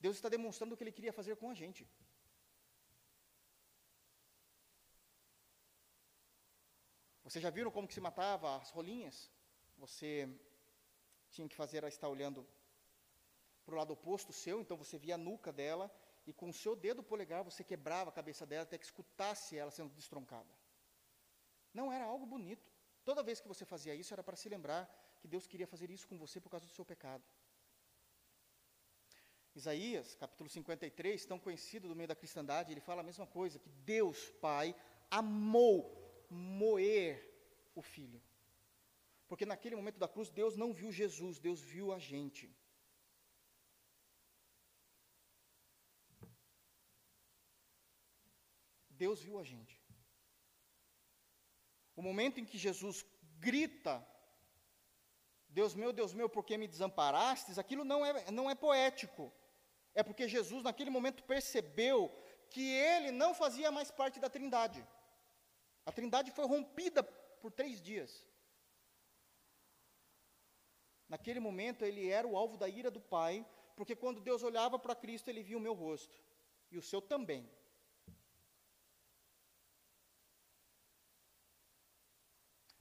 Deus 0.00 0.16
está 0.16 0.28
demonstrando 0.28 0.74
o 0.74 0.76
que 0.76 0.84
Ele 0.84 0.98
queria 0.98 1.12
fazer 1.12 1.36
com 1.36 1.50
a 1.50 1.54
gente. 1.54 1.88
Vocês 7.30 7.44
já 7.44 7.50
viram 7.50 7.70
como 7.70 7.86
que 7.86 7.94
se 7.94 8.00
matava 8.00 8.56
as 8.56 8.70
rolinhas? 8.70 9.30
Você 9.78 10.28
tinha 11.30 11.48
que 11.48 11.54
fazer 11.54 11.84
a 11.84 11.88
estar 11.88 12.08
olhando 12.08 12.44
para 13.64 13.72
o 13.72 13.78
lado 13.78 13.92
oposto 13.92 14.32
seu, 14.32 14.60
então 14.60 14.76
você 14.76 14.98
via 14.98 15.14
a 15.14 15.18
nuca 15.18 15.52
dela, 15.52 15.88
e 16.26 16.32
com 16.32 16.48
o 16.48 16.52
seu 16.52 16.74
dedo 16.74 17.04
polegar 17.04 17.44
você 17.44 17.62
quebrava 17.62 18.10
a 18.10 18.12
cabeça 18.12 18.44
dela 18.44 18.64
até 18.64 18.76
que 18.76 18.84
escutasse 18.84 19.56
ela 19.56 19.70
sendo 19.70 19.94
destroncada. 19.94 20.52
Não 21.72 21.92
era 21.92 22.04
algo 22.04 22.26
bonito. 22.26 22.68
Toda 23.04 23.22
vez 23.22 23.40
que 23.40 23.46
você 23.46 23.64
fazia 23.64 23.94
isso 23.94 24.12
era 24.12 24.24
para 24.24 24.34
se 24.34 24.48
lembrar 24.48 24.82
que 25.20 25.28
Deus 25.28 25.46
queria 25.46 25.68
fazer 25.68 25.88
isso 25.88 26.08
com 26.08 26.18
você 26.18 26.40
por 26.40 26.50
causa 26.50 26.66
do 26.66 26.72
seu 26.72 26.84
pecado. 26.84 27.22
Isaías, 29.54 30.16
capítulo 30.16 30.50
53, 30.50 31.26
tão 31.26 31.38
conhecido 31.38 31.86
do 31.86 31.94
meio 31.94 32.08
da 32.08 32.16
cristandade, 32.16 32.72
ele 32.72 32.80
fala 32.80 33.02
a 33.02 33.04
mesma 33.04 33.26
coisa, 33.28 33.56
que 33.60 33.68
Deus, 33.68 34.32
Pai, 34.40 34.74
amou 35.08 35.99
moer 36.30 37.12
o 37.74 37.82
Filho. 37.82 38.22
Porque 39.28 39.46
naquele 39.46 39.76
momento 39.76 39.98
da 39.98 40.08
cruz, 40.08 40.30
Deus 40.30 40.56
não 40.56 40.72
viu 40.72 40.90
Jesus, 40.90 41.38
Deus 41.38 41.60
viu 41.60 41.92
a 41.92 41.98
gente. 41.98 42.54
Deus 48.90 49.20
viu 49.20 49.38
a 49.38 49.44
gente. 49.44 49.80
O 51.96 52.02
momento 52.02 52.38
em 52.40 52.44
que 52.44 52.58
Jesus 52.58 53.04
grita, 53.38 53.94
Deus 55.48 55.74
meu, 55.74 55.92
Deus 55.92 56.12
meu, 56.12 56.28
por 56.28 56.44
que 56.44 56.56
me 56.56 56.68
desamparastes? 56.68 57.58
Aquilo 57.58 57.84
não 57.84 58.04
é, 58.04 58.30
não 58.30 58.50
é 58.50 58.54
poético. 58.54 59.32
É 59.94 60.02
porque 60.02 60.28
Jesus, 60.28 60.62
naquele 60.62 60.90
momento, 60.90 61.24
percebeu 61.24 61.98
que 62.50 62.62
ele 62.62 63.10
não 63.10 63.34
fazia 63.34 63.70
mais 63.70 63.90
parte 63.90 64.20
da 64.20 64.28
Trindade. 64.28 64.86
A 65.84 65.92
Trindade 65.92 66.30
foi 66.30 66.46
rompida 66.46 67.02
por 67.02 67.50
três 67.50 67.80
dias. 67.80 68.26
Naquele 71.08 71.40
momento, 71.40 71.84
ele 71.84 72.08
era 72.08 72.26
o 72.26 72.36
alvo 72.36 72.56
da 72.56 72.68
ira 72.68 72.90
do 72.90 73.00
Pai, 73.00 73.44
porque 73.74 73.96
quando 73.96 74.20
Deus 74.20 74.42
olhava 74.42 74.78
para 74.78 74.94
Cristo, 74.94 75.28
ele 75.28 75.42
via 75.42 75.56
o 75.56 75.60
meu 75.60 75.74
rosto, 75.74 76.22
e 76.70 76.78
o 76.78 76.82
seu 76.82 77.02
também. 77.02 77.50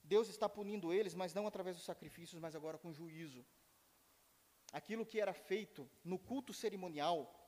Deus 0.04 0.28
está 0.28 0.50
punindo 0.50 0.92
eles, 0.92 1.14
mas 1.14 1.34
não 1.34 1.48
através 1.48 1.76
dos 1.76 1.86
sacrifícios, 1.86 2.42
mas 2.42 2.56
agora 2.56 2.78
com 2.78 2.92
juízo. 2.92 3.46
Aquilo 4.74 5.06
que 5.06 5.20
era 5.20 5.34
feito 5.34 5.90
no 6.04 6.18
culto 6.18 6.52
cerimonial, 6.54 7.39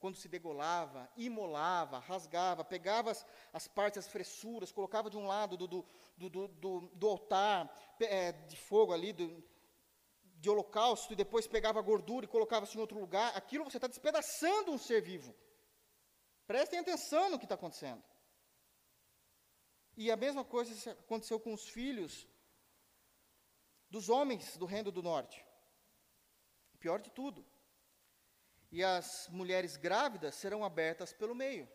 quando 0.00 0.16
se 0.16 0.28
degolava, 0.28 1.08
imolava, 1.14 1.98
rasgava, 1.98 2.64
pegava 2.64 3.10
as, 3.10 3.24
as 3.52 3.68
partes, 3.68 3.98
as 3.98 4.10
fressuras, 4.10 4.72
colocava 4.72 5.10
de 5.10 5.18
um 5.18 5.26
lado 5.26 5.56
do, 5.58 5.68
do, 5.68 5.86
do, 6.16 6.48
do, 6.48 6.80
do 6.94 7.06
altar 7.06 7.70
é, 8.00 8.32
de 8.32 8.56
fogo 8.56 8.94
ali, 8.94 9.12
do, 9.12 9.44
de 10.22 10.48
holocausto, 10.48 11.12
e 11.12 11.16
depois 11.16 11.46
pegava 11.46 11.78
a 11.78 11.82
gordura 11.82 12.24
e 12.24 12.28
colocava-se 12.28 12.76
em 12.76 12.80
outro 12.80 12.98
lugar, 12.98 13.36
aquilo 13.36 13.62
você 13.62 13.76
está 13.76 13.86
despedaçando 13.86 14.72
um 14.72 14.78
ser 14.78 15.02
vivo. 15.02 15.34
Prestem 16.46 16.80
atenção 16.80 17.28
no 17.28 17.38
que 17.38 17.44
está 17.44 17.54
acontecendo. 17.54 18.02
E 19.96 20.10
a 20.10 20.16
mesma 20.16 20.44
coisa 20.44 20.92
aconteceu 20.92 21.38
com 21.38 21.52
os 21.52 21.68
filhos 21.68 22.26
dos 23.90 24.08
homens 24.08 24.56
do 24.56 24.64
Reino 24.64 24.90
do 24.90 25.02
Norte. 25.02 25.44
Pior 26.78 27.00
de 27.02 27.10
tudo. 27.10 27.44
E 28.70 28.84
as 28.84 29.28
mulheres 29.28 29.76
grávidas 29.76 30.34
serão 30.34 30.64
abertas 30.64 31.12
pelo 31.12 31.34
meio. 31.34 31.68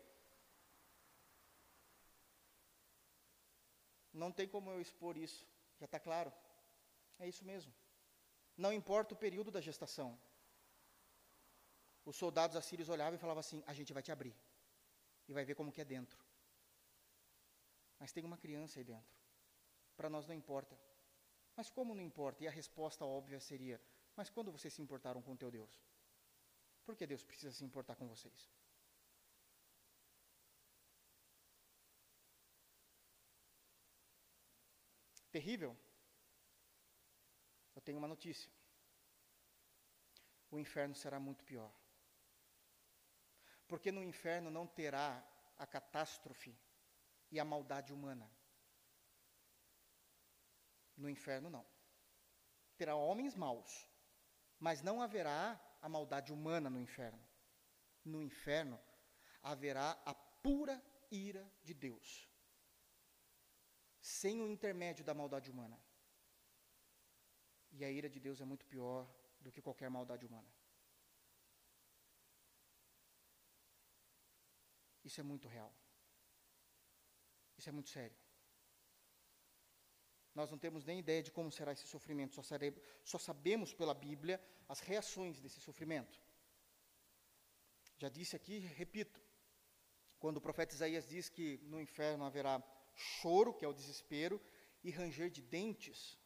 Não 4.12 4.32
tem 4.32 4.48
como 4.48 4.70
eu 4.70 4.80
expor 4.80 5.16
isso, 5.16 5.46
já 5.78 5.84
está 5.84 6.00
claro. 6.00 6.32
É 7.18 7.28
isso 7.28 7.44
mesmo. 7.44 7.72
Não 8.56 8.72
importa 8.72 9.14
o 9.14 9.16
período 9.16 9.50
da 9.50 9.60
gestação. 9.60 10.18
Os 12.04 12.16
soldados 12.16 12.56
assírios 12.56 12.88
olhavam 12.88 13.16
e 13.16 13.18
falavam 13.18 13.40
assim: 13.40 13.62
a 13.66 13.74
gente 13.74 13.92
vai 13.92 14.02
te 14.02 14.10
abrir. 14.10 14.34
E 15.28 15.34
vai 15.34 15.44
ver 15.44 15.54
como 15.54 15.72
que 15.72 15.80
é 15.80 15.84
dentro. 15.84 16.24
Mas 17.98 18.12
tem 18.12 18.24
uma 18.24 18.38
criança 18.38 18.78
aí 18.78 18.84
dentro. 18.84 19.14
Para 19.96 20.08
nós 20.08 20.26
não 20.26 20.34
importa. 20.34 20.78
Mas 21.56 21.68
como 21.68 21.94
não 21.94 22.02
importa? 22.02 22.44
E 22.44 22.48
a 22.48 22.50
resposta 22.50 23.04
óbvia 23.04 23.40
seria: 23.40 23.80
Mas 24.14 24.30
quando 24.30 24.52
vocês 24.52 24.72
se 24.72 24.80
importaram 24.80 25.20
com 25.20 25.32
o 25.32 25.36
teu 25.36 25.50
Deus? 25.50 25.78
Por 26.86 26.94
que 26.94 27.04
Deus 27.04 27.24
precisa 27.24 27.52
se 27.52 27.64
importar 27.64 27.96
com 27.96 28.06
vocês? 28.06 28.48
Terrível? 35.32 35.76
Eu 37.74 37.82
tenho 37.82 37.98
uma 37.98 38.06
notícia. 38.06 38.50
O 40.48 40.60
inferno 40.60 40.94
será 40.94 41.18
muito 41.18 41.44
pior. 41.44 41.70
Porque 43.66 43.90
no 43.90 44.02
inferno 44.02 44.48
não 44.48 44.64
terá 44.64 45.22
a 45.58 45.66
catástrofe 45.66 46.56
e 47.32 47.40
a 47.40 47.44
maldade 47.44 47.92
humana. 47.92 48.30
No 50.96 51.10
inferno, 51.10 51.50
não. 51.50 51.66
Terá 52.76 52.94
homens 52.94 53.34
maus, 53.34 53.90
mas 54.58 54.82
não 54.82 55.02
haverá 55.02 55.60
a 55.80 55.88
maldade 55.88 56.32
humana 56.32 56.68
no 56.70 56.80
inferno. 56.80 57.24
No 58.04 58.22
inferno 58.22 58.80
haverá 59.42 59.90
a 60.04 60.14
pura 60.14 60.82
ira 61.10 61.50
de 61.62 61.74
Deus, 61.74 62.28
sem 64.00 64.40
o 64.40 64.48
intermédio 64.48 65.04
da 65.04 65.14
maldade 65.14 65.50
humana. 65.50 65.78
E 67.72 67.84
a 67.84 67.90
ira 67.90 68.08
de 68.08 68.18
Deus 68.18 68.40
é 68.40 68.44
muito 68.44 68.64
pior 68.66 69.06
do 69.40 69.50
que 69.52 69.60
qualquer 69.60 69.90
maldade 69.90 70.26
humana. 70.26 70.50
Isso 75.04 75.20
é 75.20 75.22
muito 75.22 75.46
real. 75.46 75.72
Isso 77.56 77.68
é 77.68 77.72
muito 77.72 77.90
sério. 77.90 78.16
Nós 80.36 80.50
não 80.50 80.58
temos 80.58 80.84
nem 80.84 80.98
ideia 80.98 81.22
de 81.22 81.32
como 81.32 81.50
será 81.50 81.72
esse 81.72 81.88
sofrimento, 81.88 82.34
só, 82.34 82.42
só 83.02 83.18
sabemos 83.18 83.72
pela 83.72 83.94
Bíblia 83.94 84.38
as 84.68 84.80
reações 84.80 85.40
desse 85.40 85.58
sofrimento. 85.60 86.20
Já 87.96 88.10
disse 88.10 88.36
aqui, 88.36 88.58
repito, 88.58 89.18
quando 90.18 90.36
o 90.36 90.40
profeta 90.42 90.74
Isaías 90.74 91.08
diz 91.08 91.30
que 91.30 91.56
no 91.62 91.80
inferno 91.80 92.22
haverá 92.22 92.62
choro, 92.94 93.54
que 93.54 93.64
é 93.64 93.68
o 93.68 93.72
desespero, 93.72 94.38
e 94.84 94.90
ranger 94.90 95.30
de 95.30 95.40
dentes, 95.40 96.18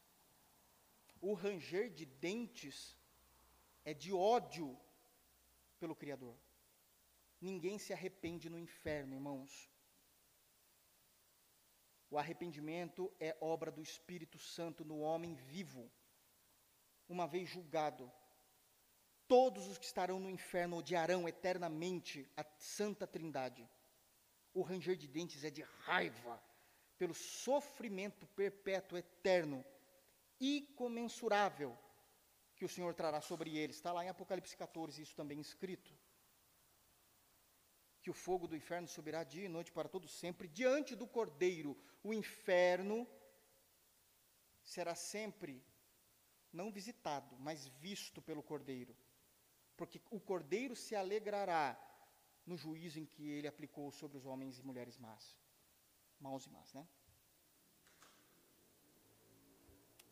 o 1.21 1.33
ranger 1.33 1.89
de 1.89 2.05
dentes 2.05 2.97
é 3.85 3.95
de 3.95 4.13
ódio 4.13 4.77
pelo 5.79 5.95
Criador. 5.95 6.37
Ninguém 7.41 7.79
se 7.79 7.93
arrepende 7.93 8.51
no 8.51 8.59
inferno, 8.59 9.15
irmãos. 9.15 9.71
O 12.11 12.19
arrependimento 12.19 13.13
é 13.21 13.37
obra 13.41 13.71
do 13.71 13.81
Espírito 13.81 14.37
Santo 14.37 14.85
no 14.85 14.99
homem 15.01 15.35
vivo. 15.35 15.89
Uma 17.09 17.27
vez 17.27 17.49
julgado, 17.49 18.11
todos 19.29 19.69
os 19.69 19.79
que 19.79 19.85
estarão 19.85 20.19
no 20.19 20.29
inferno 20.29 20.79
odiarão 20.79 21.29
eternamente 21.29 22.29
a 22.37 22.45
Santa 22.59 23.07
Trindade. 23.07 23.69
O 24.53 24.63
ranger 24.63 24.97
de 24.97 25.07
dentes 25.07 25.45
é 25.45 25.51
de 25.51 25.63
raiva 25.85 26.43
pelo 26.99 27.15
sofrimento 27.15 28.27
perpétuo 28.29 28.99
eterno, 28.99 29.65
incomensurável, 30.41 31.79
que 32.57 32.65
o 32.65 32.69
Senhor 32.69 32.93
trará 32.93 33.21
sobre 33.21 33.57
eles. 33.57 33.77
Está 33.77 33.93
lá 33.93 34.05
em 34.05 34.09
Apocalipse 34.09 34.57
14, 34.57 35.01
isso 35.01 35.15
também 35.15 35.41
escrito 35.41 35.97
que 38.03 38.11
o 38.11 38.15
fogo 38.15 38.47
do 38.47 38.57
inferno 38.57 38.89
subirá 38.89 39.23
dia 39.25 39.45
e 39.45 39.49
noite 39.49 39.73
para 39.73 39.89
todo 39.89 40.09
sempre 40.09 40.49
diante 40.49 40.97
do 40.97 41.07
Cordeiro. 41.07 41.77
O 42.03 42.13
inferno 42.15 43.07
será 44.63 44.95
sempre 44.95 45.63
não 46.53 46.73
visitado, 46.73 47.37
mas 47.39 47.67
visto 47.67 48.23
pelo 48.23 48.43
Cordeiro. 48.43 48.97
Porque 49.77 50.01
o 50.11 50.21
Cordeiro 50.21 50.75
se 50.75 50.95
alegrará 50.95 51.79
no 52.47 52.57
juízo 52.57 52.99
em 52.99 53.07
que 53.07 53.29
ele 53.29 53.47
aplicou 53.47 53.91
sobre 53.93 54.17
os 54.17 54.27
homens 54.27 54.59
e 54.59 54.63
mulheres 54.63 54.97
más. 54.99 55.37
Maus 56.19 56.47
e 56.47 56.51
más, 56.51 56.73
né? 56.73 56.87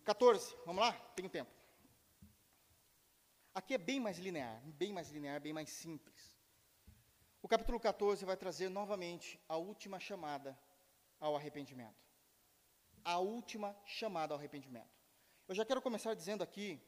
14, 0.05 0.57
vamos 0.65 0.81
lá? 0.81 0.93
Tenho 1.15 1.29
tempo. 1.29 1.51
Aqui 3.55 3.75
é 3.75 3.79
bem 3.79 4.01
mais 4.01 4.19
linear, 4.19 4.63
bem 4.65 4.93
mais 4.93 5.11
linear, 5.11 5.41
bem 5.41 5.53
mais 5.53 5.69
simples. 5.69 6.38
O 7.41 7.47
capítulo 7.47 7.79
14 7.79 8.25
vai 8.25 8.37
trazer 8.37 8.69
novamente 8.69 9.41
a 9.49 9.57
última 9.57 10.01
chamada 10.01 10.59
ao 11.21 11.37
arrependimento. 11.37 12.05
A 13.05 13.19
última 13.19 13.77
chamada 13.85 14.35
ao 14.35 14.39
arrependimento. 14.39 14.91
Eu 15.47 15.55
já 15.55 15.65
quero 15.65 15.81
começar 15.81 16.15
dizendo 16.15 16.43
aqui 16.43 16.81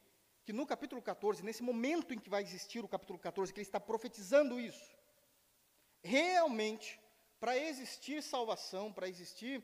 que 0.44 0.53
no 0.53 0.66
capítulo 0.66 1.01
14, 1.01 1.44
nesse 1.44 1.62
momento 1.62 2.12
em 2.12 2.18
que 2.18 2.28
vai 2.28 2.42
existir 2.42 2.84
o 2.84 2.88
capítulo 2.88 3.18
14, 3.18 3.53
que 3.53 3.61
ele 3.61 3.66
está 3.66 3.78
profetizando 3.78 4.59
isso, 4.59 4.98
realmente, 6.03 7.01
para 7.38 7.57
existir 7.57 8.20
salvação, 8.20 8.92
para 8.92 9.09
existir 9.09 9.61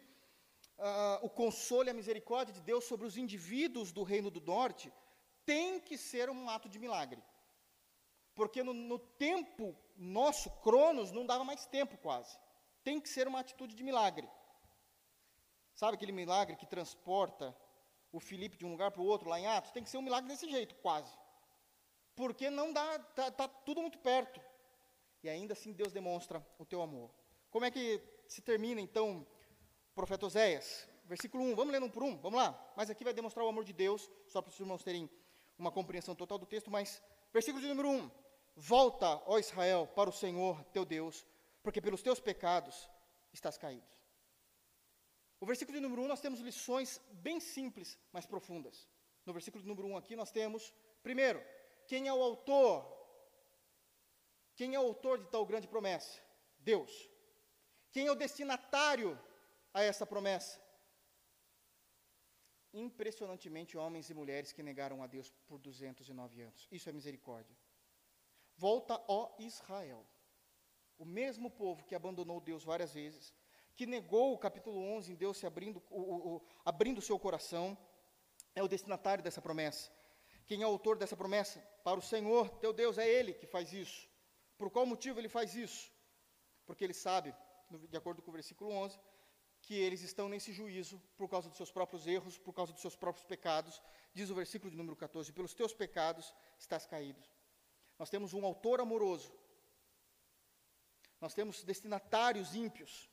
uh, 0.78 1.18
o 1.26 1.28
consolo 1.28 1.88
e 1.88 1.90
a 1.90 1.94
misericórdia 1.94 2.54
de 2.54 2.60
Deus 2.60 2.84
sobre 2.84 3.06
os 3.06 3.16
indivíduos 3.16 3.90
do 3.90 4.04
reino 4.04 4.30
do 4.30 4.40
norte, 4.40 4.92
tem 5.44 5.80
que 5.80 5.98
ser 5.98 6.30
um 6.30 6.48
ato 6.48 6.68
de 6.68 6.78
milagre. 6.78 7.20
Porque 8.36 8.62
no, 8.62 8.74
no 8.74 8.98
tempo 8.98 9.74
nosso, 9.96 10.50
Cronos, 10.60 11.10
não 11.10 11.26
dava 11.26 11.42
mais 11.42 11.66
tempo 11.66 11.96
quase. 11.96 12.38
Tem 12.84 13.00
que 13.00 13.08
ser 13.08 13.26
uma 13.26 13.40
atitude 13.40 13.74
de 13.74 13.82
milagre. 13.82 14.28
Sabe 15.74 15.94
aquele 15.94 16.12
milagre 16.12 16.54
que 16.54 16.66
transporta 16.66 17.56
o 18.12 18.20
Filipe 18.20 18.56
de 18.56 18.64
um 18.64 18.70
lugar 18.70 18.90
para 18.92 19.02
o 19.02 19.06
outro 19.06 19.28
lá 19.28 19.40
em 19.40 19.46
Atos? 19.46 19.72
Tem 19.72 19.82
que 19.82 19.90
ser 19.90 19.96
um 19.96 20.02
milagre 20.02 20.28
desse 20.28 20.48
jeito, 20.48 20.74
quase. 20.76 21.12
Porque 22.14 22.48
não 22.50 22.72
dá, 22.72 22.96
está 22.96 23.30
tá 23.30 23.48
tudo 23.48 23.80
muito 23.80 23.98
perto. 23.98 24.40
E 25.22 25.28
ainda 25.28 25.54
assim 25.54 25.72
Deus 25.72 25.92
demonstra 25.92 26.46
o 26.58 26.64
teu 26.64 26.82
amor. 26.82 27.10
Como 27.50 27.64
é 27.64 27.70
que 27.70 28.00
se 28.28 28.42
termina 28.42 28.80
então 28.80 29.26
o 29.90 29.94
profeta 29.94 30.26
Oséias? 30.26 30.88
Versículo 31.06 31.42
1, 31.44 31.54
vamos 31.54 31.72
lendo 31.72 31.86
um 31.86 31.90
por 31.90 32.02
um, 32.02 32.16
vamos 32.18 32.38
lá. 32.38 32.72
Mas 32.76 32.90
aqui 32.90 33.02
vai 33.02 33.14
demonstrar 33.14 33.44
o 33.44 33.48
amor 33.48 33.64
de 33.64 33.72
Deus, 33.72 34.10
só 34.28 34.42
para 34.42 34.50
os 34.50 34.60
irmãos 34.60 34.82
terem 34.82 35.10
uma 35.58 35.72
compreensão 35.72 36.14
total 36.14 36.36
do 36.38 36.46
texto, 36.46 36.70
mas 36.70 37.02
versículo 37.32 37.62
de 37.62 37.68
número 37.68 37.88
1. 37.88 38.25
Volta, 38.56 39.22
ó 39.26 39.38
Israel, 39.38 39.86
para 39.86 40.08
o 40.08 40.12
Senhor 40.12 40.64
teu 40.72 40.84
Deus, 40.84 41.26
porque 41.62 41.80
pelos 41.80 42.02
teus 42.02 42.18
pecados 42.18 42.88
estás 43.30 43.58
caído. 43.58 43.86
O 45.38 45.44
versículo 45.44 45.76
de 45.76 45.82
número 45.82 46.00
1 46.02 46.08
nós 46.08 46.22
temos 46.22 46.40
lições 46.40 46.98
bem 47.12 47.38
simples, 47.38 47.98
mas 48.10 48.24
profundas. 48.24 48.88
No 49.26 49.34
versículo 49.34 49.62
de 49.62 49.68
número 49.68 49.88
1 49.88 49.96
aqui 49.98 50.16
nós 50.16 50.30
temos, 50.30 50.72
primeiro, 51.02 51.44
quem 51.86 52.08
é 52.08 52.12
o 52.12 52.22
autor? 52.22 52.90
Quem 54.54 54.74
é 54.74 54.80
o 54.80 54.86
autor 54.86 55.18
de 55.18 55.28
tal 55.28 55.44
grande 55.44 55.68
promessa? 55.68 56.18
Deus. 56.58 57.10
Quem 57.92 58.06
é 58.06 58.10
o 58.10 58.14
destinatário 58.14 59.20
a 59.74 59.82
essa 59.82 60.06
promessa? 60.06 60.58
Impressionantemente, 62.72 63.76
homens 63.76 64.08
e 64.08 64.14
mulheres 64.14 64.52
que 64.52 64.62
negaram 64.62 65.02
a 65.02 65.06
Deus 65.06 65.30
por 65.46 65.58
209 65.58 66.40
anos. 66.40 66.66
Isso 66.70 66.88
é 66.88 66.92
misericórdia. 66.92 67.56
Volta, 68.56 69.02
ó 69.06 69.34
Israel. 69.38 70.06
O 70.98 71.04
mesmo 71.04 71.50
povo 71.50 71.84
que 71.84 71.94
abandonou 71.94 72.40
Deus 72.40 72.64
várias 72.64 72.94
vezes, 72.94 73.34
que 73.74 73.86
negou 73.86 74.32
o 74.32 74.38
capítulo 74.38 74.78
11 74.78 75.12
em 75.12 75.14
Deus 75.14 75.36
se 75.36 75.46
abrindo 75.46 75.82
o, 75.90 76.00
o, 76.00 76.36
o 76.36 76.42
abrindo 76.64 77.02
seu 77.02 77.18
coração, 77.18 77.76
é 78.54 78.62
o 78.62 78.68
destinatário 78.68 79.22
dessa 79.22 79.42
promessa. 79.42 79.90
Quem 80.46 80.62
é 80.62 80.66
o 80.66 80.70
autor 80.70 80.96
dessa 80.96 81.16
promessa? 81.16 81.60
Para 81.84 81.98
o 81.98 82.02
Senhor, 82.02 82.48
teu 82.58 82.72
Deus, 82.72 82.96
é 82.96 83.06
Ele 83.06 83.34
que 83.34 83.46
faz 83.46 83.72
isso. 83.72 84.08
Por 84.56 84.70
qual 84.70 84.86
motivo 84.86 85.20
Ele 85.20 85.28
faz 85.28 85.54
isso? 85.54 85.92
Porque 86.64 86.82
Ele 86.82 86.94
sabe, 86.94 87.34
de 87.90 87.96
acordo 87.96 88.22
com 88.22 88.30
o 88.30 88.34
versículo 88.34 88.70
11, 88.70 88.98
que 89.60 89.74
eles 89.74 90.02
estão 90.02 90.28
nesse 90.28 90.52
juízo 90.52 91.02
por 91.16 91.28
causa 91.28 91.48
dos 91.48 91.56
seus 91.56 91.72
próprios 91.72 92.06
erros, 92.06 92.38
por 92.38 92.52
causa 92.52 92.72
dos 92.72 92.80
seus 92.80 92.94
próprios 92.94 93.24
pecados. 93.24 93.82
Diz 94.14 94.30
o 94.30 94.34
versículo 94.34 94.70
de 94.70 94.76
número 94.76 94.94
14: 94.96 95.32
Pelos 95.32 95.54
teus 95.54 95.74
pecados 95.74 96.32
estás 96.56 96.86
caído. 96.86 97.20
Nós 97.98 98.10
temos 98.10 98.32
um 98.32 98.44
autor 98.44 98.80
amoroso. 98.80 99.32
Nós 101.20 101.34
temos 101.34 101.64
destinatários 101.64 102.54
ímpios. 102.54 103.10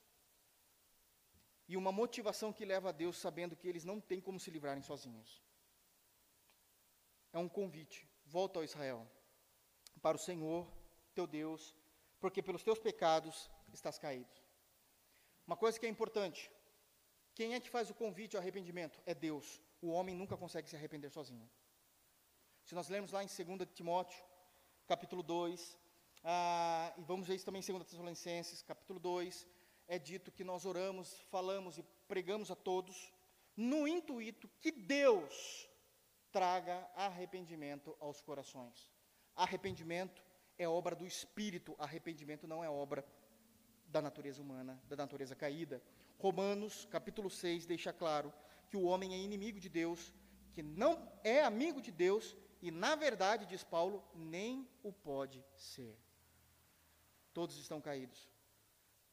E 1.68 1.78
uma 1.78 1.92
motivação 1.92 2.52
que 2.52 2.66
leva 2.66 2.90
a 2.90 2.92
Deus 2.92 3.18
sabendo 3.18 3.56
que 3.56 3.68
eles 3.68 3.86
não 3.86 4.00
têm 4.00 4.20
como 4.20 4.40
se 4.40 4.52
livrarem 4.52 4.84
sozinhos. 4.84 5.42
É 7.32 7.38
um 7.38 7.48
convite. 7.48 8.08
Volta 8.26 8.60
ao 8.60 8.64
Israel. 8.64 9.08
Para 10.02 10.18
o 10.18 10.20
Senhor, 10.20 10.72
teu 11.14 11.26
Deus, 11.26 11.76
porque 12.20 12.42
pelos 12.42 12.64
teus 12.64 12.80
pecados 12.80 13.50
estás 13.74 13.98
caído. 13.98 14.30
Uma 15.48 15.56
coisa 15.56 15.80
que 15.80 15.86
é 15.86 15.90
importante: 15.90 16.52
quem 17.34 17.56
é 17.56 17.60
que 17.60 17.70
faz 17.70 17.90
o 17.90 17.96
convite 17.96 18.36
ao 18.36 18.42
arrependimento? 18.42 19.02
É 19.06 19.14
Deus. 19.14 19.62
O 19.82 19.90
homem 19.90 20.16
nunca 20.16 20.38
consegue 20.38 20.70
se 20.70 20.76
arrepender 20.76 21.10
sozinho. 21.10 21.50
Se 22.64 22.76
nós 22.76 22.88
lermos 22.90 23.12
lá 23.12 23.24
em 23.24 23.28
2 23.28 23.70
Timóteo, 23.74 24.24
capítulo 24.94 25.24
2, 25.24 25.76
ah, 26.24 26.94
e 27.00 27.02
vamos 27.02 27.26
ver 27.26 27.34
isso 27.34 27.46
também 27.46 27.64
em 27.64 27.66
2 27.66 27.84
Tessalonicenses, 27.84 28.62
capítulo 28.62 29.00
2, 29.00 29.48
é 29.88 29.98
dito 29.98 30.32
que 30.32 30.44
nós 30.44 30.66
oramos, 30.66 31.20
falamos 31.32 31.80
e 31.80 31.84
pregamos 32.08 32.52
a 32.52 32.56
todos, 32.56 33.12
no 33.58 33.88
intuito 33.88 34.48
que 34.62 34.72
Deus 34.72 35.68
traga 36.32 36.88
arrependimento 36.96 37.98
aos 38.00 38.22
corações. 38.22 38.94
Arrependimento 39.36 40.24
é 40.60 40.70
obra 40.70 40.96
do 40.96 41.08
Espírito, 41.08 41.76
arrependimento 41.80 42.48
não 42.48 42.64
é 42.64 42.70
obra 42.70 43.04
da 43.88 44.00
natureza 44.00 44.44
humana, 44.44 44.80
da 44.88 44.96
natureza 44.96 45.36
caída. 45.36 45.82
Romanos, 46.20 46.86
capítulo 46.92 47.32
6, 47.32 47.66
deixa 47.66 47.92
claro 47.92 48.32
que 48.70 48.78
o 48.78 48.84
homem 48.84 49.16
é 49.16 49.18
inimigo 49.18 49.60
de 49.60 49.70
Deus, 49.70 50.14
que 50.54 50.62
não 50.62 51.12
é 51.24 51.44
amigo 51.44 51.82
de 51.82 51.90
Deus 51.92 52.38
e, 52.64 52.72
na 52.72 52.96
verdade, 52.96 53.46
diz 53.46 53.62
Paulo, 53.62 54.02
nem 54.16 54.66
o 54.82 54.94
pode 54.94 55.44
ser. 55.54 56.00
Todos 57.34 57.58
estão 57.58 57.82
caídos. 57.82 58.30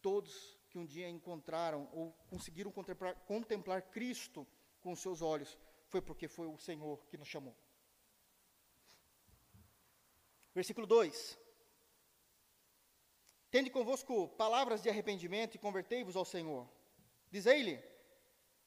Todos 0.01 0.57
que 0.69 0.79
um 0.79 0.87
dia 0.87 1.09
encontraram 1.09 1.89
ou 1.93 2.13
conseguiram 2.29 2.71
contemplar, 2.71 3.17
contemplar 3.27 3.83
Cristo 3.91 4.47
com 4.81 4.95
seus 4.95 5.21
olhos, 5.21 5.59
foi 5.89 6.01
porque 6.01 6.29
foi 6.29 6.47
o 6.47 6.57
Senhor 6.57 7.05
que 7.09 7.19
nos 7.19 7.27
chamou. 7.27 7.57
Versículo 10.55 10.87
2: 10.87 11.37
Tende 13.51 13.69
convosco 13.69 14.29
palavras 14.29 14.81
de 14.81 14.89
arrependimento 14.89 15.57
e 15.57 15.59
convertei-vos 15.59 16.15
ao 16.15 16.25
Senhor. 16.25 16.69
Dizei-lhe: 17.33 17.83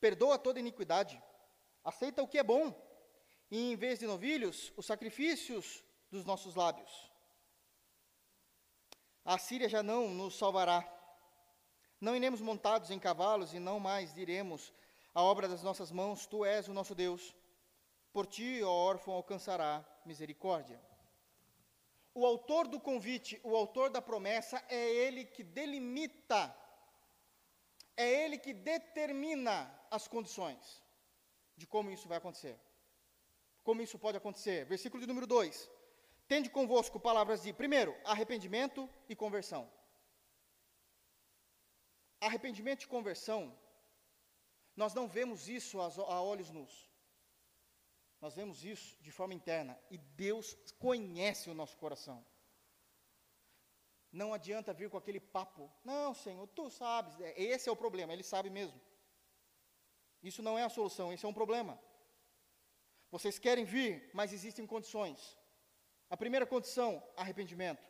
Perdoa 0.02 0.38
toda 0.38 0.60
iniquidade, 0.60 1.24
aceita 1.86 2.22
o 2.22 2.28
que 2.28 2.38
é 2.38 2.44
bom, 2.44 2.93
e 3.54 3.72
em 3.72 3.76
vez 3.76 4.00
de 4.00 4.08
novilhos, 4.08 4.74
os 4.76 4.88
sacrifícios 4.88 5.84
dos 6.10 6.26
nossos 6.26 6.56
lábios. 6.56 6.92
A 9.24 9.38
Síria 9.38 9.70
já 9.70 9.84
não 9.84 10.10
nos 10.10 10.36
salvará. 10.40 10.82
Não 12.02 12.16
iremos 12.16 12.42
montados 12.42 12.90
em 12.90 12.98
cavalos 12.98 13.54
e 13.54 13.60
não 13.60 13.80
mais 13.80 14.12
diremos 14.12 14.74
a 15.14 15.22
obra 15.22 15.48
das 15.48 15.62
nossas 15.62 15.92
mãos, 15.92 16.26
tu 16.26 16.44
és 16.44 16.68
o 16.68 16.74
nosso 16.74 16.96
Deus. 16.96 17.36
Por 18.12 18.26
ti, 18.26 18.64
ó 18.64 18.72
órfão, 18.72 19.14
alcançará 19.14 19.86
misericórdia. 20.04 20.82
O 22.12 22.26
autor 22.26 22.68
do 22.68 22.80
convite, 22.80 23.40
o 23.44 23.56
autor 23.56 23.92
da 23.92 24.02
promessa, 24.02 24.66
é 24.68 24.84
ele 24.84 25.26
que 25.26 25.44
delimita, 25.44 26.58
é 27.96 28.26
ele 28.26 28.40
que 28.40 28.52
determina 28.52 29.72
as 29.92 30.08
condições 30.08 30.82
de 31.56 31.68
como 31.68 31.92
isso 31.92 32.08
vai 32.08 32.18
acontecer. 32.18 32.60
Como 33.64 33.82
isso 33.82 33.98
pode 33.98 34.18
acontecer? 34.18 34.66
Versículo 34.66 35.02
de 35.02 35.08
número 35.08 35.26
2. 35.26 35.70
Tende 36.28 36.50
convosco 36.50 37.00
palavras 37.00 37.44
de, 37.44 37.54
primeiro, 37.54 37.96
arrependimento 38.04 38.90
e 39.08 39.16
conversão. 39.16 39.72
Arrependimento 42.20 42.84
e 42.84 42.88
conversão, 42.88 43.58
nós 44.76 44.94
não 44.94 45.08
vemos 45.08 45.48
isso 45.48 45.80
a 45.82 46.22
olhos 46.22 46.50
nus. 46.50 46.90
Nós 48.20 48.36
vemos 48.36 48.64
isso 48.64 48.98
de 49.02 49.12
forma 49.12 49.34
interna 49.34 49.78
e 49.92 49.98
Deus 49.98 50.56
conhece 50.80 51.50
o 51.50 51.54
nosso 51.54 51.78
coração. 51.78 52.26
Não 54.12 54.34
adianta 54.34 54.74
vir 54.74 54.90
com 54.90 54.98
aquele 54.98 55.20
papo. 55.20 55.70
Não, 55.84 56.14
Senhor, 56.14 56.48
tu 56.48 56.70
sabes. 56.70 57.20
É, 57.20 57.42
esse 57.42 57.68
é 57.68 57.72
o 57.72 57.76
problema, 57.76 58.14
ele 58.14 58.24
sabe 58.24 58.50
mesmo. 58.50 58.80
Isso 60.22 60.42
não 60.42 60.58
é 60.58 60.64
a 60.64 60.70
solução, 60.70 61.12
esse 61.12 61.26
é 61.26 61.28
um 61.28 61.34
problema. 61.34 61.78
Vocês 63.14 63.38
querem 63.38 63.64
vir, 63.64 64.10
mas 64.12 64.34
existem 64.34 64.66
condições. 64.66 65.38
A 66.10 66.18
primeira 66.18 66.48
condição, 66.48 66.92
arrependimento. 67.16 67.88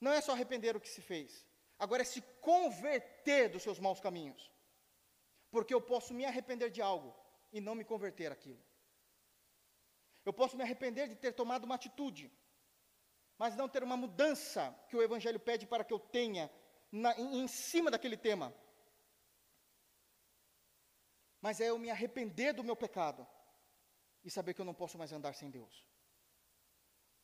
Não 0.00 0.10
é 0.10 0.20
só 0.22 0.32
arrepender 0.32 0.74
o 0.74 0.80
que 0.80 0.88
se 0.88 1.02
fez, 1.02 1.46
agora 1.78 2.00
é 2.00 2.04
se 2.06 2.22
converter 2.40 3.50
dos 3.50 3.62
seus 3.62 3.78
maus 3.78 4.00
caminhos. 4.00 4.50
Porque 5.50 5.74
eu 5.74 5.80
posso 5.90 6.14
me 6.14 6.24
arrepender 6.24 6.70
de 6.70 6.80
algo 6.80 7.14
e 7.52 7.60
não 7.60 7.74
me 7.74 7.84
converter 7.84 8.32
aquilo. 8.32 8.64
Eu 10.24 10.32
posso 10.32 10.56
me 10.56 10.62
arrepender 10.62 11.06
de 11.06 11.14
ter 11.14 11.34
tomado 11.34 11.64
uma 11.64 11.74
atitude, 11.74 12.32
mas 13.36 13.54
não 13.56 13.68
ter 13.68 13.82
uma 13.82 13.96
mudança 14.04 14.74
que 14.88 14.96
o 14.96 15.02
Evangelho 15.02 15.38
pede 15.38 15.66
para 15.66 15.84
que 15.84 15.92
eu 15.92 15.98
tenha 15.98 16.50
na, 16.90 17.12
em, 17.20 17.42
em 17.42 17.46
cima 17.46 17.90
daquele 17.90 18.16
tema. 18.16 18.54
Mas 21.42 21.60
é 21.60 21.68
eu 21.68 21.78
me 21.78 21.90
arrepender 21.90 22.54
do 22.54 22.64
meu 22.64 22.74
pecado 22.74 23.28
e 24.24 24.30
saber 24.30 24.54
que 24.54 24.60
eu 24.60 24.64
não 24.64 24.74
posso 24.74 24.98
mais 24.98 25.12
andar 25.12 25.34
sem 25.34 25.50
Deus. 25.50 25.86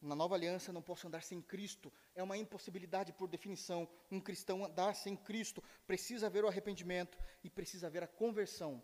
Na 0.00 0.14
nova 0.14 0.34
aliança, 0.34 0.72
não 0.72 0.82
posso 0.82 1.06
andar 1.08 1.22
sem 1.22 1.42
Cristo. 1.42 1.92
É 2.14 2.22
uma 2.22 2.36
impossibilidade 2.36 3.12
por 3.12 3.28
definição. 3.28 3.88
Um 4.10 4.20
cristão 4.20 4.64
andar 4.64 4.94
sem 4.94 5.16
Cristo 5.16 5.62
precisa 5.86 6.26
haver 6.26 6.44
o 6.44 6.48
arrependimento 6.48 7.18
e 7.42 7.50
precisa 7.50 7.88
haver 7.88 8.02
a 8.04 8.06
conversão 8.06 8.82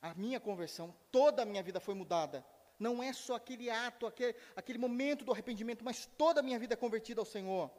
a 0.00 0.14
minha 0.14 0.38
conversão, 0.38 0.94
toda 1.10 1.42
a 1.42 1.44
minha 1.44 1.62
vida 1.62 1.80
foi 1.80 1.94
mudada. 1.94 2.44
Não 2.78 3.02
é 3.02 3.12
só 3.12 3.34
aquele 3.34 3.68
ato, 3.68 4.06
aquele, 4.06 4.36
aquele 4.54 4.78
momento 4.78 5.24
do 5.24 5.32
arrependimento, 5.32 5.84
mas 5.84 6.06
toda 6.06 6.40
a 6.40 6.42
minha 6.42 6.58
vida 6.58 6.74
é 6.74 6.76
convertida 6.76 7.20
ao 7.20 7.24
Senhor. 7.24 7.70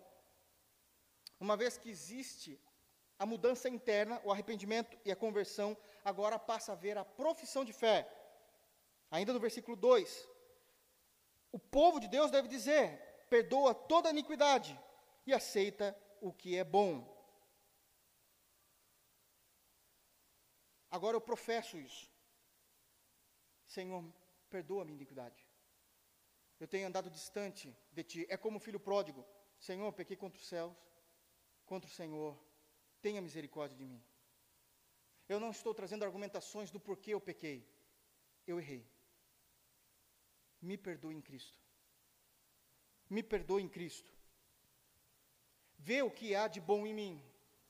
Uma 1.40 1.56
vez 1.56 1.78
que 1.78 1.90
existe 1.90 2.60
a 3.20 3.26
mudança 3.26 3.68
interna, 3.68 4.22
o 4.24 4.32
arrependimento 4.32 4.98
e 5.04 5.12
a 5.12 5.16
conversão, 5.16 5.78
agora 6.06 6.40
passa 6.40 6.72
a 6.72 6.76
ver 6.76 6.98
a 6.98 7.04
profissão 7.04 7.66
de 7.66 7.74
fé. 7.74 8.10
Ainda 9.12 9.34
no 9.34 9.40
versículo 9.40 9.76
2: 9.76 10.28
O 11.52 11.60
povo 11.60 12.00
de 12.00 12.08
Deus 12.08 12.32
deve 12.32 12.48
dizer: 12.48 12.98
perdoa 13.30 13.76
toda 13.76 14.10
iniquidade 14.10 14.80
e 15.28 15.34
aceita 15.34 15.96
o 16.22 16.32
que 16.32 16.56
é 16.56 16.64
bom. 16.64 17.20
Agora 20.90 21.18
eu 21.18 21.22
professo 21.22 21.78
isso. 21.78 22.10
Senhor, 23.68 24.04
perdoa 24.50 24.82
a 24.82 24.86
minha 24.86 24.96
iniquidade. 24.96 25.46
Eu 26.60 26.68
tenho 26.68 26.88
andado 26.88 27.10
distante 27.10 27.76
de 27.92 28.04
ti. 28.04 28.26
É 28.30 28.38
como 28.38 28.58
o 28.58 28.60
filho 28.60 28.80
pródigo. 28.80 29.26
Senhor, 29.60 29.92
pequei 29.94 30.18
contra 30.18 30.40
os 30.40 30.48
céus, 30.48 30.74
contra 31.66 31.90
o 31.90 31.94
Senhor. 31.94 32.49
Tenha 33.02 33.22
misericórdia 33.22 33.78
de 33.78 33.86
mim. 33.86 34.02
Eu 35.28 35.40
não 35.40 35.52
estou 35.52 35.74
trazendo 35.74 36.04
argumentações 36.04 36.72
do 36.72 36.80
porquê 36.80 37.14
eu 37.14 37.22
pequei. 37.22 37.68
Eu 38.46 38.60
errei. 38.60 38.86
Me 40.62 40.78
perdoe 40.78 41.16
em 41.16 41.22
Cristo. 41.22 41.60
Me 43.10 43.24
perdoe 43.24 43.64
em 43.64 43.70
Cristo. 43.70 44.12
Vê 45.78 46.02
o 46.02 46.12
que 46.12 46.36
há 46.36 46.48
de 46.48 46.60
bom 46.60 46.86
em 46.86 46.94
mim 46.94 47.24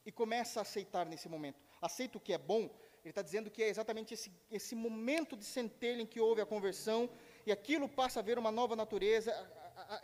e 0.06 0.12
começa 0.12 0.60
a 0.60 0.64
aceitar 0.64 1.06
nesse 1.06 1.30
momento. 1.30 1.62
Aceita 1.82 2.18
o 2.18 2.22
que 2.22 2.34
é 2.34 2.38
bom 2.38 2.70
ele 3.04 3.12
está 3.12 3.22
dizendo 3.22 3.50
que 3.50 3.64
é 3.64 3.70
exatamente 3.70 4.14
esse, 4.14 4.32
esse 4.52 4.76
momento 4.76 5.36
de 5.38 5.46
centelha 5.46 6.02
em 6.02 6.06
que 6.06 6.20
houve 6.20 6.42
a 6.42 6.46
conversão 6.46 7.10
e 7.46 7.52
aquilo 7.52 7.88
passa 7.88 8.20
a 8.20 8.24
ver 8.24 8.38
uma 8.38 8.52
nova 8.52 8.76
natureza. 8.76 9.32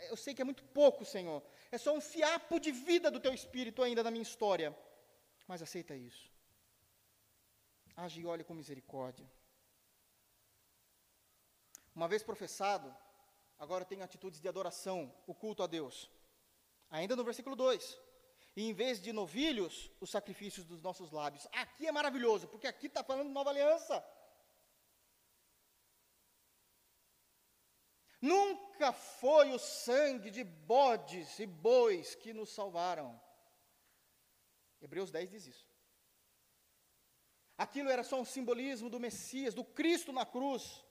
Eu 0.08 0.16
sei 0.16 0.34
que 0.34 0.40
é 0.40 0.44
muito 0.44 0.64
pouco, 0.64 1.04
Senhor. 1.04 1.42
É 1.70 1.78
só 1.78 1.94
um 1.94 2.00
fiapo 2.00 2.58
de 2.58 2.72
vida 2.72 3.10
do 3.10 3.20
teu 3.20 3.34
espírito 3.34 3.82
ainda 3.82 4.02
na 4.02 4.10
minha 4.10 4.22
história. 4.22 4.76
Mas 5.46 5.62
aceita 5.62 5.94
isso. 5.94 6.30
Age 7.96 8.20
e 8.20 8.26
olhe 8.26 8.44
com 8.44 8.54
misericórdia. 8.54 9.26
Uma 11.94 12.08
vez 12.08 12.22
professado, 12.22 12.94
agora 13.58 13.84
tem 13.84 14.02
atitudes 14.02 14.40
de 14.40 14.48
adoração, 14.48 15.14
o 15.26 15.34
culto 15.34 15.62
a 15.62 15.66
Deus. 15.66 16.10
Ainda 16.90 17.16
no 17.16 17.24
versículo 17.24 17.56
2 17.56 17.98
e 18.56 18.68
em 18.68 18.72
vez 18.72 19.00
de 19.00 19.12
novilhos, 19.12 19.90
os 20.00 20.10
sacrifícios 20.10 20.64
dos 20.64 20.80
nossos 20.80 21.10
lábios. 21.10 21.46
Aqui 21.52 21.86
é 21.86 21.92
maravilhoso, 21.92 22.48
porque 22.48 22.66
aqui 22.66 22.86
está 22.86 23.04
falando 23.04 23.28
de 23.28 23.34
nova 23.34 23.50
aliança. 23.50 24.04
Nunca 28.20 28.92
foi 28.92 29.52
o 29.52 29.58
sangue 29.58 30.30
de 30.30 30.42
bodes 30.42 31.38
e 31.38 31.46
bois 31.46 32.14
que 32.14 32.32
nos 32.32 32.50
salvaram. 32.50 33.20
Hebreus 34.86 35.10
10 35.10 35.30
diz 35.30 35.46
isso. 35.46 35.66
Aquilo 37.58 37.90
era 37.90 38.04
só 38.04 38.20
um 38.20 38.24
simbolismo 38.24 38.88
do 38.88 39.00
Messias, 39.00 39.52
do 39.52 39.64
Cristo 39.64 40.12
na 40.12 40.24
cruz. 40.24 40.84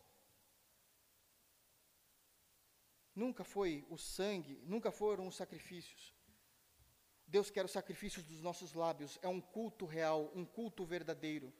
Nunca 3.13 3.43
foi 3.43 3.85
o 3.89 3.97
sangue, 3.97 4.61
nunca 4.65 4.91
foram 4.91 5.27
os 5.27 5.35
sacrifícios. 5.35 6.13
Deus 7.25 7.49
quer 7.49 7.63
os 7.63 7.71
sacrifícios 7.71 8.25
dos 8.25 8.41
nossos 8.41 8.73
lábios, 8.73 9.17
é 9.21 9.27
um 9.27 9.39
culto 9.39 9.85
real, 9.85 10.31
um 10.35 10.45
culto 10.45 10.83
verdadeiro. 10.85 11.53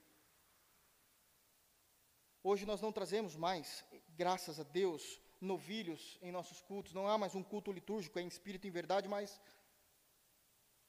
Hoje 2.43 2.65
nós 2.65 2.81
não 2.81 2.91
trazemos 2.91 3.35
mais, 3.35 3.85
graças 4.09 4.59
a 4.59 4.63
Deus, 4.63 5.21
novilhos 5.39 6.19
em 6.21 6.31
nossos 6.31 6.61
cultos, 6.61 6.93
não 6.93 7.07
há 7.07 7.17
mais 7.17 7.33
um 7.33 7.43
culto 7.43 7.71
litúrgico, 7.71 8.19
é 8.19 8.21
em 8.21 8.27
espírito 8.27 8.65
e 8.65 8.67
em 8.67 8.71
verdade, 8.71 9.07
mas 9.07 9.41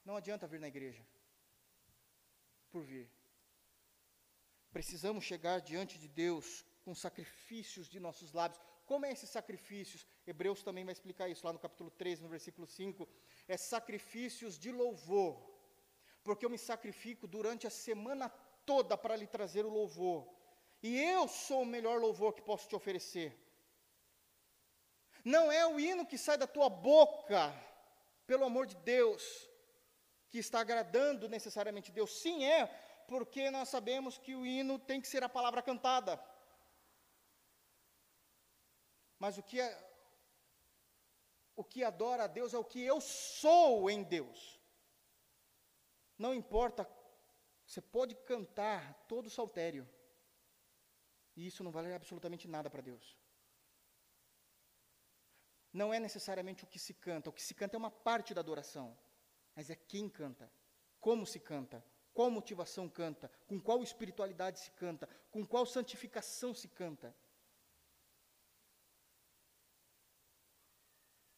não 0.05 0.17
adianta 0.17 0.47
vir 0.47 0.61
na 0.61 0.69
igreja 0.69 1.07
por 2.77 2.85
vir. 2.85 3.09
Precisamos 4.71 5.25
chegar 5.25 5.61
diante 5.61 5.95
de 6.03 6.09
Deus 6.25 6.47
com 6.85 6.95
sacrifícios 6.95 7.89
de 7.89 7.99
nossos 7.99 8.35
lábios. 8.39 8.61
Como 8.85 9.07
é 9.07 9.13
esses 9.13 9.31
sacrifícios? 9.31 10.07
Hebreus 10.27 10.63
também 10.63 10.85
vai 10.85 10.93
explicar 10.93 11.27
isso 11.31 11.47
lá 11.47 11.55
no 11.55 11.59
capítulo 11.59 11.91
3, 11.91 12.21
no 12.21 12.29
versículo 12.29 12.67
5 12.67 13.09
é 13.49 13.57
sacrifícios 13.57 14.59
de 14.59 14.71
louvor, 14.71 15.35
porque 16.23 16.45
eu 16.45 16.51
me 16.51 16.59
sacrifico 16.59 17.27
durante 17.27 17.67
a 17.67 17.71
semana 17.71 18.29
toda 18.67 18.95
para 18.99 19.17
lhe 19.17 19.27
trazer 19.27 19.65
o 19.65 19.71
louvor, 19.71 20.29
e 20.83 21.01
eu 21.01 21.27
sou 21.29 21.63
o 21.63 21.73
melhor 21.75 21.99
louvor 21.99 22.35
que 22.35 22.43
posso 22.43 22.69
te 22.69 22.77
oferecer. 22.77 23.35
Não 25.25 25.51
é 25.51 25.67
o 25.67 25.81
hino 25.81 26.05
que 26.05 26.19
sai 26.19 26.37
da 26.37 26.47
tua 26.47 26.69
boca, 26.69 27.41
pelo 28.27 28.45
amor 28.45 28.67
de 28.67 28.77
Deus, 28.77 29.23
que 30.31 30.39
está 30.39 30.61
agradando 30.61 31.29
necessariamente 31.29 31.93
Deus. 31.93 32.21
Sim, 32.21 32.45
é, 32.45 32.67
porque 33.09 33.51
nós 33.51 33.69
sabemos 33.69 34.19
que 34.19 34.35
o 34.35 34.45
hino 34.45 34.79
tem 34.79 35.01
que 35.01 35.09
ser 35.09 35.23
a 35.23 35.29
palavra 35.29 35.63
cantada. 35.63 36.21
Mas 39.19 39.39
o 39.39 39.43
que 39.43 39.61
é, 39.61 39.69
o 41.55 41.65
que 41.65 41.83
adora 41.83 42.25
a 42.25 42.27
Deus 42.27 42.53
é 42.53 42.59
o 42.59 42.65
que 42.65 42.81
eu 42.83 43.01
sou 43.01 43.91
em 43.91 44.03
Deus. 44.03 44.61
Não 46.19 46.35
importa, 46.35 46.89
você 47.67 47.81
pode 47.81 48.15
cantar 48.15 49.07
todo 49.07 49.27
o 49.27 49.31
saltério, 49.31 49.89
e 51.35 51.47
isso 51.47 51.65
não 51.65 51.71
vale 51.71 51.93
absolutamente 51.93 52.47
nada 52.49 52.71
para 52.71 52.83
Deus. 52.83 53.17
Não 55.73 55.93
é 55.93 56.01
necessariamente 56.01 56.65
o 56.65 56.67
que 56.67 56.79
se 56.79 56.95
canta, 56.95 57.29
o 57.29 57.33
que 57.33 57.43
se 57.43 57.55
canta 57.55 57.77
é 57.77 57.79
uma 57.79 57.91
parte 57.91 58.33
da 58.33 58.41
adoração, 58.41 58.97
mas 59.57 59.71
é 59.71 59.75
quem 59.75 60.07
canta, 60.07 60.53
como 61.01 61.27
se 61.27 61.41
canta, 61.41 61.83
qual 62.13 62.31
motivação 62.31 62.89
canta, 62.89 63.31
com 63.47 63.59
qual 63.59 63.83
espiritualidade 63.83 64.61
se 64.61 64.71
canta, 64.73 65.09
com 65.31 65.45
qual 65.47 65.65
santificação 65.65 66.55
se 66.55 66.69
canta. 66.69 67.17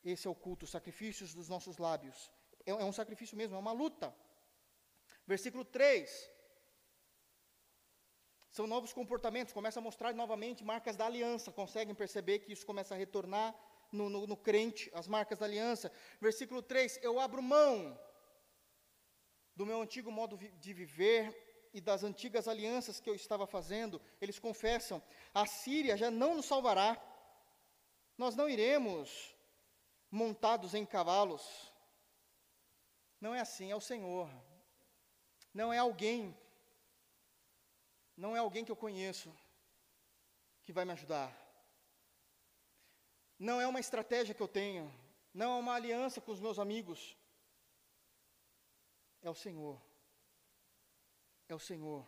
Esse 0.05 0.27
é 0.27 0.31
o 0.31 0.35
culto, 0.35 0.65
os 0.65 0.71
sacrifícios 0.71 1.33
dos 1.33 1.49
nossos 1.49 1.79
lábios. 1.79 2.31
É, 2.67 2.71
é 2.71 2.85
um 2.85 2.93
sacrifício 2.93 3.37
mesmo, 3.37 3.55
é 3.57 3.59
uma 3.59 3.73
luta. 3.73 4.15
Versículo 5.27 5.65
3. 5.65 6.31
São 8.51 8.67
novos 8.67 8.93
comportamentos, 8.93 9.53
começa 9.53 9.79
a 9.79 9.83
mostrar 9.83 10.13
novamente 10.15 10.65
marcas 10.65 10.97
da 10.97 11.07
aliança. 11.07 11.53
Conseguem 11.53 11.95
perceber 11.95 12.41
que 12.41 12.53
isso 12.53 12.67
começa 12.67 12.95
a 12.95 12.99
retornar 12.99 13.55
no, 13.93 14.09
no, 14.09 14.27
no 14.27 14.37
crente, 14.37 14.91
as 14.95 15.07
marcas 15.07 15.39
da 15.39 15.47
aliança. 15.47 15.93
Versículo 16.21 16.63
3: 16.63 16.99
Eu 17.03 17.21
abro 17.21 17.43
mão 17.43 17.99
do 19.59 19.67
meu 19.67 19.83
antigo 19.83 20.11
modo 20.13 20.39
de 20.39 20.73
viver 20.73 21.23
e 21.75 21.81
das 21.81 22.05
antigas 22.05 22.47
alianças 22.47 23.01
que 23.01 23.11
eu 23.11 23.17
estava 23.23 23.45
fazendo. 23.45 24.01
Eles 24.21 24.39
confessam: 24.39 25.03
a 25.35 25.45
Síria 25.47 25.97
já 25.97 26.13
não 26.13 26.37
nos 26.37 26.47
salvará. 26.47 26.91
Nós 28.17 28.37
não 28.37 28.49
iremos 28.49 29.35
montados 30.09 30.75
em 30.75 30.87
cavalos. 30.87 31.45
Não 33.21 33.35
é 33.35 33.41
assim, 33.41 33.73
é 33.73 33.75
o 33.75 33.81
Senhor. 33.81 34.31
Não 35.53 35.73
é 35.73 35.79
alguém, 35.79 36.37
não 38.17 38.37
é 38.37 38.39
alguém 38.39 38.65
que 38.65 38.71
eu 38.71 38.77
conheço 38.77 39.29
que 40.63 40.73
vai 40.73 40.85
me 40.85 40.93
ajudar. 40.93 41.31
Não 43.37 43.61
é 43.61 43.67
uma 43.67 43.81
estratégia 43.81 44.37
que 44.37 44.45
eu 44.47 44.47
tenho, 44.61 44.85
não 45.35 45.57
é 45.57 45.61
uma 45.61 45.75
aliança 45.75 46.21
com 46.21 46.31
os 46.31 46.39
meus 46.39 46.61
amigos. 46.61 47.17
É 49.23 49.31
o 49.31 49.35
Senhor. 49.35 49.81
É 51.49 51.55
o 51.55 51.59
Senhor. 51.59 52.07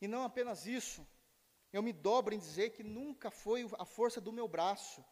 E 0.00 0.06
não 0.06 0.22
apenas 0.22 0.66
isso, 0.66 1.06
eu 1.72 1.82
me 1.82 1.92
dobro 1.92 2.34
em 2.34 2.38
dizer 2.38 2.70
que 2.70 2.82
nunca 2.82 3.30
foi 3.30 3.68
a 3.78 3.84
força 3.84 4.20
do 4.20 4.32
meu 4.32 4.46
braço, 4.46 5.04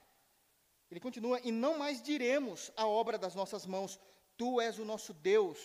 ele 0.90 1.01
continua: 1.01 1.40
E 1.40 1.51
não 1.51 1.78
mais 1.78 2.01
diremos 2.03 2.70
a 2.76 2.86
obra 2.86 3.18
das 3.18 3.34
nossas 3.34 3.66
mãos, 3.66 3.99
Tu 4.36 4.61
és 4.61 4.78
o 4.78 4.84
nosso 4.84 5.14
Deus, 5.14 5.59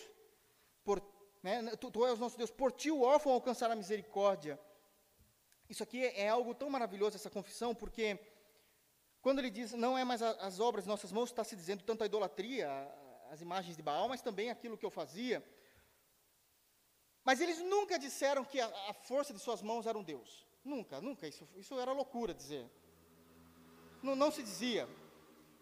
por, 0.82 1.02
né, 1.42 1.76
tu, 1.76 1.90
tu 1.90 2.06
és 2.06 2.18
o 2.18 2.20
nosso 2.20 2.38
Deus, 2.38 2.50
por 2.50 2.72
ti 2.72 2.90
o 2.90 3.02
órfão 3.02 3.32
alcançará 3.32 3.76
misericórdia. 3.76 4.58
Isso 5.68 5.82
aqui 5.82 6.04
é, 6.04 6.22
é 6.22 6.28
algo 6.28 6.54
tão 6.54 6.70
maravilhoso, 6.70 7.16
essa 7.16 7.30
confissão, 7.30 7.74
porque 7.74 8.18
quando 9.20 9.38
ele 9.38 9.50
diz 9.50 9.72
não 9.72 9.96
é 9.96 10.04
mais 10.04 10.22
a, 10.22 10.30
as 10.46 10.58
obras 10.58 10.84
de 10.84 10.88
nossas 10.88 11.12
mãos, 11.12 11.30
está 11.30 11.44
se 11.44 11.54
dizendo 11.54 11.84
tanto 11.84 12.02
a 12.02 12.06
idolatria, 12.06 12.68
as 13.32 13.40
imagens 13.40 13.76
de 13.78 13.82
Baal, 13.82 14.08
mas 14.12 14.20
também 14.20 14.50
aquilo 14.50 14.78
que 14.78 14.86
eu 14.88 14.90
fazia. 15.00 15.42
Mas 17.24 17.40
eles 17.40 17.58
nunca 17.74 17.98
disseram 18.06 18.44
que 18.44 18.58
a, 18.60 18.66
a 18.90 18.94
força 18.94 19.32
de 19.32 19.40
suas 19.46 19.62
mãos 19.62 19.86
era 19.86 19.96
um 19.96 20.02
Deus. 20.02 20.46
Nunca, 20.72 21.00
nunca. 21.00 21.26
Isso, 21.26 21.48
isso 21.56 21.78
era 21.80 21.92
loucura 21.92 22.34
dizer. 22.34 22.64
Não, 24.02 24.14
não 24.14 24.30
se 24.30 24.42
dizia 24.42 24.86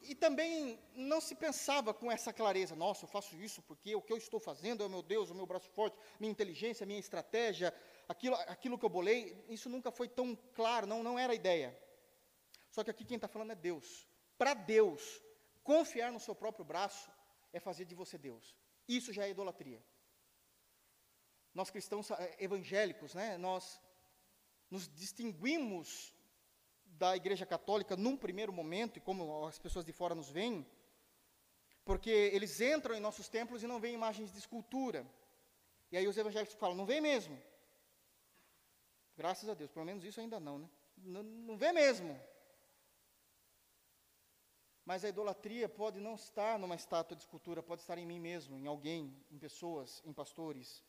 e 0.02 0.14
também 0.14 0.78
não 0.94 1.20
se 1.20 1.34
pensava 1.34 1.92
com 1.92 2.10
essa 2.10 2.32
clareza, 2.32 2.74
nossa, 2.74 3.04
eu 3.04 3.08
faço 3.08 3.36
isso 3.36 3.60
porque 3.62 3.94
o 3.94 4.00
que 4.00 4.12
eu 4.12 4.16
estou 4.16 4.40
fazendo 4.40 4.82
é 4.82 4.86
o 4.86 4.90
meu 4.90 5.02
Deus, 5.02 5.30
o 5.30 5.34
meu 5.34 5.46
braço 5.46 5.68
forte, 5.70 5.96
minha 6.18 6.30
inteligência, 6.30 6.86
minha 6.86 6.98
estratégia, 6.98 7.74
aquilo, 8.08 8.34
aquilo 8.46 8.78
que 8.78 8.84
eu 8.84 8.88
bolei, 8.88 9.44
isso 9.48 9.68
nunca 9.68 9.90
foi 9.90 10.08
tão 10.08 10.34
claro, 10.54 10.86
não, 10.86 11.02
não 11.02 11.18
era 11.18 11.32
a 11.32 11.36
ideia. 11.36 11.78
Só 12.70 12.82
que 12.82 12.90
aqui 12.90 13.04
quem 13.04 13.16
está 13.16 13.28
falando 13.28 13.52
é 13.52 13.54
Deus. 13.54 14.06
Para 14.38 14.54
Deus, 14.54 15.22
confiar 15.62 16.10
no 16.10 16.20
seu 16.20 16.34
próprio 16.34 16.64
braço 16.64 17.10
é 17.52 17.60
fazer 17.60 17.84
de 17.84 17.94
você 17.94 18.16
Deus. 18.18 18.54
Isso 18.88 19.12
já 19.12 19.24
é 19.24 19.30
idolatria. 19.30 19.82
Nós 21.54 21.70
cristãos 21.70 22.10
eh, 22.10 22.36
evangélicos, 22.38 23.14
né, 23.14 23.36
nós 23.36 23.80
nos 24.70 24.88
distinguimos 24.88 26.14
da 26.84 27.16
Igreja 27.16 27.46
Católica 27.46 27.96
num 27.96 28.16
primeiro 28.16 28.52
momento, 28.52 28.98
e 28.98 29.00
como 29.00 29.46
as 29.46 29.58
pessoas 29.58 29.84
de 29.84 29.92
fora 29.92 30.14
nos 30.14 30.30
veem, 30.30 30.66
porque 31.84 32.10
eles 32.10 32.60
entram 32.60 32.94
em 32.94 33.00
nossos 33.00 33.28
templos 33.28 33.62
e 33.62 33.66
não 33.66 33.80
veem 33.80 33.94
imagens 33.94 34.30
de 34.32 34.38
escultura. 34.38 35.06
E 35.90 35.96
aí 35.96 36.06
os 36.06 36.16
evangélicos 36.16 36.54
falam, 36.54 36.76
não 36.76 36.86
vem 36.86 37.00
mesmo. 37.00 37.40
Graças 39.16 39.48
a 39.48 39.54
Deus, 39.54 39.70
pelo 39.70 39.84
menos 39.84 40.04
isso 40.04 40.20
ainda 40.20 40.38
não, 40.38 40.58
né? 40.58 40.70
Não, 40.96 41.22
não 41.22 41.56
vê 41.56 41.72
mesmo. 41.72 42.18
Mas 44.90 45.04
a 45.04 45.08
idolatria 45.08 45.68
pode 45.68 46.00
não 46.00 46.16
estar 46.16 46.58
numa 46.58 46.74
estátua 46.74 47.16
de 47.16 47.22
escultura, 47.22 47.62
pode 47.62 47.80
estar 47.80 47.96
em 47.96 48.04
mim 48.04 48.18
mesmo, 48.18 48.58
em 48.58 48.66
alguém, 48.66 49.00
em 49.30 49.38
pessoas, 49.38 50.02
em 50.04 50.12
pastores, 50.12 50.82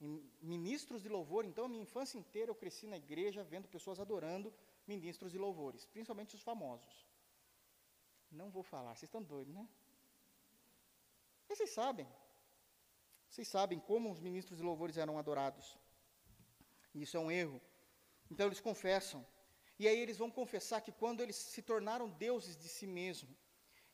em 0.00 0.12
ministros 0.40 1.02
de 1.02 1.10
louvor. 1.10 1.44
Então, 1.44 1.66
a 1.66 1.68
minha 1.68 1.82
infância 1.82 2.16
inteira 2.16 2.50
eu 2.50 2.54
cresci 2.54 2.86
na 2.86 2.96
igreja 2.96 3.44
vendo 3.44 3.68
pessoas 3.68 4.00
adorando 4.00 4.50
ministros 4.86 5.30
de 5.30 5.36
louvores, 5.36 5.84
principalmente 5.84 6.34
os 6.34 6.40
famosos. 6.40 7.06
Não 8.30 8.48
vou 8.48 8.62
falar, 8.62 8.94
vocês 8.94 9.10
estão 9.10 9.22
doidos, 9.22 9.52
né? 9.52 9.68
Mas 11.46 11.58
vocês 11.58 11.68
sabem. 11.68 12.08
Vocês 13.28 13.46
sabem 13.46 13.78
como 13.78 14.10
os 14.10 14.20
ministros 14.20 14.56
de 14.56 14.64
louvores 14.64 14.96
eram 14.96 15.18
adorados. 15.18 15.78
E 16.94 17.02
isso 17.02 17.18
é 17.18 17.20
um 17.20 17.30
erro. 17.30 17.60
Então 18.30 18.46
eles 18.46 18.58
confessam. 18.58 19.22
E 19.78 19.88
aí 19.88 19.98
eles 19.98 20.18
vão 20.18 20.30
confessar 20.30 20.80
que 20.80 20.92
quando 20.92 21.22
eles 21.22 21.36
se 21.36 21.62
tornaram 21.62 22.08
deuses 22.08 22.56
de 22.56 22.68
si 22.68 22.86
mesmos 22.86 23.36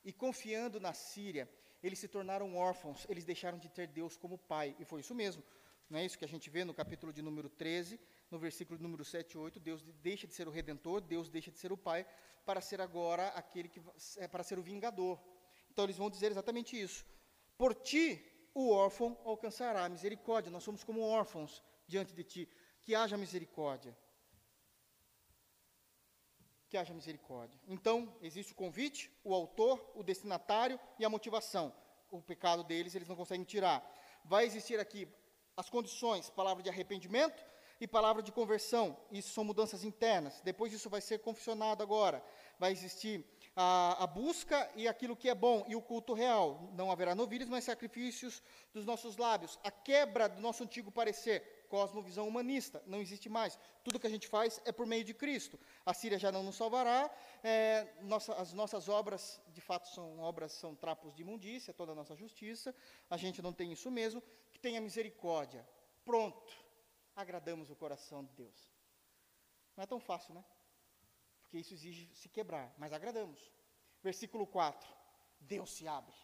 e 0.03 0.11
confiando 0.11 0.79
na 0.79 0.93
Síria, 0.93 1.49
eles 1.81 1.99
se 1.99 2.07
tornaram 2.07 2.55
órfãos, 2.55 3.05
eles 3.09 3.25
deixaram 3.25 3.57
de 3.57 3.69
ter 3.69 3.87
Deus 3.87 4.17
como 4.17 4.37
pai. 4.37 4.75
E 4.79 4.85
foi 4.85 5.01
isso 5.01 5.15
mesmo. 5.15 5.43
Não 5.89 5.97
é 5.97 6.05
isso 6.05 6.17
que 6.17 6.25
a 6.25 6.27
gente 6.27 6.49
vê 6.49 6.63
no 6.63 6.73
capítulo 6.73 7.11
de 7.11 7.21
número 7.21 7.49
13, 7.49 7.99
no 8.29 8.37
versículo 8.37 8.79
número 8.79 9.03
7 9.03 9.33
e 9.33 9.37
8, 9.37 9.59
Deus 9.59 9.81
deixa 10.03 10.27
de 10.27 10.33
ser 10.33 10.47
o 10.47 10.51
redentor, 10.51 11.01
Deus 11.01 11.29
deixa 11.29 11.49
de 11.49 11.57
ser 11.57 11.71
o 11.71 11.77
pai 11.77 12.05
para 12.45 12.61
ser 12.61 12.79
agora 12.79 13.29
aquele 13.29 13.67
que 13.67 13.81
é 14.17 14.27
para 14.27 14.43
ser 14.43 14.59
o 14.59 14.61
vingador. 14.61 15.19
Então 15.71 15.85
eles 15.85 15.97
vão 15.97 16.09
dizer 16.09 16.29
exatamente 16.29 16.79
isso. 16.79 17.05
Por 17.57 17.73
ti 17.73 18.23
o 18.53 18.71
órfão 18.71 19.17
alcançará 19.23 19.87
misericórdia. 19.89 20.51
Nós 20.51 20.63
somos 20.63 20.83
como 20.83 21.01
órfãos 21.01 21.63
diante 21.87 22.13
de 22.13 22.23
ti. 22.23 22.49
Que 22.81 22.95
haja 22.95 23.17
misericórdia. 23.17 23.97
Que 26.69 26.77
haja 26.77 26.93
misericórdia. 26.93 27.59
Então, 27.67 28.13
existe 28.21 28.51
o 28.51 28.55
convite, 28.55 29.11
o 29.23 29.33
autor, 29.33 29.91
o 29.95 30.03
destinatário 30.03 30.79
e 30.99 31.03
a 31.03 31.09
motivação. 31.09 31.73
O 32.11 32.21
pecado 32.21 32.63
deles 32.63 32.93
eles 32.93 33.07
não 33.07 33.15
conseguem 33.15 33.43
tirar. 33.43 33.83
Vai 34.23 34.45
existir 34.45 34.79
aqui 34.79 35.07
as 35.57 35.67
condições, 35.67 36.29
palavra 36.29 36.61
de 36.61 36.69
arrependimento 36.69 37.43
e 37.81 37.87
palavra 37.87 38.21
de 38.21 38.31
conversão. 38.31 38.95
Isso 39.11 39.33
são 39.33 39.43
mudanças 39.43 39.83
internas. 39.83 40.41
Depois 40.41 40.71
isso 40.71 40.89
vai 40.91 41.01
ser 41.01 41.19
confessionado 41.19 41.81
agora. 41.81 42.23
Vai 42.59 42.71
existir 42.71 43.25
a, 43.61 44.05
a, 44.05 44.07
busca 44.07 44.71
e 44.73 44.87
aquilo 44.87 45.17
que 45.17 45.27
é 45.27 45.35
bom 45.35 45.65
e 45.67 45.75
o 45.75 45.81
culto 45.81 46.13
real. 46.13 46.71
Não 46.71 46.89
haverá 46.89 47.13
novilhos, 47.13 47.49
mas 47.49 47.65
sacrifícios 47.65 48.41
dos 48.73 48.85
nossos 48.85 49.17
lábios. 49.17 49.59
A 49.61 49.69
quebra 49.69 50.29
do 50.29 50.39
nosso 50.39 50.63
antigo 50.63 50.89
parecer, 50.89 51.65
cosmovisão 51.67 52.25
humanista, 52.25 52.81
não 52.87 53.01
existe 53.01 53.27
mais. 53.27 53.59
Tudo 53.83 53.99
que 53.99 54.07
a 54.07 54.09
gente 54.09 54.29
faz 54.29 54.61
é 54.63 54.71
por 54.71 54.87
meio 54.87 55.03
de 55.03 55.13
Cristo. 55.13 55.59
A 55.85 55.93
Síria 55.93 56.17
já 56.17 56.31
não 56.31 56.41
nos 56.41 56.55
salvará. 56.55 57.11
É, 57.43 57.85
nossa, 58.03 58.33
as 58.35 58.53
nossas 58.53 58.87
obras, 58.87 59.41
de 59.49 59.59
fato, 59.59 59.89
são 59.89 60.19
obras, 60.19 60.53
são 60.53 60.73
trapos 60.73 61.13
de 61.13 61.21
imundícia, 61.23 61.73
toda 61.73 61.91
a 61.91 61.95
nossa 61.95 62.15
justiça. 62.15 62.73
A 63.09 63.17
gente 63.17 63.41
não 63.41 63.51
tem 63.51 63.73
isso 63.73 63.91
mesmo. 63.91 64.23
Que 64.53 64.57
tenha 64.57 64.79
misericórdia. 64.79 65.67
Pronto. 66.05 66.53
Agradamos 67.13 67.69
o 67.69 67.75
coração 67.75 68.23
de 68.23 68.31
Deus. 68.35 68.71
Não 69.75 69.83
é 69.83 69.85
tão 69.85 69.99
fácil, 69.99 70.33
né? 70.33 70.45
Porque 71.49 71.57
isso 71.57 71.73
exige 71.73 72.07
se 72.13 72.29
quebrar, 72.29 72.71
mas 72.77 72.93
agradamos. 72.93 73.51
Versículo 74.03 74.45
4: 74.45 74.87
Deus 75.39 75.71
se 75.71 75.87
abre. 75.87 76.15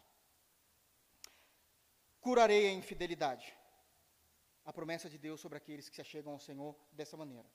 Curarei 2.20 2.68
a 2.68 2.72
infidelidade. 2.72 3.52
A 4.64 4.72
promessa 4.72 5.10
de 5.10 5.18
Deus 5.18 5.40
sobre 5.40 5.58
aqueles 5.58 5.88
que 5.88 5.96
se 5.96 6.00
achegam 6.00 6.32
ao 6.32 6.38
Senhor 6.38 6.76
dessa 6.92 7.16
maneira. 7.16 7.48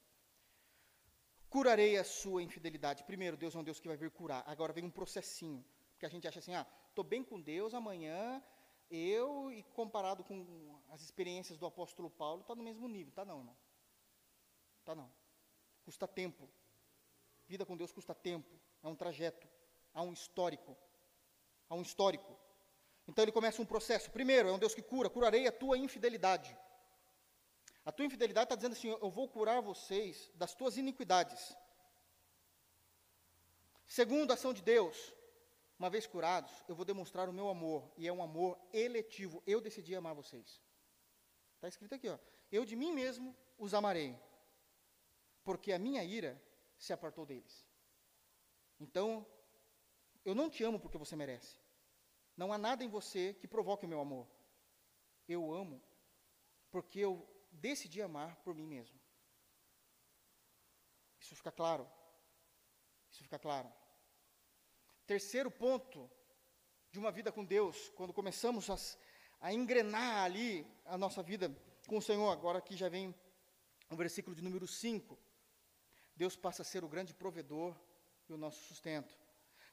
Curarei 1.50 1.98
a 1.98 2.04
sua 2.04 2.44
infidelidade. 2.44 3.06
Primeiro, 3.06 3.38
Deus 3.38 3.56
é 3.56 3.60
um 3.60 3.64
Deus 3.64 3.80
que 3.80 3.88
vai 3.88 3.96
vir 3.96 4.12
curar. 4.12 4.44
Agora 4.46 4.74
vem 4.74 4.84
um 4.84 4.92
processinho. 4.92 5.66
Porque 5.92 6.06
a 6.06 6.10
gente 6.10 6.28
acha 6.28 6.40
assim, 6.40 6.54
ah, 6.54 6.68
estou 6.90 7.06
bem 7.06 7.24
com 7.24 7.42
Deus, 7.42 7.74
amanhã 7.74 8.44
eu, 8.90 9.50
e 9.52 9.64
comparado 9.64 10.26
com 10.26 10.78
as 10.90 11.02
experiências 11.02 11.58
do 11.58 11.66
apóstolo 11.66 12.10
Paulo, 12.10 12.42
está 12.42 12.54
no 12.54 12.64
mesmo 12.64 12.88
nível. 12.88 13.10
Está 13.10 13.24
não, 13.24 13.40
irmão. 13.40 13.58
Está 14.80 14.94
não. 14.94 15.10
Custa 15.84 16.08
tempo. 16.08 16.50
Vida 17.52 17.66
com 17.66 17.76
Deus 17.76 17.92
custa 17.92 18.16
tempo, 18.16 18.50
é 18.82 18.88
um 18.88 18.96
trajeto, 18.96 19.46
há 19.94 20.02
um 20.02 20.14
histórico. 20.14 20.74
Há 21.70 21.76
um 21.76 21.82
histórico. 21.82 22.34
Então 23.06 23.26
ele 23.26 23.32
começa 23.38 23.62
um 23.62 23.66
processo. 23.66 24.10
Primeiro, 24.10 24.48
é 24.48 24.54
um 24.54 24.58
Deus 24.58 24.74
que 24.74 24.82
cura, 24.82 25.10
curarei 25.10 25.46
a 25.48 25.52
tua 25.52 25.78
infidelidade. 25.78 26.58
A 27.84 27.92
tua 27.92 28.06
infidelidade 28.06 28.46
está 28.46 28.56
dizendo 28.56 28.72
assim: 28.72 28.88
eu 28.88 29.10
vou 29.10 29.28
curar 29.28 29.60
vocês 29.62 30.32
das 30.34 30.56
tuas 30.56 30.78
iniquidades. 30.78 31.42
Segundo 33.86 34.32
a 34.32 34.36
ação 34.36 34.54
de 34.54 34.62
Deus, 34.62 35.14
uma 35.78 35.90
vez 35.90 36.08
curados, 36.08 36.54
eu 36.70 36.76
vou 36.76 36.86
demonstrar 36.86 37.28
o 37.28 37.34
meu 37.34 37.50
amor, 37.50 37.92
e 37.98 38.08
é 38.08 38.14
um 38.14 38.24
amor 38.24 38.58
eletivo. 38.72 39.44
Eu 39.46 39.60
decidi 39.60 39.94
amar 39.94 40.16
vocês. 40.16 40.62
Está 41.56 41.68
escrito 41.68 41.96
aqui, 41.96 42.08
ó. 42.08 42.18
Eu 42.50 42.64
de 42.64 42.78
mim 42.78 42.94
mesmo 42.94 43.36
os 43.58 43.74
amarei, 43.74 44.18
porque 45.44 45.74
a 45.74 45.80
minha 45.88 46.02
ira 46.02 46.42
se 46.82 46.92
apartou 46.92 47.26
deles. 47.26 47.68
Então, 48.80 49.26
eu 50.26 50.34
não 50.34 50.50
te 50.50 50.64
amo 50.64 50.80
porque 50.80 50.98
você 50.98 51.16
merece. 51.16 51.56
Não 52.36 52.52
há 52.52 52.58
nada 52.58 52.84
em 52.84 52.90
você 52.90 53.36
que 53.36 53.48
provoque 53.48 53.86
o 53.86 53.88
meu 53.88 54.00
amor. 54.00 54.28
Eu 55.28 55.54
amo 55.54 55.80
porque 56.72 57.00
eu 57.00 57.14
decidi 57.52 58.02
amar 58.02 58.36
por 58.38 58.56
mim 58.56 58.66
mesmo. 58.66 59.00
Isso 61.20 61.36
fica 61.36 61.52
claro. 61.52 61.88
Isso 63.12 63.22
fica 63.22 63.38
claro. 63.38 63.72
Terceiro 65.06 65.52
ponto 65.52 66.10
de 66.90 66.98
uma 66.98 67.12
vida 67.12 67.32
com 67.32 67.46
Deus, 67.46 67.90
quando 67.90 68.12
começamos 68.12 68.70
a, 68.72 68.76
a 69.40 69.54
engrenar 69.54 70.24
ali 70.24 70.66
a 70.86 70.98
nossa 70.98 71.22
vida 71.22 71.56
com 71.88 71.98
o 71.98 72.02
Senhor, 72.02 72.32
agora 72.32 72.58
aqui 72.58 72.76
já 72.76 72.90
vem 72.90 73.14
o 73.88 73.96
versículo 73.96 74.36
de 74.36 74.42
número 74.42 74.68
5. 74.68 75.31
Deus 76.16 76.36
passa 76.36 76.62
a 76.62 76.66
ser 76.66 76.84
o 76.84 76.90
grande 76.90 77.14
provedor 77.14 77.76
e 78.28 78.34
o 78.34 78.38
nosso 78.38 78.62
sustento. 78.64 79.18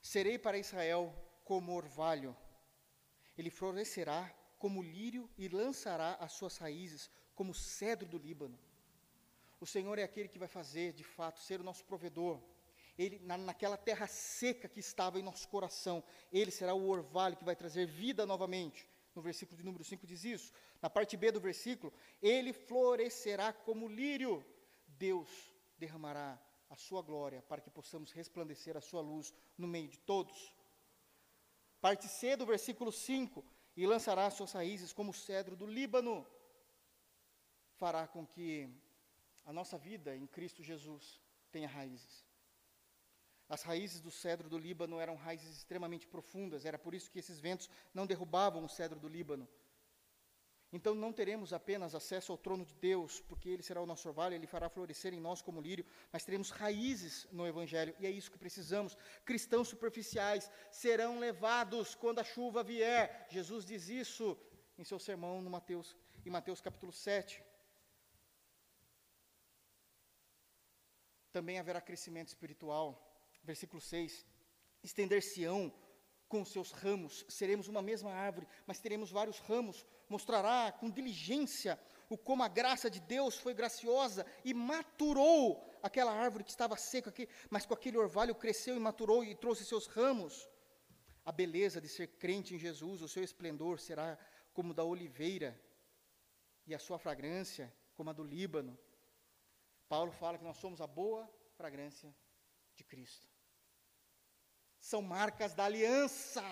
Serei 0.00 0.38
para 0.38 0.58
Israel 0.58 1.14
como 1.44 1.74
orvalho, 1.74 2.36
ele 3.36 3.50
florescerá 3.50 4.34
como 4.58 4.82
lírio 4.82 5.30
e 5.38 5.48
lançará 5.48 6.14
as 6.14 6.32
suas 6.32 6.58
raízes 6.58 7.10
como 7.34 7.54
cedro 7.54 8.08
do 8.08 8.18
Líbano. 8.18 8.58
O 9.60 9.66
Senhor 9.66 9.98
é 9.98 10.02
aquele 10.02 10.28
que 10.28 10.38
vai 10.38 10.48
fazer, 10.48 10.92
de 10.92 11.04
fato, 11.04 11.40
ser 11.40 11.60
o 11.60 11.64
nosso 11.64 11.84
provedor. 11.84 12.40
Ele, 12.96 13.20
na, 13.20 13.38
naquela 13.38 13.76
terra 13.76 14.06
seca 14.06 14.68
que 14.68 14.80
estava 14.80 15.18
em 15.18 15.22
nosso 15.22 15.48
coração, 15.48 16.02
Ele 16.32 16.50
será 16.50 16.74
o 16.74 16.88
orvalho 16.88 17.36
que 17.36 17.44
vai 17.44 17.54
trazer 17.54 17.86
vida 17.86 18.26
novamente. 18.26 18.88
No 19.14 19.22
versículo 19.22 19.56
de 19.56 19.64
número 19.64 19.84
5 19.84 20.06
diz 20.06 20.24
isso. 20.24 20.52
Na 20.82 20.90
parte 20.90 21.16
B 21.16 21.30
do 21.30 21.40
versículo, 21.40 21.92
Ele 22.20 22.52
florescerá 22.52 23.52
como 23.52 23.88
lírio. 23.88 24.44
Deus 24.86 25.30
derramará 25.78 26.38
a 26.68 26.76
sua 26.76 27.02
glória 27.02 27.42
para 27.42 27.60
que 27.60 27.70
possamos 27.70 28.12
resplandecer 28.12 28.76
a 28.76 28.80
sua 28.80 29.00
luz 29.00 29.32
no 29.56 29.66
meio 29.66 29.88
de 29.88 29.98
todos. 29.98 30.54
Parte 31.80 32.08
C 32.08 32.36
do 32.36 32.44
versículo 32.44 32.92
5: 32.92 33.44
E 33.76 33.86
lançará 33.86 34.26
as 34.26 34.34
suas 34.34 34.52
raízes 34.52 34.92
como 34.92 35.10
o 35.10 35.14
cedro 35.14 35.56
do 35.56 35.66
Líbano. 35.66 36.26
Fará 37.76 38.06
com 38.06 38.26
que 38.26 38.68
a 39.44 39.52
nossa 39.52 39.78
vida 39.78 40.16
em 40.16 40.26
Cristo 40.26 40.62
Jesus 40.62 41.20
tenha 41.50 41.68
raízes. 41.68 42.26
As 43.48 43.62
raízes 43.62 44.00
do 44.02 44.10
cedro 44.10 44.48
do 44.48 44.58
Líbano 44.58 45.00
eram 45.00 45.14
raízes 45.14 45.56
extremamente 45.56 46.06
profundas, 46.06 46.66
era 46.66 46.78
por 46.78 46.94
isso 46.94 47.10
que 47.10 47.18
esses 47.18 47.40
ventos 47.40 47.70
não 47.94 48.06
derrubavam 48.06 48.62
o 48.62 48.68
cedro 48.68 49.00
do 49.00 49.08
Líbano. 49.08 49.48
Então 50.70 50.94
não 50.94 51.12
teremos 51.12 51.52
apenas 51.52 51.94
acesso 51.94 52.30
ao 52.30 52.36
trono 52.36 52.64
de 52.64 52.74
Deus, 52.74 53.20
porque 53.20 53.48
Ele 53.48 53.62
será 53.62 53.80
o 53.80 53.86
nosso 53.86 54.06
orvalho, 54.06 54.34
Ele 54.34 54.46
fará 54.46 54.68
florescer 54.68 55.14
em 55.14 55.20
nós 55.20 55.40
como 55.40 55.60
lírio, 55.60 55.86
mas 56.12 56.24
teremos 56.24 56.50
raízes 56.50 57.26
no 57.32 57.46
Evangelho, 57.46 57.94
e 57.98 58.06
é 58.06 58.10
isso 58.10 58.30
que 58.30 58.36
precisamos. 58.36 58.96
Cristãos 59.24 59.68
superficiais 59.68 60.50
serão 60.70 61.18
levados 61.18 61.94
quando 61.94 62.18
a 62.18 62.24
chuva 62.24 62.62
vier. 62.62 63.26
Jesus 63.30 63.64
diz 63.64 63.88
isso 63.88 64.36
em 64.76 64.84
seu 64.84 64.98
sermão 64.98 65.40
no 65.40 65.48
Mateus, 65.48 65.96
em 66.24 66.30
Mateus 66.30 66.60
capítulo 66.60 66.92
7. 66.92 67.42
Também 71.32 71.58
haverá 71.58 71.80
crescimento 71.80 72.28
espiritual. 72.28 72.86
Versículo 73.42 73.80
6. 73.80 74.26
Estender-se-ão 74.82 75.72
com 76.28 76.44
seus 76.44 76.70
ramos, 76.70 77.24
seremos 77.28 77.68
uma 77.68 77.80
mesma 77.80 78.12
árvore, 78.12 78.46
mas 78.66 78.78
teremos 78.78 79.10
vários 79.10 79.38
ramos, 79.38 79.86
mostrará 80.08 80.70
com 80.72 80.90
diligência 80.90 81.78
o 82.08 82.16
como 82.16 82.42
a 82.42 82.48
graça 82.48 82.90
de 82.90 83.00
Deus 83.00 83.36
foi 83.36 83.52
graciosa 83.54 84.26
e 84.44 84.54
maturou 84.54 85.64
aquela 85.82 86.12
árvore 86.12 86.44
que 86.44 86.50
estava 86.50 86.76
seca, 86.76 87.10
aqui, 87.10 87.28
mas 87.50 87.66
com 87.66 87.74
aquele 87.74 87.98
orvalho 87.98 88.34
cresceu 88.34 88.76
e 88.76 88.80
maturou 88.80 89.24
e 89.24 89.34
trouxe 89.34 89.64
seus 89.64 89.86
ramos. 89.86 90.48
A 91.24 91.32
beleza 91.32 91.80
de 91.80 91.88
ser 91.88 92.06
crente 92.06 92.54
em 92.54 92.58
Jesus, 92.58 93.02
o 93.02 93.08
seu 93.08 93.22
esplendor 93.22 93.78
será 93.78 94.18
como 94.54 94.72
da 94.72 94.84
oliveira, 94.84 95.60
e 96.66 96.74
a 96.74 96.78
sua 96.78 96.98
fragrância 96.98 97.74
como 97.94 98.10
a 98.10 98.12
do 98.12 98.22
Líbano. 98.22 98.78
Paulo 99.88 100.12
fala 100.12 100.36
que 100.36 100.44
nós 100.44 100.58
somos 100.58 100.80
a 100.80 100.86
boa 100.86 101.28
fragrância 101.56 102.14
de 102.76 102.84
Cristo. 102.84 103.26
São 104.90 105.02
marcas 105.02 105.52
da 105.52 105.66
aliança. 105.66 106.42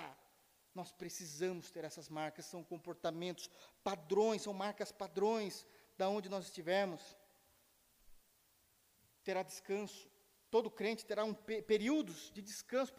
Nós 0.74 0.92
precisamos 0.92 1.70
ter 1.70 1.84
essas 1.84 2.10
marcas, 2.10 2.44
são 2.44 2.62
comportamentos, 2.62 3.48
padrões, 3.82 4.42
são 4.42 4.52
marcas 4.52 4.92
padrões 4.92 5.64
da 5.96 6.06
onde 6.10 6.28
nós 6.28 6.44
estivermos. 6.44 7.16
Terá 9.24 9.42
descanso. 9.42 10.06
Todo 10.50 10.70
crente 10.70 11.06
terá 11.06 11.24
um 11.24 11.32
pe 11.32 11.62
períodos 11.62 12.30
de 12.30 12.42
descanso. 12.42 12.92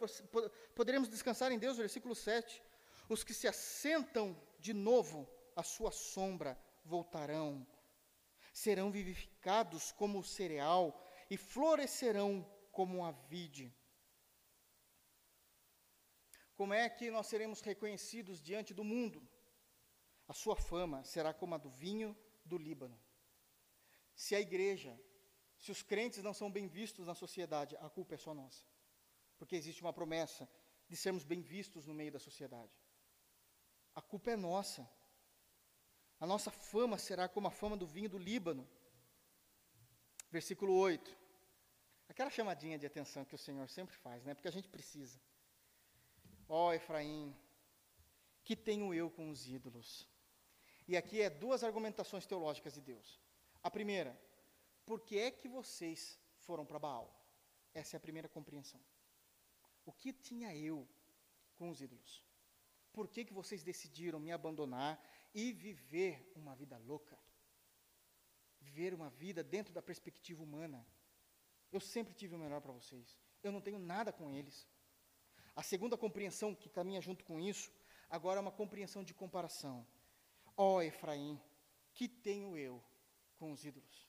Poderemos 0.74 1.08
descansar 1.08 1.52
em 1.52 1.58
Deus, 1.64 1.76
versículo 1.76 2.16
7. 2.16 2.60
Os 3.08 3.22
que 3.22 3.32
se 3.32 3.46
assentam 3.46 4.36
de 4.58 4.72
novo, 4.72 5.30
a 5.54 5.62
sua 5.62 5.92
sombra 5.92 6.58
voltarão. 6.84 7.64
Serão 8.52 8.90
vivificados 8.90 9.92
como 9.92 10.18
o 10.18 10.24
cereal 10.24 11.00
e 11.30 11.36
florescerão 11.36 12.44
como 12.72 13.04
a 13.04 13.12
vide. 13.12 13.72
Como 16.58 16.74
é 16.74 16.90
que 16.90 17.08
nós 17.08 17.28
seremos 17.28 17.60
reconhecidos 17.60 18.42
diante 18.42 18.74
do 18.74 18.82
mundo? 18.82 19.20
A 20.26 20.34
sua 20.34 20.56
fama 20.56 21.04
será 21.04 21.32
como 21.32 21.54
a 21.54 21.58
do 21.58 21.70
vinho 21.70 22.18
do 22.44 22.58
Líbano. 22.58 23.00
Se 24.12 24.34
a 24.34 24.40
igreja, 24.40 25.00
se 25.56 25.70
os 25.70 25.84
crentes 25.84 26.20
não 26.20 26.34
são 26.34 26.50
bem 26.50 26.66
vistos 26.66 27.06
na 27.06 27.14
sociedade, 27.14 27.76
a 27.76 27.88
culpa 27.88 28.16
é 28.16 28.18
só 28.18 28.34
nossa. 28.34 28.66
Porque 29.38 29.54
existe 29.54 29.82
uma 29.82 29.92
promessa 29.92 30.48
de 30.88 30.96
sermos 30.96 31.22
bem 31.22 31.40
vistos 31.40 31.86
no 31.86 31.94
meio 31.94 32.10
da 32.10 32.18
sociedade. 32.18 32.76
A 33.94 34.02
culpa 34.02 34.32
é 34.32 34.36
nossa. 34.36 34.82
A 36.18 36.26
nossa 36.26 36.50
fama 36.50 36.98
será 36.98 37.28
como 37.28 37.46
a 37.46 37.52
fama 37.52 37.76
do 37.76 37.86
vinho 37.86 38.08
do 38.08 38.18
Líbano. 38.18 38.68
Versículo 40.28 40.74
8. 40.74 41.16
Aquela 42.08 42.30
chamadinha 42.30 42.76
de 42.76 42.84
atenção 42.84 43.24
que 43.24 43.36
o 43.36 43.38
Senhor 43.46 43.68
sempre 43.68 43.94
faz, 43.94 44.24
né? 44.24 44.34
Porque 44.34 44.48
a 44.48 44.56
gente 44.58 44.68
precisa. 44.68 45.20
Ó 46.48 46.68
oh, 46.68 46.72
Efraim, 46.72 47.36
que 48.42 48.56
tenho 48.56 48.94
eu 48.94 49.10
com 49.10 49.30
os 49.30 49.46
ídolos? 49.46 50.08
E 50.86 50.96
aqui 50.96 51.20
é 51.20 51.28
duas 51.28 51.62
argumentações 51.62 52.24
teológicas 52.24 52.72
de 52.72 52.80
Deus. 52.80 53.20
A 53.62 53.70
primeira, 53.70 54.18
por 54.86 55.00
que 55.00 55.18
é 55.18 55.30
que 55.30 55.46
vocês 55.46 56.18
foram 56.38 56.64
para 56.64 56.78
Baal? 56.78 57.14
Essa 57.74 57.96
é 57.96 57.98
a 57.98 58.00
primeira 58.00 58.28
compreensão. 58.28 58.80
O 59.84 59.92
que 59.92 60.12
tinha 60.12 60.56
eu 60.56 60.88
com 61.56 61.68
os 61.68 61.82
ídolos? 61.82 62.24
Por 62.90 63.06
que, 63.06 63.26
que 63.26 63.34
vocês 63.34 63.62
decidiram 63.62 64.18
me 64.18 64.32
abandonar 64.32 64.98
e 65.34 65.52
viver 65.52 66.32
uma 66.34 66.56
vida 66.56 66.78
louca? 66.78 67.18
Viver 68.58 68.94
uma 68.94 69.10
vida 69.10 69.44
dentro 69.44 69.74
da 69.74 69.82
perspectiva 69.82 70.42
humana. 70.42 70.86
Eu 71.70 71.80
sempre 71.80 72.14
tive 72.14 72.34
o 72.34 72.38
melhor 72.38 72.62
para 72.62 72.72
vocês. 72.72 73.18
Eu 73.42 73.52
não 73.52 73.60
tenho 73.60 73.78
nada 73.78 74.10
com 74.10 74.30
eles. 74.30 74.66
A 75.58 75.62
segunda 75.64 75.98
compreensão 75.98 76.54
que 76.54 76.68
caminha 76.68 77.00
junto 77.00 77.24
com 77.24 77.40
isso, 77.40 77.72
agora 78.08 78.38
é 78.38 78.40
uma 78.40 78.52
compreensão 78.52 79.02
de 79.02 79.12
comparação. 79.12 79.84
Ó 80.56 80.76
oh, 80.76 80.82
Efraim, 80.82 81.36
que 81.92 82.06
tenho 82.06 82.56
eu 82.56 82.80
com 83.40 83.50
os 83.50 83.64
ídolos? 83.64 84.08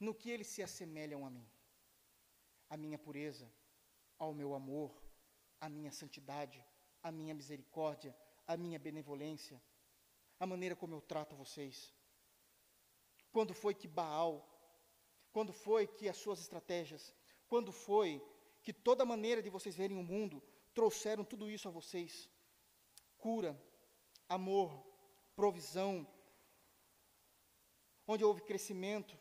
No 0.00 0.14
que 0.14 0.30
eles 0.30 0.46
se 0.46 0.62
assemelham 0.62 1.26
a 1.26 1.30
mim? 1.30 1.46
A 2.70 2.78
minha 2.78 2.98
pureza, 2.98 3.52
ao 4.18 4.32
meu 4.32 4.54
amor, 4.54 4.90
a 5.60 5.68
minha 5.68 5.92
santidade, 5.92 6.64
a 7.02 7.12
minha 7.12 7.34
misericórdia, 7.34 8.16
a 8.46 8.56
minha 8.56 8.78
benevolência, 8.78 9.62
a 10.40 10.46
maneira 10.46 10.74
como 10.74 10.94
eu 10.94 11.02
trato 11.02 11.36
vocês. 11.36 11.92
Quando 13.30 13.52
foi 13.52 13.74
que 13.74 13.86
Baal, 13.86 14.32
quando 15.32 15.52
foi 15.52 15.86
que 15.86 16.08
as 16.08 16.16
suas 16.16 16.40
estratégias, 16.40 17.12
quando 17.46 17.70
foi 17.70 18.26
que 18.62 18.72
toda 18.72 19.04
maneira 19.04 19.42
de 19.42 19.50
vocês 19.50 19.76
verem 19.76 19.98
o 19.98 20.02
mundo 20.02 20.42
trouxeram 20.74 21.24
tudo 21.24 21.50
isso 21.50 21.68
a 21.68 21.70
vocês: 21.70 22.28
cura, 23.18 23.60
amor, 24.28 24.70
provisão, 25.34 26.06
onde 28.06 28.24
houve 28.24 28.42
crescimento, 28.42 29.18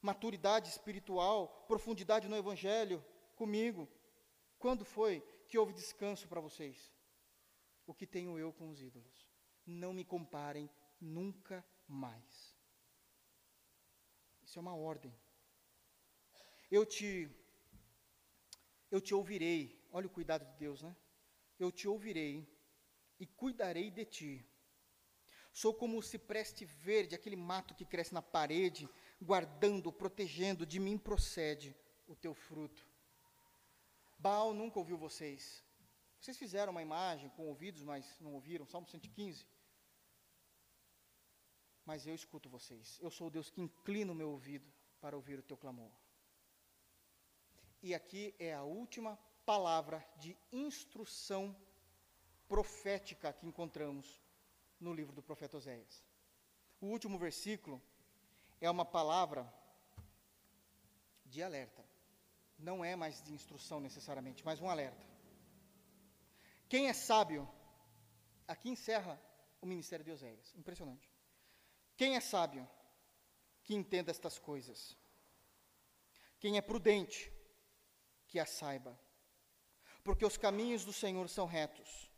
maturidade 0.00 0.68
espiritual, 0.68 1.64
profundidade 1.66 2.28
no 2.28 2.36
Evangelho 2.36 3.04
comigo. 3.34 3.88
Quando 4.58 4.84
foi 4.84 5.20
que 5.48 5.58
houve 5.58 5.72
descanso 5.72 6.26
para 6.28 6.40
vocês? 6.40 6.92
O 7.86 7.94
que 7.94 8.06
tenho 8.06 8.38
eu 8.38 8.52
com 8.52 8.68
os 8.68 8.80
ídolos? 8.80 9.26
Não 9.64 9.92
me 9.92 10.04
comparem 10.04 10.68
nunca 11.00 11.64
mais. 11.86 12.56
Isso 14.42 14.58
é 14.58 14.62
uma 14.62 14.74
ordem. 14.74 15.14
Eu 16.70 16.84
te 16.84 17.30
eu 18.90 19.00
te 19.00 19.14
ouvirei 19.14 19.85
Olha 19.96 20.08
o 20.08 20.10
cuidado 20.10 20.44
de 20.44 20.54
Deus, 20.58 20.82
né? 20.82 20.94
Eu 21.58 21.72
te 21.72 21.88
ouvirei 21.88 22.46
e 23.18 23.26
cuidarei 23.26 23.90
de 23.90 24.04
ti. 24.04 24.46
Sou 25.54 25.72
como 25.72 25.96
o 25.96 26.02
cipreste 26.02 26.66
verde, 26.66 27.14
aquele 27.14 27.34
mato 27.34 27.74
que 27.74 27.86
cresce 27.86 28.12
na 28.12 28.20
parede, 28.20 28.86
guardando, 29.22 29.90
protegendo, 29.90 30.66
de 30.66 30.78
mim 30.78 30.98
procede 30.98 31.74
o 32.06 32.14
teu 32.14 32.34
fruto. 32.34 32.86
Baal 34.18 34.52
nunca 34.52 34.78
ouviu 34.78 34.98
vocês. 34.98 35.64
Vocês 36.20 36.36
fizeram 36.36 36.72
uma 36.72 36.82
imagem 36.82 37.30
com 37.30 37.48
ouvidos, 37.48 37.82
mas 37.82 38.20
não 38.20 38.34
ouviram. 38.34 38.66
Salmo 38.66 38.86
115. 38.86 39.46
Mas 41.86 42.06
eu 42.06 42.14
escuto 42.14 42.50
vocês. 42.50 42.98
Eu 43.00 43.10
sou 43.10 43.28
o 43.28 43.30
Deus 43.30 43.48
que 43.48 43.62
inclina 43.62 44.12
o 44.12 44.14
meu 44.14 44.28
ouvido 44.28 44.70
para 45.00 45.16
ouvir 45.16 45.38
o 45.38 45.42
teu 45.42 45.56
clamor. 45.56 45.90
E 47.82 47.94
aqui 47.94 48.34
é 48.38 48.52
a 48.52 48.62
última 48.62 49.18
palavra 49.46 50.04
de 50.18 50.36
instrução 50.52 51.56
profética 52.48 53.32
que 53.32 53.46
encontramos 53.46 54.20
no 54.80 54.92
livro 54.92 55.14
do 55.14 55.22
profeta 55.22 55.56
Oséias. 55.56 56.04
O 56.80 56.86
último 56.86 57.16
versículo 57.16 57.80
é 58.60 58.68
uma 58.68 58.84
palavra 58.84 59.50
de 61.24 61.42
alerta. 61.42 61.84
Não 62.58 62.84
é 62.84 62.96
mais 62.96 63.22
de 63.22 63.32
instrução 63.32 63.78
necessariamente, 63.80 64.44
mas 64.44 64.60
um 64.60 64.68
alerta. 64.68 65.06
Quem 66.68 66.88
é 66.88 66.92
sábio, 66.92 67.48
aqui 68.48 68.68
encerra 68.68 69.20
o 69.60 69.66
ministério 69.66 70.04
de 70.04 70.10
Oséias. 70.10 70.54
Impressionante. 70.56 71.08
Quem 71.96 72.16
é 72.16 72.20
sábio, 72.20 72.68
que 73.62 73.74
entenda 73.74 74.10
estas 74.10 74.38
coisas. 74.38 74.96
Quem 76.38 76.56
é 76.56 76.60
prudente, 76.60 77.32
que 78.26 78.38
a 78.38 78.46
saiba 78.46 78.98
porque 80.06 80.24
os 80.24 80.36
caminhos 80.36 80.84
do 80.84 80.92
Senhor 80.92 81.28
são 81.28 81.46
retos, 81.46 82.08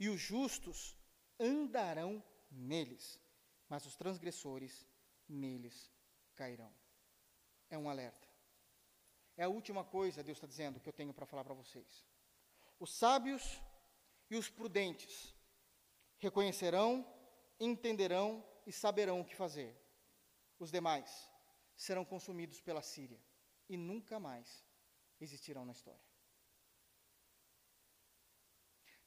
e 0.00 0.08
os 0.08 0.18
justos 0.18 0.96
andarão 1.38 2.24
neles, 2.50 3.20
mas 3.68 3.84
os 3.84 3.94
transgressores 3.94 4.86
neles 5.28 5.92
cairão. 6.34 6.72
É 7.68 7.76
um 7.76 7.90
alerta. 7.90 8.26
É 9.36 9.44
a 9.44 9.48
última 9.48 9.84
coisa, 9.84 10.24
Deus 10.24 10.38
está 10.38 10.46
dizendo, 10.46 10.80
que 10.80 10.88
eu 10.88 10.92
tenho 10.92 11.12
para 11.12 11.26
falar 11.26 11.44
para 11.44 11.52
vocês. 11.52 12.06
Os 12.80 12.94
sábios 12.94 13.60
e 14.30 14.36
os 14.36 14.48
prudentes 14.48 15.34
reconhecerão, 16.16 17.06
entenderão 17.60 18.42
e 18.66 18.72
saberão 18.72 19.20
o 19.20 19.24
que 19.24 19.36
fazer. 19.36 19.76
Os 20.58 20.70
demais 20.70 21.30
serão 21.76 22.06
consumidos 22.06 22.58
pela 22.62 22.80
Síria 22.80 23.20
e 23.68 23.76
nunca 23.76 24.18
mais 24.18 24.64
existirão 25.20 25.66
na 25.66 25.72
história. 25.72 26.07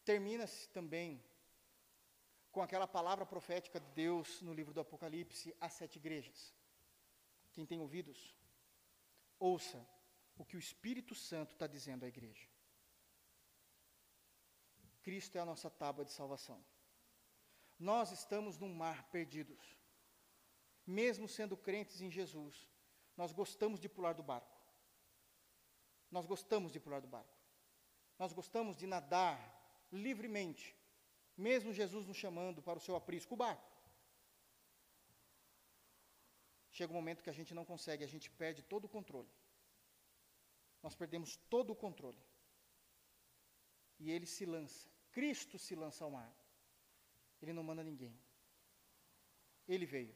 Termina-se 0.03 0.69
também 0.69 1.23
com 2.51 2.61
aquela 2.61 2.87
palavra 2.87 3.25
profética 3.25 3.79
de 3.79 3.89
Deus 3.91 4.41
no 4.41 4.53
livro 4.53 4.73
do 4.73 4.81
Apocalipse 4.81 5.55
às 5.59 5.73
sete 5.73 5.97
igrejas. 5.97 6.53
Quem 7.53 7.65
tem 7.65 7.79
ouvidos, 7.79 8.35
ouça 9.39 9.85
o 10.37 10.45
que 10.45 10.55
o 10.55 10.59
Espírito 10.59 11.13
Santo 11.13 11.51
está 11.51 11.67
dizendo 11.67 12.03
à 12.03 12.07
igreja. 12.07 12.47
Cristo 15.03 15.37
é 15.37 15.41
a 15.41 15.45
nossa 15.45 15.69
tábua 15.69 16.05
de 16.05 16.11
salvação. 16.11 16.63
Nós 17.77 18.11
estamos 18.11 18.57
num 18.57 18.73
mar 18.73 19.03
perdidos. 19.09 19.77
Mesmo 20.85 21.27
sendo 21.27 21.57
crentes 21.57 22.01
em 22.01 22.09
Jesus, 22.09 22.67
nós 23.15 23.31
gostamos 23.31 23.79
de 23.79 23.89
pular 23.89 24.13
do 24.13 24.23
barco. 24.23 24.59
Nós 26.09 26.25
gostamos 26.25 26.71
de 26.71 26.79
pular 26.79 26.99
do 26.99 27.07
barco. 27.07 27.39
Nós 28.19 28.33
gostamos 28.33 28.75
de 28.75 28.85
nadar 28.85 29.60
livremente, 29.91 30.75
mesmo 31.37 31.73
Jesus 31.73 32.07
nos 32.07 32.17
chamando 32.17 32.61
para 32.61 32.77
o 32.77 32.81
seu 32.81 32.95
aprisco, 32.95 33.33
o 33.33 33.37
barco. 33.37 33.71
chega 36.71 36.93
um 36.93 36.95
momento 36.95 37.23
que 37.23 37.29
a 37.29 37.37
gente 37.39 37.53
não 37.53 37.65
consegue, 37.65 38.03
a 38.03 38.07
gente 38.07 38.29
perde 38.41 38.61
todo 38.63 38.85
o 38.85 38.89
controle. 38.89 39.29
Nós 40.81 40.95
perdemos 40.95 41.35
todo 41.53 41.71
o 41.71 41.75
controle. 41.75 42.23
E 43.99 44.09
ele 44.09 44.25
se 44.25 44.45
lança, 44.45 44.89
Cristo 45.11 45.59
se 45.59 45.75
lança 45.75 46.03
ao 46.03 46.11
mar. 46.11 46.33
Ele 47.41 47.53
não 47.53 47.63
manda 47.63 47.83
ninguém. 47.83 48.15
Ele 49.67 49.85
veio. 49.85 50.15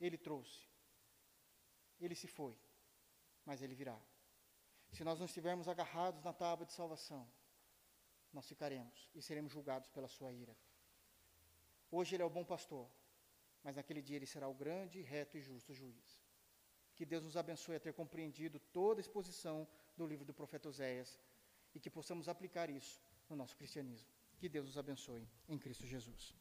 Ele 0.00 0.18
trouxe. 0.18 0.68
Ele 2.00 2.14
se 2.14 2.26
foi. 2.26 2.54
Mas 3.46 3.62
ele 3.62 3.74
virá. 3.74 3.98
Se 4.90 5.04
nós 5.04 5.18
não 5.18 5.26
estivermos 5.26 5.68
agarrados 5.68 6.22
na 6.22 6.32
tábua 6.32 6.66
de 6.66 6.72
salvação, 6.72 7.22
nós 8.34 8.46
ficaremos 8.46 9.08
e 9.14 9.22
seremos 9.22 9.52
julgados 9.52 9.88
pela 9.88 10.08
sua 10.08 10.32
ira. 10.32 10.54
Hoje 11.90 12.16
ele 12.16 12.22
é 12.22 12.26
o 12.26 12.30
bom 12.30 12.44
pastor, 12.44 12.90
mas 13.62 13.76
naquele 13.76 14.02
dia 14.02 14.16
ele 14.16 14.26
será 14.26 14.48
o 14.48 14.54
grande, 14.54 15.00
reto 15.00 15.38
e 15.38 15.40
justo 15.40 15.72
juiz. 15.72 16.22
Que 16.96 17.06
Deus 17.06 17.24
nos 17.24 17.36
abençoe 17.36 17.76
a 17.76 17.80
ter 17.80 17.92
compreendido 17.92 18.58
toda 18.58 19.00
a 19.00 19.02
exposição 19.02 19.66
do 19.96 20.06
livro 20.06 20.24
do 20.24 20.34
profeta 20.34 20.68
Oséias 20.68 21.18
e 21.74 21.80
que 21.80 21.88
possamos 21.88 22.28
aplicar 22.28 22.68
isso 22.68 23.00
no 23.28 23.36
nosso 23.36 23.56
cristianismo. 23.56 24.08
Que 24.38 24.48
Deus 24.48 24.66
nos 24.66 24.78
abençoe 24.78 25.26
em 25.48 25.58
Cristo 25.58 25.86
Jesus. 25.86 26.34